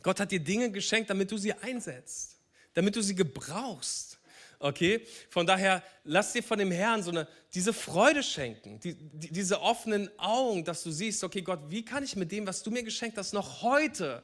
Gott 0.03 0.19
hat 0.19 0.31
dir 0.31 0.39
Dinge 0.39 0.71
geschenkt, 0.71 1.09
damit 1.09 1.31
du 1.31 1.37
sie 1.37 1.53
einsetzt, 1.53 2.37
damit 2.75 2.95
du 2.95 3.01
sie 3.01 3.15
gebrauchst. 3.15 4.19
Okay? 4.59 5.05
Von 5.29 5.47
daher, 5.47 5.81
lass 6.03 6.33
dir 6.33 6.43
von 6.43 6.59
dem 6.59 6.71
Herrn 6.71 7.01
so 7.01 7.09
eine, 7.09 7.27
diese 7.55 7.73
Freude 7.73 8.21
schenken, 8.21 8.79
die, 8.79 8.93
die, 8.93 9.31
diese 9.31 9.59
offenen 9.59 10.09
Augen, 10.19 10.63
dass 10.63 10.83
du 10.83 10.91
siehst, 10.91 11.23
okay 11.23 11.41
Gott, 11.41 11.59
wie 11.69 11.83
kann 11.83 12.03
ich 12.03 12.15
mit 12.15 12.31
dem, 12.31 12.45
was 12.45 12.61
du 12.61 12.69
mir 12.69 12.83
geschenkt 12.83 13.17
hast, 13.17 13.33
noch 13.33 13.63
heute 13.63 14.21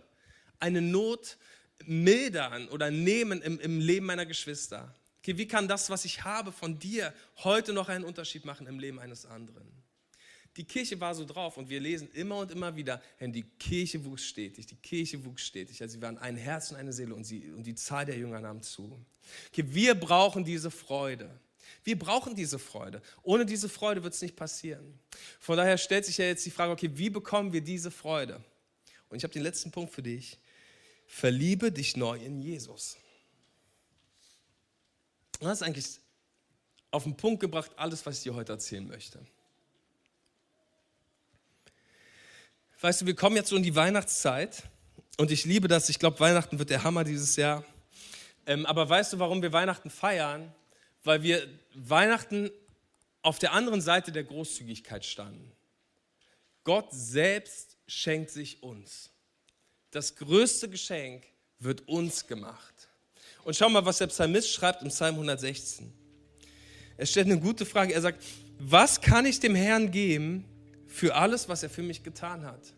eine 0.59 0.81
Not 0.81 1.37
mildern 1.85 2.67
oder 2.69 2.91
nehmen 2.91 3.41
im, 3.41 3.59
im 3.59 3.79
Leben 3.79 4.05
meiner 4.05 4.25
Geschwister? 4.25 4.93
Okay, 5.21 5.37
wie 5.37 5.47
kann 5.47 5.67
das, 5.67 5.89
was 5.89 6.05
ich 6.05 6.23
habe 6.23 6.51
von 6.51 6.79
dir, 6.79 7.13
heute 7.43 7.73
noch 7.73 7.89
einen 7.89 8.05
Unterschied 8.05 8.45
machen 8.45 8.67
im 8.67 8.79
Leben 8.79 8.99
eines 8.99 9.25
anderen? 9.25 9.67
Die 10.57 10.63
Kirche 10.63 10.99
war 10.99 11.13
so 11.13 11.25
drauf 11.25 11.57
und 11.57 11.69
wir 11.69 11.79
lesen 11.79 12.09
immer 12.13 12.37
und 12.39 12.51
immer 12.51 12.75
wieder, 12.75 13.01
die 13.19 13.43
Kirche 13.43 14.03
wuchs 14.03 14.23
stetig, 14.23 14.65
die 14.65 14.75
Kirche 14.75 15.23
wuchs 15.23 15.43
stetig. 15.43 15.81
Also 15.81 15.93
sie 15.93 16.01
waren 16.01 16.17
ein 16.17 16.35
Herz 16.35 16.71
und 16.71 16.77
eine 16.77 16.91
Seele 16.91 17.15
und, 17.15 17.23
sie, 17.23 17.51
und 17.51 17.63
die 17.63 17.75
Zahl 17.75 18.05
der 18.05 18.17
Jünger 18.17 18.39
nahm 18.41 18.61
zu. 18.61 18.99
Okay, 19.49 19.63
wir 19.67 19.95
brauchen 19.95 20.43
diese 20.43 20.71
Freude. 20.71 21.29
Wir 21.83 21.97
brauchen 21.97 22.35
diese 22.35 22.59
Freude. 22.59 23.01
Ohne 23.21 23.45
diese 23.45 23.69
Freude 23.69 24.03
wird 24.03 24.13
es 24.13 24.21
nicht 24.21 24.35
passieren. 24.35 24.99
Von 25.39 25.57
daher 25.57 25.77
stellt 25.77 26.05
sich 26.05 26.17
ja 26.17 26.25
jetzt 26.25 26.45
die 26.45 26.51
Frage, 26.51 26.71
okay, 26.71 26.89
wie 26.93 27.09
bekommen 27.09 27.53
wir 27.53 27.61
diese 27.61 27.91
Freude? 27.91 28.43
Und 29.09 29.17
ich 29.17 29.23
habe 29.23 29.33
den 29.33 29.43
letzten 29.43 29.71
Punkt 29.71 29.93
für 29.93 30.03
dich 30.03 30.37
verliebe 31.09 31.71
dich 31.71 31.97
neu 31.97 32.17
in 32.17 32.39
Jesus. 32.39 32.95
Das 35.39 35.59
ist 35.59 35.63
eigentlich 35.63 35.99
auf 36.91 37.03
den 37.03 37.17
Punkt 37.17 37.41
gebracht 37.41 37.71
alles, 37.77 38.05
was 38.05 38.17
ich 38.17 38.23
dir 38.23 38.35
heute 38.35 38.53
erzählen 38.53 38.87
möchte. 38.87 39.25
Weißt 42.79 43.01
du, 43.01 43.05
wir 43.07 43.15
kommen 43.15 43.35
jetzt 43.35 43.49
so 43.49 43.55
in 43.57 43.63
die 43.63 43.75
Weihnachtszeit 43.75 44.63
und 45.17 45.31
ich 45.31 45.45
liebe 45.45 45.67
das. 45.67 45.89
Ich 45.89 45.99
glaube, 45.99 46.19
Weihnachten 46.19 46.59
wird 46.59 46.69
der 46.69 46.83
Hammer 46.83 47.03
dieses 47.03 47.35
Jahr. 47.35 47.65
Ähm, 48.45 48.65
aber 48.65 48.87
weißt 48.87 49.13
du, 49.13 49.19
warum 49.19 49.41
wir 49.41 49.51
Weihnachten 49.51 49.89
feiern? 49.89 50.53
Weil 51.03 51.23
wir 51.23 51.45
Weihnachten 51.73 52.51
auf 53.23 53.39
der 53.39 53.53
anderen 53.53 53.81
Seite 53.81 54.11
der 54.11 54.23
Großzügigkeit 54.23 55.05
standen. 55.05 55.51
Gott 56.63 56.89
selbst 56.91 57.77
schenkt 57.87 58.29
sich 58.29 58.61
uns. 58.63 59.11
Das 59.91 60.15
größte 60.15 60.69
Geschenk 60.69 61.23
wird 61.59 61.87
uns 61.87 62.27
gemacht. 62.27 62.89
Und 63.43 63.55
schau 63.55 63.69
mal, 63.69 63.85
was 63.85 63.97
der 63.97 64.07
Psalmist 64.07 64.51
schreibt 64.51 64.81
im 64.83 64.89
Psalm 64.89 65.15
116. 65.15 65.91
Er 66.97 67.05
stellt 67.05 67.27
eine 67.27 67.39
gute 67.39 67.65
Frage. 67.65 67.93
Er 67.93 68.01
sagt, 68.01 68.23
was 68.59 68.99
kann 69.01 69.25
ich 69.25 69.39
dem 69.39 69.55
Herrn 69.55 69.89
geben 69.89 70.45
für 70.85 71.15
alles, 71.15 71.47
was 71.47 71.63
er 71.63 71.69
für 71.69 71.81
mich 71.81 72.03
getan 72.03 72.45
hat? 72.45 72.73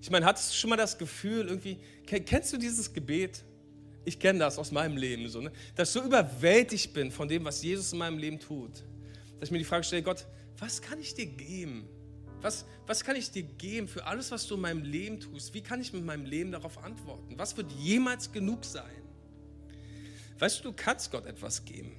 Ich 0.00 0.10
meine, 0.10 0.26
hattest 0.26 0.52
du 0.52 0.56
schon 0.56 0.70
mal 0.70 0.76
das 0.76 0.98
Gefühl, 0.98 1.46
irgendwie, 1.46 1.78
kennst 2.04 2.52
du 2.52 2.58
dieses 2.58 2.92
Gebet? 2.92 3.42
Ich 4.04 4.18
kenne 4.18 4.40
das 4.40 4.58
aus 4.58 4.72
meinem 4.72 4.96
Leben 4.96 5.28
so, 5.28 5.40
ne? 5.40 5.52
dass 5.76 5.88
ich 5.88 5.92
so 5.94 6.02
überwältigt 6.02 6.92
bin 6.92 7.10
von 7.10 7.28
dem, 7.28 7.44
was 7.44 7.62
Jesus 7.62 7.92
in 7.92 8.00
meinem 8.00 8.18
Leben 8.18 8.38
tut. 8.38 8.82
Dass 9.38 9.48
ich 9.48 9.50
mir 9.50 9.58
die 9.58 9.64
Frage 9.64 9.84
stelle, 9.84 10.02
Gott, 10.02 10.26
was 10.58 10.82
kann 10.82 11.00
ich 11.00 11.14
dir 11.14 11.26
geben? 11.26 11.88
Was, 12.42 12.64
was 12.86 13.04
kann 13.04 13.16
ich 13.16 13.30
dir 13.30 13.44
geben 13.44 13.86
für 13.88 14.04
alles, 14.04 14.30
was 14.32 14.46
du 14.46 14.56
in 14.56 14.60
meinem 14.60 14.82
Leben 14.82 15.20
tust? 15.20 15.54
Wie 15.54 15.62
kann 15.62 15.80
ich 15.80 15.92
mit 15.92 16.04
meinem 16.04 16.26
Leben 16.26 16.52
darauf 16.52 16.82
antworten? 16.82 17.38
Was 17.38 17.56
wird 17.56 17.70
jemals 17.72 18.32
genug 18.32 18.64
sein? 18.64 18.90
Weißt 20.40 20.58
du, 20.58 20.64
du 20.64 20.72
kannst 20.74 21.12
Gott 21.12 21.24
etwas 21.24 21.64
geben. 21.64 21.92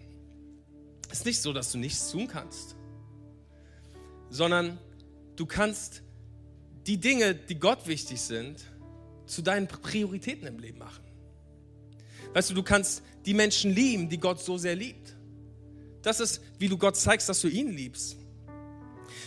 Es 1.10 1.20
ist 1.20 1.26
nicht 1.26 1.42
so, 1.42 1.54
dass 1.54 1.72
du 1.72 1.78
nichts 1.78 2.12
tun 2.12 2.28
kannst, 2.28 2.76
sondern 4.30 4.78
du 5.38 5.46
kannst 5.46 6.02
die 6.88 6.98
Dinge, 6.98 7.36
die 7.36 7.56
Gott 7.56 7.88
wichtig 7.88 8.20
sind, 8.20 8.60
zu 9.26 9.42
deinen 9.42 9.68
Prioritäten 9.68 10.46
im 10.46 10.60
Leben 10.60 10.80
machen. 10.80 11.04
Weißt 12.34 12.50
du, 12.50 12.54
du 12.54 12.64
kannst 12.64 13.04
die 13.26 13.34
Menschen 13.34 13.72
lieben, 13.74 14.10
die 14.10 14.20
Gott 14.20 14.42
so 14.42 14.58
sehr 14.58 14.76
liebt. 14.76 15.16
Das 16.02 16.20
ist, 16.20 16.42
wie 16.60 16.68
du 16.68 16.78
Gott 16.78 16.98
zeigst, 16.98 17.30
dass 17.30 17.40
du 17.40 17.48
ihn 17.48 17.72
liebst. 17.72 18.18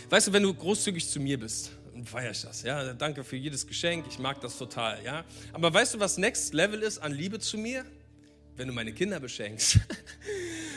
Weißt 0.09 0.27
du, 0.27 0.33
wenn 0.33 0.43
du 0.43 0.53
großzügig 0.53 1.09
zu 1.09 1.19
mir 1.19 1.37
bist, 1.37 1.71
dann 1.93 2.05
feiere 2.05 2.31
ich 2.31 2.41
das. 2.41 2.63
Ja, 2.63 2.93
danke 2.93 3.25
für 3.25 3.35
jedes 3.35 3.67
Geschenk, 3.67 4.05
ich 4.07 4.19
mag 4.19 4.39
das 4.39 4.57
total. 4.57 5.03
Ja, 5.03 5.25
aber 5.51 5.73
weißt 5.73 5.95
du, 5.95 5.99
was 5.99 6.17
Next 6.17 6.53
Level 6.53 6.81
ist 6.81 6.99
an 6.99 7.11
Liebe 7.11 7.39
zu 7.39 7.57
mir? 7.57 7.85
Wenn 8.55 8.69
du 8.69 8.73
meine 8.73 8.93
Kinder 8.93 9.19
beschenkst. 9.19 9.79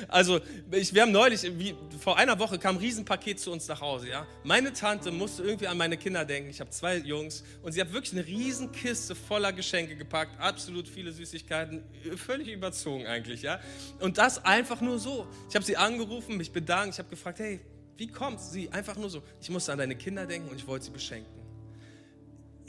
Also, 0.09 0.40
ich, 0.71 0.95
wir 0.95 1.03
haben 1.03 1.12
neulich, 1.12 1.43
wie, 1.59 1.75
vor 2.01 2.16
einer 2.16 2.38
Woche 2.38 2.59
kam 2.59 2.77
ein 2.77 2.81
Riesenpaket 2.81 3.38
zu 3.38 3.53
uns 3.53 3.69
nach 3.69 3.83
Hause. 3.83 4.09
Ja? 4.09 4.27
Meine 4.45 4.73
Tante 4.73 5.11
musste 5.11 5.43
irgendwie 5.43 5.66
an 5.66 5.77
meine 5.77 5.99
Kinder 5.99 6.25
denken. 6.25 6.49
Ich 6.49 6.59
habe 6.59 6.71
zwei 6.71 6.97
Jungs 6.97 7.45
und 7.62 7.73
sie 7.73 7.83
hat 7.83 7.93
wirklich 7.93 8.12
eine 8.14 8.27
Riesenkiste 8.27 9.14
voller 9.14 9.53
Geschenke 9.53 9.95
gepackt. 9.97 10.40
Absolut 10.40 10.88
viele 10.88 11.12
Süßigkeiten, 11.12 11.83
völlig 12.16 12.49
überzogen 12.49 13.07
eigentlich. 13.07 13.43
Ja? 13.43 13.61
Und 14.01 14.16
das 14.16 14.43
einfach 14.43 14.81
nur 14.81 14.99
so. 14.99 15.27
Ich 15.51 15.55
habe 15.55 15.66
sie 15.66 15.77
angerufen, 15.77 16.38
mich 16.38 16.51
bedankt. 16.51 16.95
Ich 16.95 16.99
habe 16.99 17.11
gefragt, 17.11 17.38
hey, 17.38 17.61
wie 18.00 18.08
kommt 18.08 18.40
sie? 18.40 18.68
Einfach 18.70 18.96
nur 18.96 19.10
so. 19.10 19.22
Ich 19.40 19.50
musste 19.50 19.70
an 19.70 19.78
deine 19.78 19.94
Kinder 19.94 20.26
denken 20.26 20.48
und 20.48 20.56
ich 20.56 20.66
wollte 20.66 20.86
sie 20.86 20.90
beschenken 20.90 21.40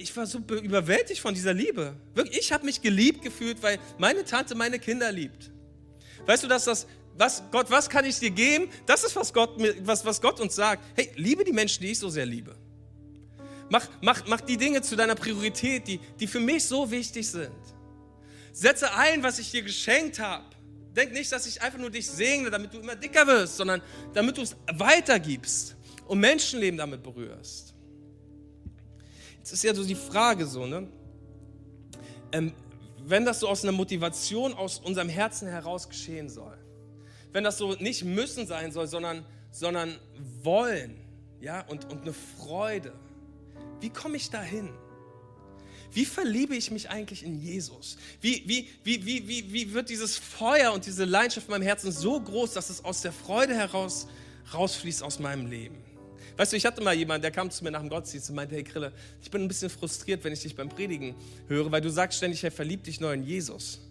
ich 0.02 0.16
war 0.18 0.26
so 0.26 0.40
überwältigt 0.40 1.22
von 1.22 1.34
dieser 1.34 1.54
Liebe. 1.54 1.96
Wirklich, 2.16 2.40
ich 2.40 2.52
habe 2.52 2.66
mich 2.66 2.82
geliebt 2.82 3.22
gefühlt, 3.22 3.62
weil 3.62 3.80
meine 3.98 4.26
Tante 4.26 4.56
meine 4.56 4.80
Kinder 4.80 5.12
liebt. 5.12 5.52
Weißt 6.26 6.44
du, 6.44 6.48
dass 6.48 6.66
das 6.66 6.88
was, 7.18 7.44
Gott, 7.52 7.70
was 7.70 7.90
kann 7.90 8.06
ich 8.06 8.18
dir 8.20 8.32
geben? 8.32 8.70
Das 8.86 9.04
ist, 9.04 9.16
was 9.16 9.34
Gott, 9.34 9.52
was, 9.82 10.06
was 10.06 10.22
Gott 10.22 10.40
uns 10.40 10.56
sagt. 10.56 10.84
Hey, 10.96 11.12
liebe 11.16 11.44
die 11.44 11.52
Menschen, 11.52 11.84
die 11.84 11.92
ich 11.92 12.00
so 12.00 12.10
sehr 12.10 12.26
liebe. 12.26 12.56
Mach, 13.70 13.88
mach, 14.02 14.26
mach 14.28 14.42
die 14.42 14.58
Dinge 14.58 14.82
zu 14.82 14.96
deiner 14.96 15.16
Priorität, 15.16 15.88
die, 15.88 16.00
die 16.20 16.26
für 16.26 16.40
mich 16.40 16.64
so 16.64 16.90
wichtig 16.90 17.30
sind. 17.30 17.52
Setze 18.54 18.94
ein, 18.94 19.22
was 19.24 19.40
ich 19.40 19.52
dir 19.52 19.62
geschenkt 19.62 20.20
habe. 20.20 20.46
Denk 20.96 21.14
nicht, 21.14 21.32
dass 21.32 21.46
ich 21.46 21.62
einfach 21.62 21.80
nur 21.80 21.90
dich 21.90 22.08
segne, 22.08 22.50
damit 22.50 22.74
du 22.74 22.80
immer 22.80 22.96
dicker 22.96 23.26
wirst, 23.26 23.58
sondern 23.58 23.82
damit 24.14 24.38
du 24.38 24.42
es 24.42 24.56
weitergibst 24.74 25.76
und 26.08 26.20
Menschenleben 26.20 26.78
damit 26.78 27.02
berührst. 27.02 27.74
Jetzt 29.38 29.54
ist 29.54 29.64
ja 29.64 29.74
so 29.74 29.84
die 29.84 29.96
Frage 29.96 30.46
so, 30.46 30.66
ne? 30.66 30.88
Ähm, 32.34 32.54
wenn 33.06 33.26
das 33.26 33.40
so 33.40 33.48
aus 33.48 33.64
einer 33.64 33.72
Motivation 33.72 34.54
aus 34.54 34.80
unserem 34.80 35.10
Herzen 35.10 35.48
heraus 35.48 35.90
geschehen 35.90 36.30
soll, 36.30 36.58
wenn 37.32 37.44
das 37.44 37.58
so 37.58 37.74
nicht 37.74 38.04
müssen 38.04 38.46
sein 38.46 38.72
soll, 38.72 38.88
sondern, 38.88 39.26
sondern 39.52 39.98
wollen, 40.44 40.98
ja, 41.40 41.62
und, 41.68 41.92
und 41.92 42.02
eine 42.04 42.14
Freude. 42.14 42.94
Wie 43.80 43.90
komme 43.90 44.18
ich 44.18 44.30
dahin? 44.30 44.70
Wie 45.94 46.06
verliebe 46.06 46.56
ich 46.56 46.72
mich 46.72 46.90
eigentlich 46.90 47.24
in 47.24 47.40
Jesus? 47.40 47.98
Wie, 48.22 48.44
wie, 48.46 48.70
wie, 48.84 49.06
wie, 49.06 49.28
wie, 49.28 49.54
wie 49.54 49.74
wird 49.74 49.90
dieses 49.90 50.18
Feuer 50.18 50.72
und 50.72 50.86
diese 50.86 51.06
Leidenschaft 51.06 51.48
in 51.48 51.52
meinem 51.52 51.64
Herzen 51.64 51.92
so 51.92 52.20
groß, 52.20 52.54
dass 52.54 52.70
es 52.70 52.84
aus 52.84 53.02
der 53.02 53.12
Freude 53.12 53.54
heraus 53.54 54.08
rausfließt 54.54 55.04
aus 55.04 55.20
meinem 55.20 55.48
Leben? 55.48 55.76
Weißt 56.38 56.54
du, 56.54 56.58
ich 56.58 56.66
hatte 56.66 56.82
mal 56.82 56.96
jemanden, 56.96 57.24
der 57.24 57.32
kam 57.32 57.52
zu 57.52 57.64
mir 57.64 57.72
nach 57.72 57.82
dem 57.82 57.90
Gottesdienst 57.90 58.30
und 58.30 58.36
meinte, 58.36 58.56
hey 58.56 58.64
Krille, 58.64 58.94
ich 59.22 59.30
bin 59.30 59.42
ein 59.42 59.48
bisschen 59.48 59.70
frustriert, 59.70 60.24
wenn 60.24 60.34
ich 60.34 60.42
dich 60.42 60.56
beim 60.56 60.70
Predigen 60.70 61.16
höre, 61.48 61.72
weil 61.72 61.82
du 61.82 61.90
sagst 61.90 62.18
ständig, 62.18 62.42
hey, 62.44 62.52
verlieb 62.52 62.84
dich 62.84 63.00
neu 63.00 63.14
in 63.14 63.24
Jesus. 63.24 63.82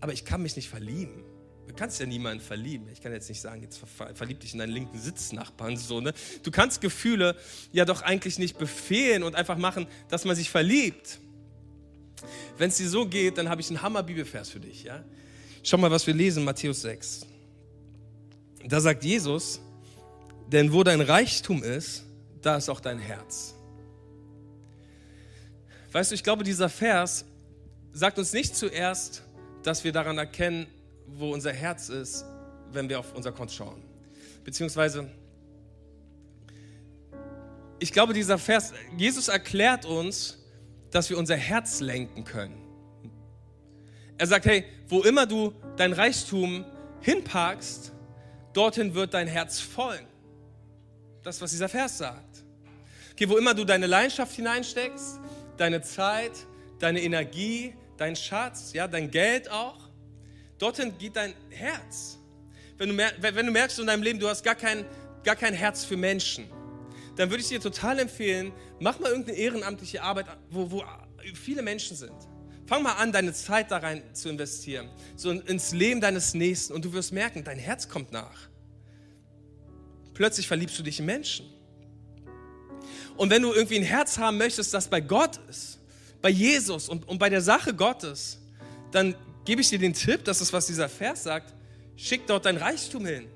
Aber 0.00 0.12
ich 0.12 0.24
kann 0.24 0.42
mich 0.42 0.56
nicht 0.56 0.68
verlieben. 0.68 1.24
Du 1.66 1.72
kannst 1.72 1.98
ja 1.98 2.06
niemanden 2.06 2.42
verlieben. 2.42 2.88
Ich 2.92 3.00
kann 3.00 3.12
jetzt 3.12 3.28
nicht 3.28 3.40
sagen, 3.40 3.62
jetzt 3.62 3.80
verlieb 4.14 4.40
dich 4.40 4.52
in 4.52 4.58
deinen 4.58 4.72
linken 4.72 4.98
Sitznachbarn. 4.98 5.76
So, 5.76 6.00
ne? 6.00 6.12
Du 6.42 6.50
kannst 6.50 6.80
Gefühle 6.80 7.36
ja 7.72 7.84
doch 7.84 8.02
eigentlich 8.02 8.38
nicht 8.38 8.58
befehlen 8.58 9.22
und 9.22 9.34
einfach 9.34 9.56
machen, 9.56 9.86
dass 10.08 10.24
man 10.24 10.36
sich 10.36 10.50
verliebt. 10.50 11.20
Wenn 12.58 12.68
es 12.68 12.76
dir 12.76 12.88
so 12.88 13.06
geht, 13.06 13.38
dann 13.38 13.48
habe 13.48 13.60
ich 13.60 13.68
einen 13.68 13.82
Hammer-Bibelvers 13.82 14.50
für 14.50 14.60
dich. 14.60 14.84
Ja? 14.84 15.04
Schau 15.62 15.78
mal, 15.78 15.90
was 15.90 16.06
wir 16.06 16.14
lesen, 16.14 16.44
Matthäus 16.44 16.82
6. 16.82 17.26
Da 18.66 18.80
sagt 18.80 19.04
Jesus, 19.04 19.60
denn 20.46 20.72
wo 20.72 20.82
dein 20.82 21.00
Reichtum 21.00 21.62
ist, 21.62 22.04
da 22.42 22.56
ist 22.56 22.68
auch 22.68 22.80
dein 22.80 22.98
Herz. 22.98 23.54
Weißt 25.92 26.10
du, 26.10 26.14
ich 26.14 26.22
glaube, 26.22 26.44
dieser 26.44 26.68
Vers 26.68 27.24
sagt 27.92 28.18
uns 28.18 28.32
nicht 28.32 28.56
zuerst, 28.56 29.22
dass 29.62 29.84
wir 29.84 29.92
daran 29.92 30.18
erkennen, 30.18 30.66
wo 31.06 31.32
unser 31.32 31.52
Herz 31.52 31.88
ist, 31.88 32.24
wenn 32.72 32.88
wir 32.88 32.98
auf 32.98 33.14
unser 33.14 33.32
Konto 33.32 33.52
schauen. 33.54 33.82
Beziehungsweise, 34.44 35.08
ich 37.78 37.92
glaube, 37.92 38.12
dieser 38.12 38.38
Vers, 38.38 38.72
Jesus 38.96 39.28
erklärt 39.28 39.84
uns, 39.84 40.43
dass 40.94 41.10
wir 41.10 41.18
unser 41.18 41.36
Herz 41.36 41.80
lenken 41.80 42.22
können. 42.22 42.56
Er 44.16 44.28
sagt, 44.28 44.46
hey, 44.46 44.64
wo 44.86 45.02
immer 45.02 45.26
du 45.26 45.52
dein 45.76 45.92
Reichtum 45.92 46.64
hinpackst, 47.00 47.90
dorthin 48.52 48.94
wird 48.94 49.12
dein 49.12 49.26
Herz 49.26 49.58
folgen. 49.58 50.06
Das, 51.24 51.40
was 51.40 51.50
dieser 51.50 51.68
Vers 51.68 51.98
sagt. 51.98 52.44
Okay, 53.10 53.28
wo 53.28 53.36
immer 53.36 53.54
du 53.54 53.64
deine 53.64 53.88
Leidenschaft 53.88 54.36
hineinsteckst, 54.36 55.18
deine 55.56 55.82
Zeit, 55.82 56.30
deine 56.78 57.02
Energie, 57.02 57.74
dein 57.96 58.14
Schatz, 58.14 58.72
ja, 58.72 58.86
dein 58.86 59.10
Geld 59.10 59.50
auch, 59.50 59.88
Dorthin 60.58 60.96
geht 60.96 61.16
dein 61.16 61.34
Herz. 61.50 62.20
Wenn 62.78 62.90
du, 62.90 62.96
wenn 62.96 63.46
du 63.46 63.50
merkst 63.50 63.80
in 63.80 63.88
deinem 63.88 64.04
Leben, 64.04 64.20
du 64.20 64.28
hast 64.28 64.44
gar 64.44 64.54
kein, 64.54 64.84
gar 65.24 65.34
kein 65.34 65.54
Herz 65.54 65.84
für 65.84 65.96
Menschen, 65.96 66.46
dann 67.16 67.30
würde 67.30 67.42
ich 67.42 67.48
dir 67.48 67.60
total 67.60 67.98
empfehlen, 67.98 68.52
mach 68.80 68.98
mal 68.98 69.10
irgendeine 69.10 69.38
ehrenamtliche 69.38 70.02
Arbeit, 70.02 70.26
wo, 70.50 70.70
wo 70.70 70.84
viele 71.34 71.62
Menschen 71.62 71.96
sind. 71.96 72.14
Fang 72.66 72.82
mal 72.82 72.94
an, 72.94 73.12
deine 73.12 73.32
Zeit 73.32 73.70
da 73.70 73.78
rein 73.78 74.02
zu 74.14 74.28
investieren, 74.30 74.88
so 75.16 75.30
ins 75.30 75.72
Leben 75.72 76.00
deines 76.00 76.34
Nächsten 76.34 76.72
und 76.72 76.84
du 76.84 76.92
wirst 76.92 77.12
merken, 77.12 77.44
dein 77.44 77.58
Herz 77.58 77.88
kommt 77.88 78.10
nach. 78.10 78.48
Plötzlich 80.14 80.48
verliebst 80.48 80.78
du 80.78 80.82
dich 80.82 80.98
in 80.98 81.06
Menschen. 81.06 81.46
Und 83.16 83.30
wenn 83.30 83.42
du 83.42 83.52
irgendwie 83.52 83.76
ein 83.76 83.84
Herz 83.84 84.18
haben 84.18 84.38
möchtest, 84.38 84.72
das 84.72 84.88
bei 84.88 85.00
Gott 85.00 85.38
ist, 85.48 85.78
bei 86.22 86.30
Jesus 86.30 86.88
und, 86.88 87.06
und 87.06 87.18
bei 87.18 87.28
der 87.28 87.42
Sache 87.42 87.74
Gottes, 87.74 88.40
dann 88.90 89.14
gebe 89.44 89.60
ich 89.60 89.68
dir 89.68 89.78
den 89.78 89.92
Tipp, 89.92 90.24
das 90.24 90.40
ist, 90.40 90.52
was 90.52 90.66
dieser 90.66 90.88
Vers 90.88 91.24
sagt, 91.24 91.54
schick 91.96 92.26
dort 92.26 92.46
dein 92.46 92.56
Reichtum 92.56 93.04
hin, 93.04 93.28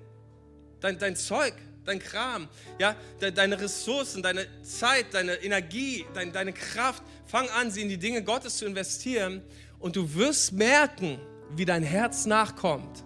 dein, 0.81 0.99
dein 0.99 1.17
Zeug, 1.17 1.55
dein 1.89 1.99
Kram, 1.99 2.49
ja, 2.79 2.95
de, 3.21 3.31
deine 3.31 3.61
Ressourcen, 3.61 4.23
deine 4.23 4.47
Zeit, 4.63 5.07
deine 5.13 5.35
Energie, 5.35 6.07
dein, 6.15 6.33
deine 6.33 6.53
Kraft. 6.53 7.03
Fang 7.27 7.49
an, 7.51 7.71
sie 7.71 7.83
in 7.83 7.89
die 7.89 7.99
Dinge 7.99 8.23
Gottes 8.23 8.59
zu 8.59 8.67
investieren 8.67 9.43
und 9.79 9.97
du 9.97 10.15
wirst 10.15 10.53
merken, 10.53 11.19
wie 11.51 11.65
dein 11.65 11.83
Herz 11.83 12.27
nachkommt. 12.27 13.05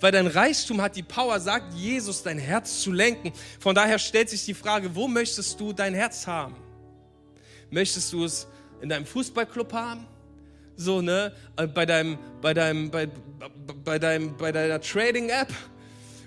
Weil 0.00 0.12
dein 0.12 0.26
Reichtum 0.26 0.82
hat 0.82 0.96
die 0.96 1.02
Power, 1.02 1.40
sagt 1.40 1.72
Jesus, 1.74 2.22
dein 2.22 2.38
Herz 2.38 2.82
zu 2.82 2.92
lenken. 2.92 3.32
Von 3.60 3.74
daher 3.74 3.98
stellt 3.98 4.28
sich 4.28 4.44
die 4.44 4.54
Frage, 4.54 4.94
wo 4.94 5.08
möchtest 5.08 5.58
du 5.58 5.72
dein 5.72 5.94
Herz 5.94 6.26
haben? 6.26 6.56
Möchtest 7.70 8.12
du 8.12 8.24
es 8.24 8.46
in 8.82 8.90
deinem 8.90 9.06
Fußballclub 9.06 9.72
haben? 9.72 10.06
so, 10.76 11.00
ne, 11.00 11.32
äh, 11.56 11.66
bei 11.66 11.86
deinem, 11.86 12.18
bei 12.40 12.54
deinem, 12.54 12.90
bei, 12.90 13.08
bei 13.84 13.98
deinem, 13.98 14.36
bei 14.36 14.52
deiner 14.52 14.80
Trading-App 14.80 15.52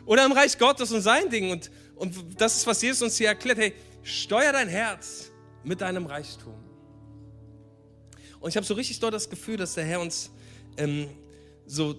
oder 0.09 0.25
im 0.25 0.31
Reich 0.31 0.57
Gottes 0.57 0.91
und 0.91 1.01
sein 1.01 1.29
Ding. 1.29 1.51
Und, 1.51 1.69
und 1.95 2.41
das 2.41 2.57
ist, 2.57 2.65
was 2.65 2.81
Jesus 2.81 3.03
uns 3.03 3.17
hier 3.17 3.27
erklärt. 3.27 3.59
Hey, 3.59 3.75
steuer 4.01 4.51
dein 4.51 4.67
Herz 4.67 5.29
mit 5.63 5.81
deinem 5.81 6.07
Reichtum. 6.07 6.55
Und 8.39 8.49
ich 8.49 8.55
habe 8.57 8.65
so 8.65 8.73
richtig 8.73 8.99
dort 8.99 9.13
das 9.13 9.29
Gefühl, 9.29 9.57
dass 9.57 9.75
der 9.75 9.85
Herr 9.85 10.01
uns 10.01 10.31
ähm, 10.77 11.09
so 11.67 11.95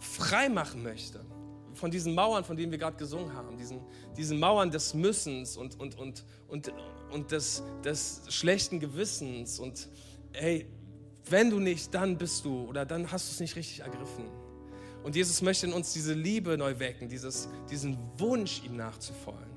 frei 0.00 0.50
machen 0.50 0.82
möchte 0.82 1.24
von 1.72 1.90
diesen 1.90 2.14
Mauern, 2.14 2.44
von 2.44 2.58
denen 2.58 2.72
wir 2.72 2.78
gerade 2.78 2.98
gesungen 2.98 3.32
haben, 3.32 3.56
diesen, 3.56 3.80
diesen 4.18 4.38
Mauern 4.38 4.70
des 4.70 4.92
Müssens 4.92 5.56
und, 5.56 5.80
und, 5.80 5.96
und, 5.98 6.24
und, 6.48 6.72
und 7.10 7.30
des, 7.30 7.62
des 7.82 8.20
schlechten 8.28 8.80
Gewissens 8.80 9.58
und 9.58 9.88
hey, 10.34 10.66
wenn 11.30 11.48
du 11.48 11.58
nicht, 11.58 11.94
dann 11.94 12.18
bist 12.18 12.44
du 12.44 12.66
oder 12.68 12.84
dann 12.84 13.10
hast 13.10 13.30
du 13.30 13.32
es 13.32 13.40
nicht 13.40 13.56
richtig 13.56 13.80
ergriffen. 13.80 14.45
Und 15.06 15.14
Jesus 15.14 15.40
möchte 15.40 15.66
in 15.66 15.72
uns 15.72 15.92
diese 15.92 16.14
Liebe 16.14 16.58
neu 16.58 16.80
wecken, 16.80 17.08
dieses, 17.08 17.48
diesen 17.70 17.96
Wunsch, 18.18 18.64
ihm 18.64 18.74
nachzufolgen. 18.74 19.54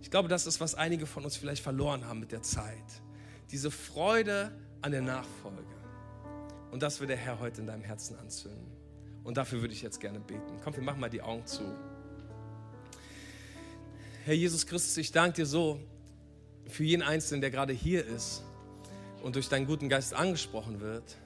Ich 0.00 0.12
glaube, 0.12 0.28
das 0.28 0.46
ist, 0.46 0.60
was 0.60 0.76
einige 0.76 1.06
von 1.06 1.24
uns 1.24 1.36
vielleicht 1.36 1.60
verloren 1.60 2.06
haben 2.06 2.20
mit 2.20 2.30
der 2.30 2.42
Zeit. 2.42 3.02
Diese 3.50 3.72
Freude 3.72 4.52
an 4.82 4.92
der 4.92 5.02
Nachfolge. 5.02 5.74
Und 6.70 6.84
das 6.84 7.00
will 7.00 7.08
der 7.08 7.16
Herr 7.16 7.40
heute 7.40 7.62
in 7.62 7.66
deinem 7.66 7.82
Herzen 7.82 8.16
anzünden. 8.16 8.64
Und 9.24 9.36
dafür 9.36 9.60
würde 9.60 9.74
ich 9.74 9.82
jetzt 9.82 9.98
gerne 9.98 10.20
beten. 10.20 10.60
Komm, 10.62 10.76
wir 10.76 10.84
machen 10.84 11.00
mal 11.00 11.10
die 11.10 11.20
Augen 11.20 11.44
zu. 11.46 11.64
Herr 14.24 14.34
Jesus 14.34 14.68
Christus, 14.68 14.96
ich 14.98 15.10
danke 15.10 15.38
dir 15.38 15.46
so 15.46 15.80
für 16.68 16.84
jeden 16.84 17.02
Einzelnen, 17.02 17.40
der 17.40 17.50
gerade 17.50 17.72
hier 17.72 18.06
ist 18.06 18.44
und 19.20 19.34
durch 19.34 19.48
deinen 19.48 19.66
guten 19.66 19.88
Geist 19.88 20.14
angesprochen 20.14 20.80
wird. 20.80 21.16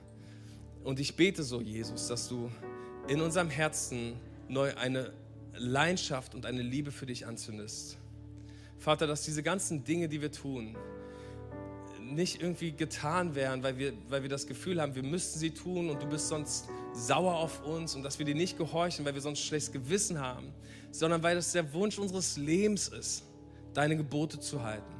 Und 0.82 0.98
ich 0.98 1.14
bete 1.14 1.42
so, 1.42 1.61
Jesus, 1.61 2.08
dass 2.08 2.26
du 2.26 2.50
in 3.11 3.20
unserem 3.20 3.50
Herzen 3.50 4.12
neu 4.48 4.72
eine 4.76 5.12
Leidenschaft 5.56 6.36
und 6.36 6.46
eine 6.46 6.62
Liebe 6.62 6.92
für 6.92 7.06
dich 7.06 7.26
anzündest. 7.26 7.98
Vater, 8.78 9.08
dass 9.08 9.24
diese 9.24 9.42
ganzen 9.42 9.82
Dinge, 9.82 10.08
die 10.08 10.22
wir 10.22 10.30
tun, 10.30 10.76
nicht 12.00 12.40
irgendwie 12.40 12.70
getan 12.70 13.34
werden, 13.34 13.64
weil 13.64 13.78
wir, 13.78 13.94
weil 14.08 14.22
wir 14.22 14.28
das 14.28 14.46
Gefühl 14.46 14.80
haben, 14.80 14.94
wir 14.94 15.02
müssten 15.02 15.40
sie 15.40 15.50
tun 15.50 15.90
und 15.90 16.00
du 16.00 16.06
bist 16.06 16.28
sonst 16.28 16.68
sauer 16.92 17.34
auf 17.34 17.64
uns 17.66 17.96
und 17.96 18.04
dass 18.04 18.20
wir 18.20 18.26
dir 18.26 18.36
nicht 18.36 18.56
gehorchen, 18.56 19.04
weil 19.04 19.14
wir 19.14 19.20
sonst 19.20 19.40
schlechtes 19.40 19.72
Gewissen 19.72 20.20
haben, 20.20 20.54
sondern 20.92 21.20
weil 21.24 21.34
das 21.34 21.50
der 21.50 21.72
Wunsch 21.72 21.98
unseres 21.98 22.36
Lebens 22.36 22.86
ist, 22.86 23.24
deine 23.74 23.96
Gebote 23.96 24.38
zu 24.38 24.62
halten 24.62 24.99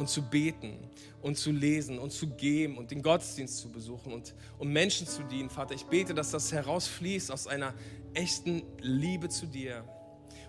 und 0.00 0.08
zu 0.08 0.22
beten 0.22 0.78
und 1.20 1.36
zu 1.36 1.52
lesen 1.52 1.98
und 1.98 2.10
zu 2.10 2.26
geben 2.26 2.78
und 2.78 2.90
den 2.90 3.02
Gottesdienst 3.02 3.58
zu 3.58 3.70
besuchen 3.70 4.14
und 4.14 4.34
um 4.58 4.72
Menschen 4.72 5.06
zu 5.06 5.22
dienen. 5.24 5.50
Vater, 5.50 5.74
ich 5.74 5.84
bete, 5.84 6.14
dass 6.14 6.30
das 6.30 6.50
herausfließt 6.52 7.30
aus 7.30 7.46
einer 7.46 7.74
echten 8.14 8.62
Liebe 8.80 9.28
zu 9.28 9.44
dir. 9.44 9.84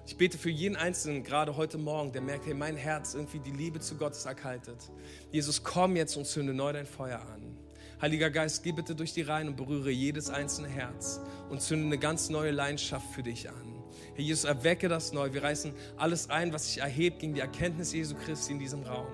Ich 0.08 0.16
bete 0.16 0.38
für 0.38 0.49
jeden 0.49 0.78
Einzelnen, 0.78 1.26
gerade 1.26 1.58
heute 1.58 1.78
Morgen, 1.78 2.14
der 2.14 2.22
merkt, 2.22 2.45
hey, 2.45 2.54
mein 2.54 2.78
Herz 2.78 3.14
irgendwie 3.14 3.39
die 3.39 3.52
Liebe 3.52 3.82
zu 3.82 3.95
Gott 3.97 4.14
ist 4.14 4.26
erkaltet. 4.26 4.89
Jesus, 5.34 5.62
komm 5.62 5.97
jetzt 5.97 6.16
und 6.16 6.26
zünde 6.26 6.54
neu 6.54 6.72
dein 6.72 6.86
Feuer 6.86 7.20
an. 7.20 7.58
Heiliger 8.02 8.30
Geist, 8.30 8.64
geh 8.64 8.72
bitte 8.72 8.95
durch 8.95 9.12
die 9.12 9.22
Reihen 9.22 9.49
und 9.49 9.58
berühre 9.58 9.91
jedes 9.91 10.30
einzelne 10.30 10.70
Herz 10.70 11.20
und 11.49 11.62
zünde 11.62 11.88
eine 11.88 11.97
ganz 11.97 12.30
neue 12.30 12.52
Leidenschaft 12.52 13.14
für 13.14 13.22
dich 13.22 13.49
an. 13.49 13.70
Herr 14.16 14.24
Jesus, 14.24 14.43
erwecke 14.43 14.89
das 14.89 15.14
neu. 15.14 15.32
Wir 15.34 15.43
reißen 15.43 15.74
alles 15.97 16.30
ein, 16.30 16.51
was 16.51 16.66
sich 16.66 16.80
erhebt 16.80 17.20
gegen 17.20 17.34
die 17.34 17.39
Erkenntnis 17.39 17.93
Jesu 17.93 18.16
Christi 18.16 18.53
in 18.53 18.59
diesem 18.59 18.84
Raum. 18.84 19.07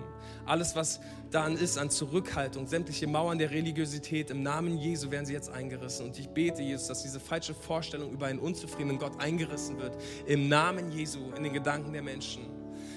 Alles, 0.45 0.75
was 0.75 0.99
daran 1.29 1.57
ist 1.57 1.77
an 1.77 1.89
Zurückhaltung, 1.89 2.67
sämtliche 2.67 3.05
Mauern 3.05 3.37
der 3.37 3.51
Religiosität, 3.51 4.31
im 4.31 4.43
Namen 4.43 4.77
Jesu 4.77 5.11
werden 5.11 5.25
sie 5.25 5.33
jetzt 5.33 5.49
eingerissen. 5.49 6.07
Und 6.07 6.17
ich 6.17 6.29
bete, 6.29 6.61
Jesus, 6.61 6.87
dass 6.87 7.03
diese 7.03 7.19
falsche 7.19 7.53
Vorstellung 7.53 8.11
über 8.11 8.27
einen 8.27 8.39
unzufriedenen 8.39 8.97
Gott 8.97 9.19
eingerissen 9.19 9.77
wird. 9.77 9.97
Im 10.25 10.47
Namen 10.47 10.91
Jesu, 10.91 11.31
in 11.35 11.43
den 11.43 11.53
Gedanken 11.53 11.93
der 11.93 12.01
Menschen. 12.01 12.43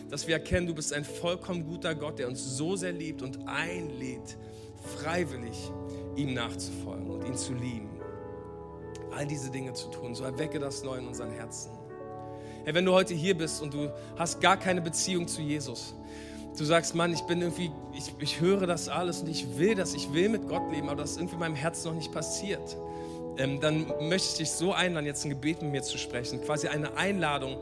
Dass 0.09 0.26
wir 0.26 0.34
erkennen, 0.34 0.66
du 0.66 0.74
bist 0.74 0.92
ein 0.92 1.05
vollkommen 1.05 1.66
guter 1.66 1.94
Gott, 1.94 2.18
der 2.18 2.28
uns 2.28 2.57
so 2.57 2.76
sehr 2.76 2.92
liebt 2.92 3.22
und 3.22 3.46
einlädt, 3.46 4.38
freiwillig 4.96 5.70
ihm 6.16 6.34
nachzufolgen 6.34 7.11
und 7.11 7.24
ihn 7.24 7.36
zu 7.36 7.53
lieben. 7.55 7.90
All 9.12 9.26
diese 9.26 9.51
Dinge 9.51 9.72
zu 9.72 9.88
tun. 9.88 10.14
So 10.14 10.24
erwecke 10.24 10.59
das 10.59 10.82
neu 10.82 10.98
in 10.98 11.07
unseren 11.07 11.30
Herzen. 11.30 11.80
Hey, 12.71 12.77
wenn 12.77 12.85
du 12.85 12.93
heute 12.93 13.14
hier 13.14 13.37
bist 13.37 13.61
und 13.62 13.75
du 13.75 13.91
hast 14.16 14.41
gar 14.41 14.57
keine 14.57 14.81
Beziehung 14.81 15.27
zu 15.27 15.43
Jesus, 15.43 15.93
du 16.57 16.64
sagst, 16.64 16.95
Mann, 16.95 17.12
ich 17.12 17.23
bin 17.23 17.41
irgendwie, 17.41 17.73
ich, 17.93 18.14
ich 18.21 18.41
höre 18.41 18.64
das 18.64 18.89
alles 18.89 19.23
und 19.23 19.29
ich 19.29 19.59
will 19.59 19.75
das, 19.75 19.93
ich 19.93 20.12
will 20.12 20.29
mit 20.29 20.47
Gott 20.47 20.71
leben, 20.71 20.89
aber 20.89 21.03
das 21.03 21.11
ist 21.11 21.16
irgendwie 21.16 21.35
in 21.35 21.41
meinem 21.41 21.55
Herzen 21.57 21.89
noch 21.89 21.97
nicht 21.97 22.12
passiert, 22.12 22.77
ähm, 23.39 23.59
dann 23.61 23.89
möchte 24.09 24.29
ich 24.29 24.35
dich 24.35 24.51
so 24.53 24.73
einladen, 24.73 25.05
jetzt 25.05 25.25
ein 25.25 25.31
Gebet 25.31 25.62
mit 25.62 25.73
mir 25.73 25.83
zu 25.83 25.99
sprechen, 25.99 26.41
quasi 26.43 26.68
eine 26.68 26.97
Einladung 26.97 27.57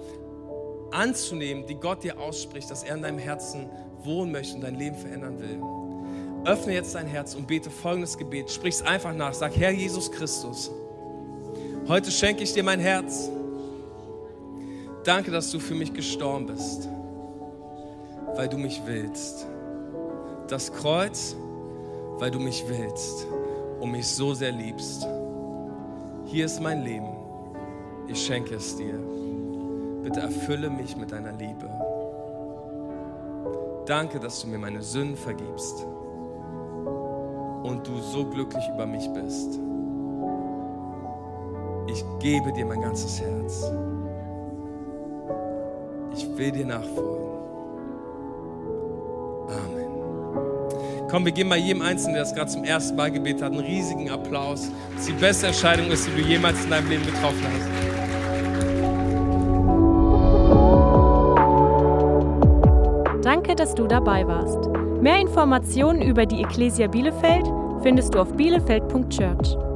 anzunehmen, 0.91 1.65
die 1.67 1.77
Gott 1.77 2.05
dir 2.05 2.21
ausspricht, 2.21 2.71
dass 2.71 2.83
er 2.83 2.97
in 2.97 3.01
deinem 3.01 3.19
Herzen 3.19 3.71
wohnen 4.03 4.31
möchte 4.31 4.57
und 4.57 4.61
dein 4.61 4.75
Leben 4.75 4.97
verändern 4.97 5.41
will. 5.41 5.59
Öffne 6.45 6.75
jetzt 6.75 6.95
dein 6.95 7.07
Herz 7.07 7.35
und 7.35 7.47
bete 7.47 7.71
folgendes 7.71 8.19
Gebet. 8.19 8.51
Sprich 8.51 8.75
es 8.75 8.83
einfach 8.83 9.15
nach. 9.15 9.33
Sag, 9.33 9.57
Herr 9.57 9.71
Jesus 9.71 10.13
Christus, 10.13 10.71
heute 11.89 12.11
schenke 12.11 12.43
ich 12.43 12.53
dir 12.53 12.63
mein 12.63 12.81
Herz. 12.81 13.31
Danke, 15.09 15.31
dass 15.31 15.51
du 15.51 15.59
für 15.59 15.75
mich 15.75 15.93
gestorben 15.95 16.47
bist 16.47 16.89
weil 18.39 18.49
du 18.49 18.57
mich 18.57 18.81
willst. 18.87 19.49
Das 20.47 20.73
Kreuz, 20.73 21.35
weil 22.19 22.31
du 22.31 22.39
mich 22.39 22.65
willst 22.69 23.27
und 23.81 23.91
mich 23.91 24.07
so 24.07 24.33
sehr 24.33 24.53
liebst. 24.53 25.09
Hier 26.27 26.47
ist 26.47 26.61
mein 26.61 26.83
Leben. 26.83 27.09
Ich 28.07 28.25
schenke 28.25 28.55
es 28.55 28.77
dir. 28.77 28.95
Bitte 30.05 30.21
erfülle 30.21 30.71
mich 30.71 30.97
mit 30.97 31.11
deiner 31.11 31.33
Liebe. 31.33 31.69
Danke, 33.87 34.21
dass 34.21 34.41
du 34.41 34.47
mir 34.47 34.59
meine 34.59 34.83
Sünden 34.83 35.17
vergibst 35.17 35.85
und 37.65 37.85
du 37.85 37.99
so 37.99 38.25
glücklich 38.25 38.65
über 38.73 38.87
mich 38.87 39.09
bist. 39.15 39.59
Ich 41.89 42.05
gebe 42.21 42.53
dir 42.53 42.67
mein 42.67 42.83
ganzes 42.83 43.21
Herz. 43.21 43.69
Ich 46.39 46.45
will 46.45 46.53
dir 46.53 46.66
nachfolgen. 46.66 47.18
Komm, 51.11 51.24
wir 51.24 51.32
geben 51.32 51.49
mal 51.49 51.59
jedem 51.59 51.82
Einzelnen, 51.82 52.14
der 52.14 52.22
das 52.22 52.32
gerade 52.32 52.49
zum 52.49 52.62
ersten 52.62 52.95
Mal 52.95 53.11
gebetet 53.11 53.43
hat, 53.43 53.51
einen 53.51 53.61
riesigen 53.61 54.09
Applaus. 54.09 54.70
Das 54.93 55.01
ist 55.01 55.09
die 55.09 55.14
beste 55.14 55.49
Entscheidung 55.49 55.91
ist, 55.91 56.07
die 56.07 56.12
du 56.12 56.20
jemals 56.28 56.62
in 56.62 56.70
deinem 56.70 56.89
Leben 56.89 57.05
getroffen 57.07 57.45
hast. 57.45 57.68
Danke, 63.24 63.57
dass 63.57 63.74
du 63.74 63.89
dabei 63.89 64.24
warst. 64.24 64.68
Mehr 65.03 65.18
Informationen 65.18 66.03
über 66.03 66.24
die 66.24 66.41
Ecclesia 66.43 66.86
Bielefeld 66.86 67.47
findest 67.82 68.14
du 68.14 68.20
auf 68.20 68.32
bielefeld.church. 68.34 69.68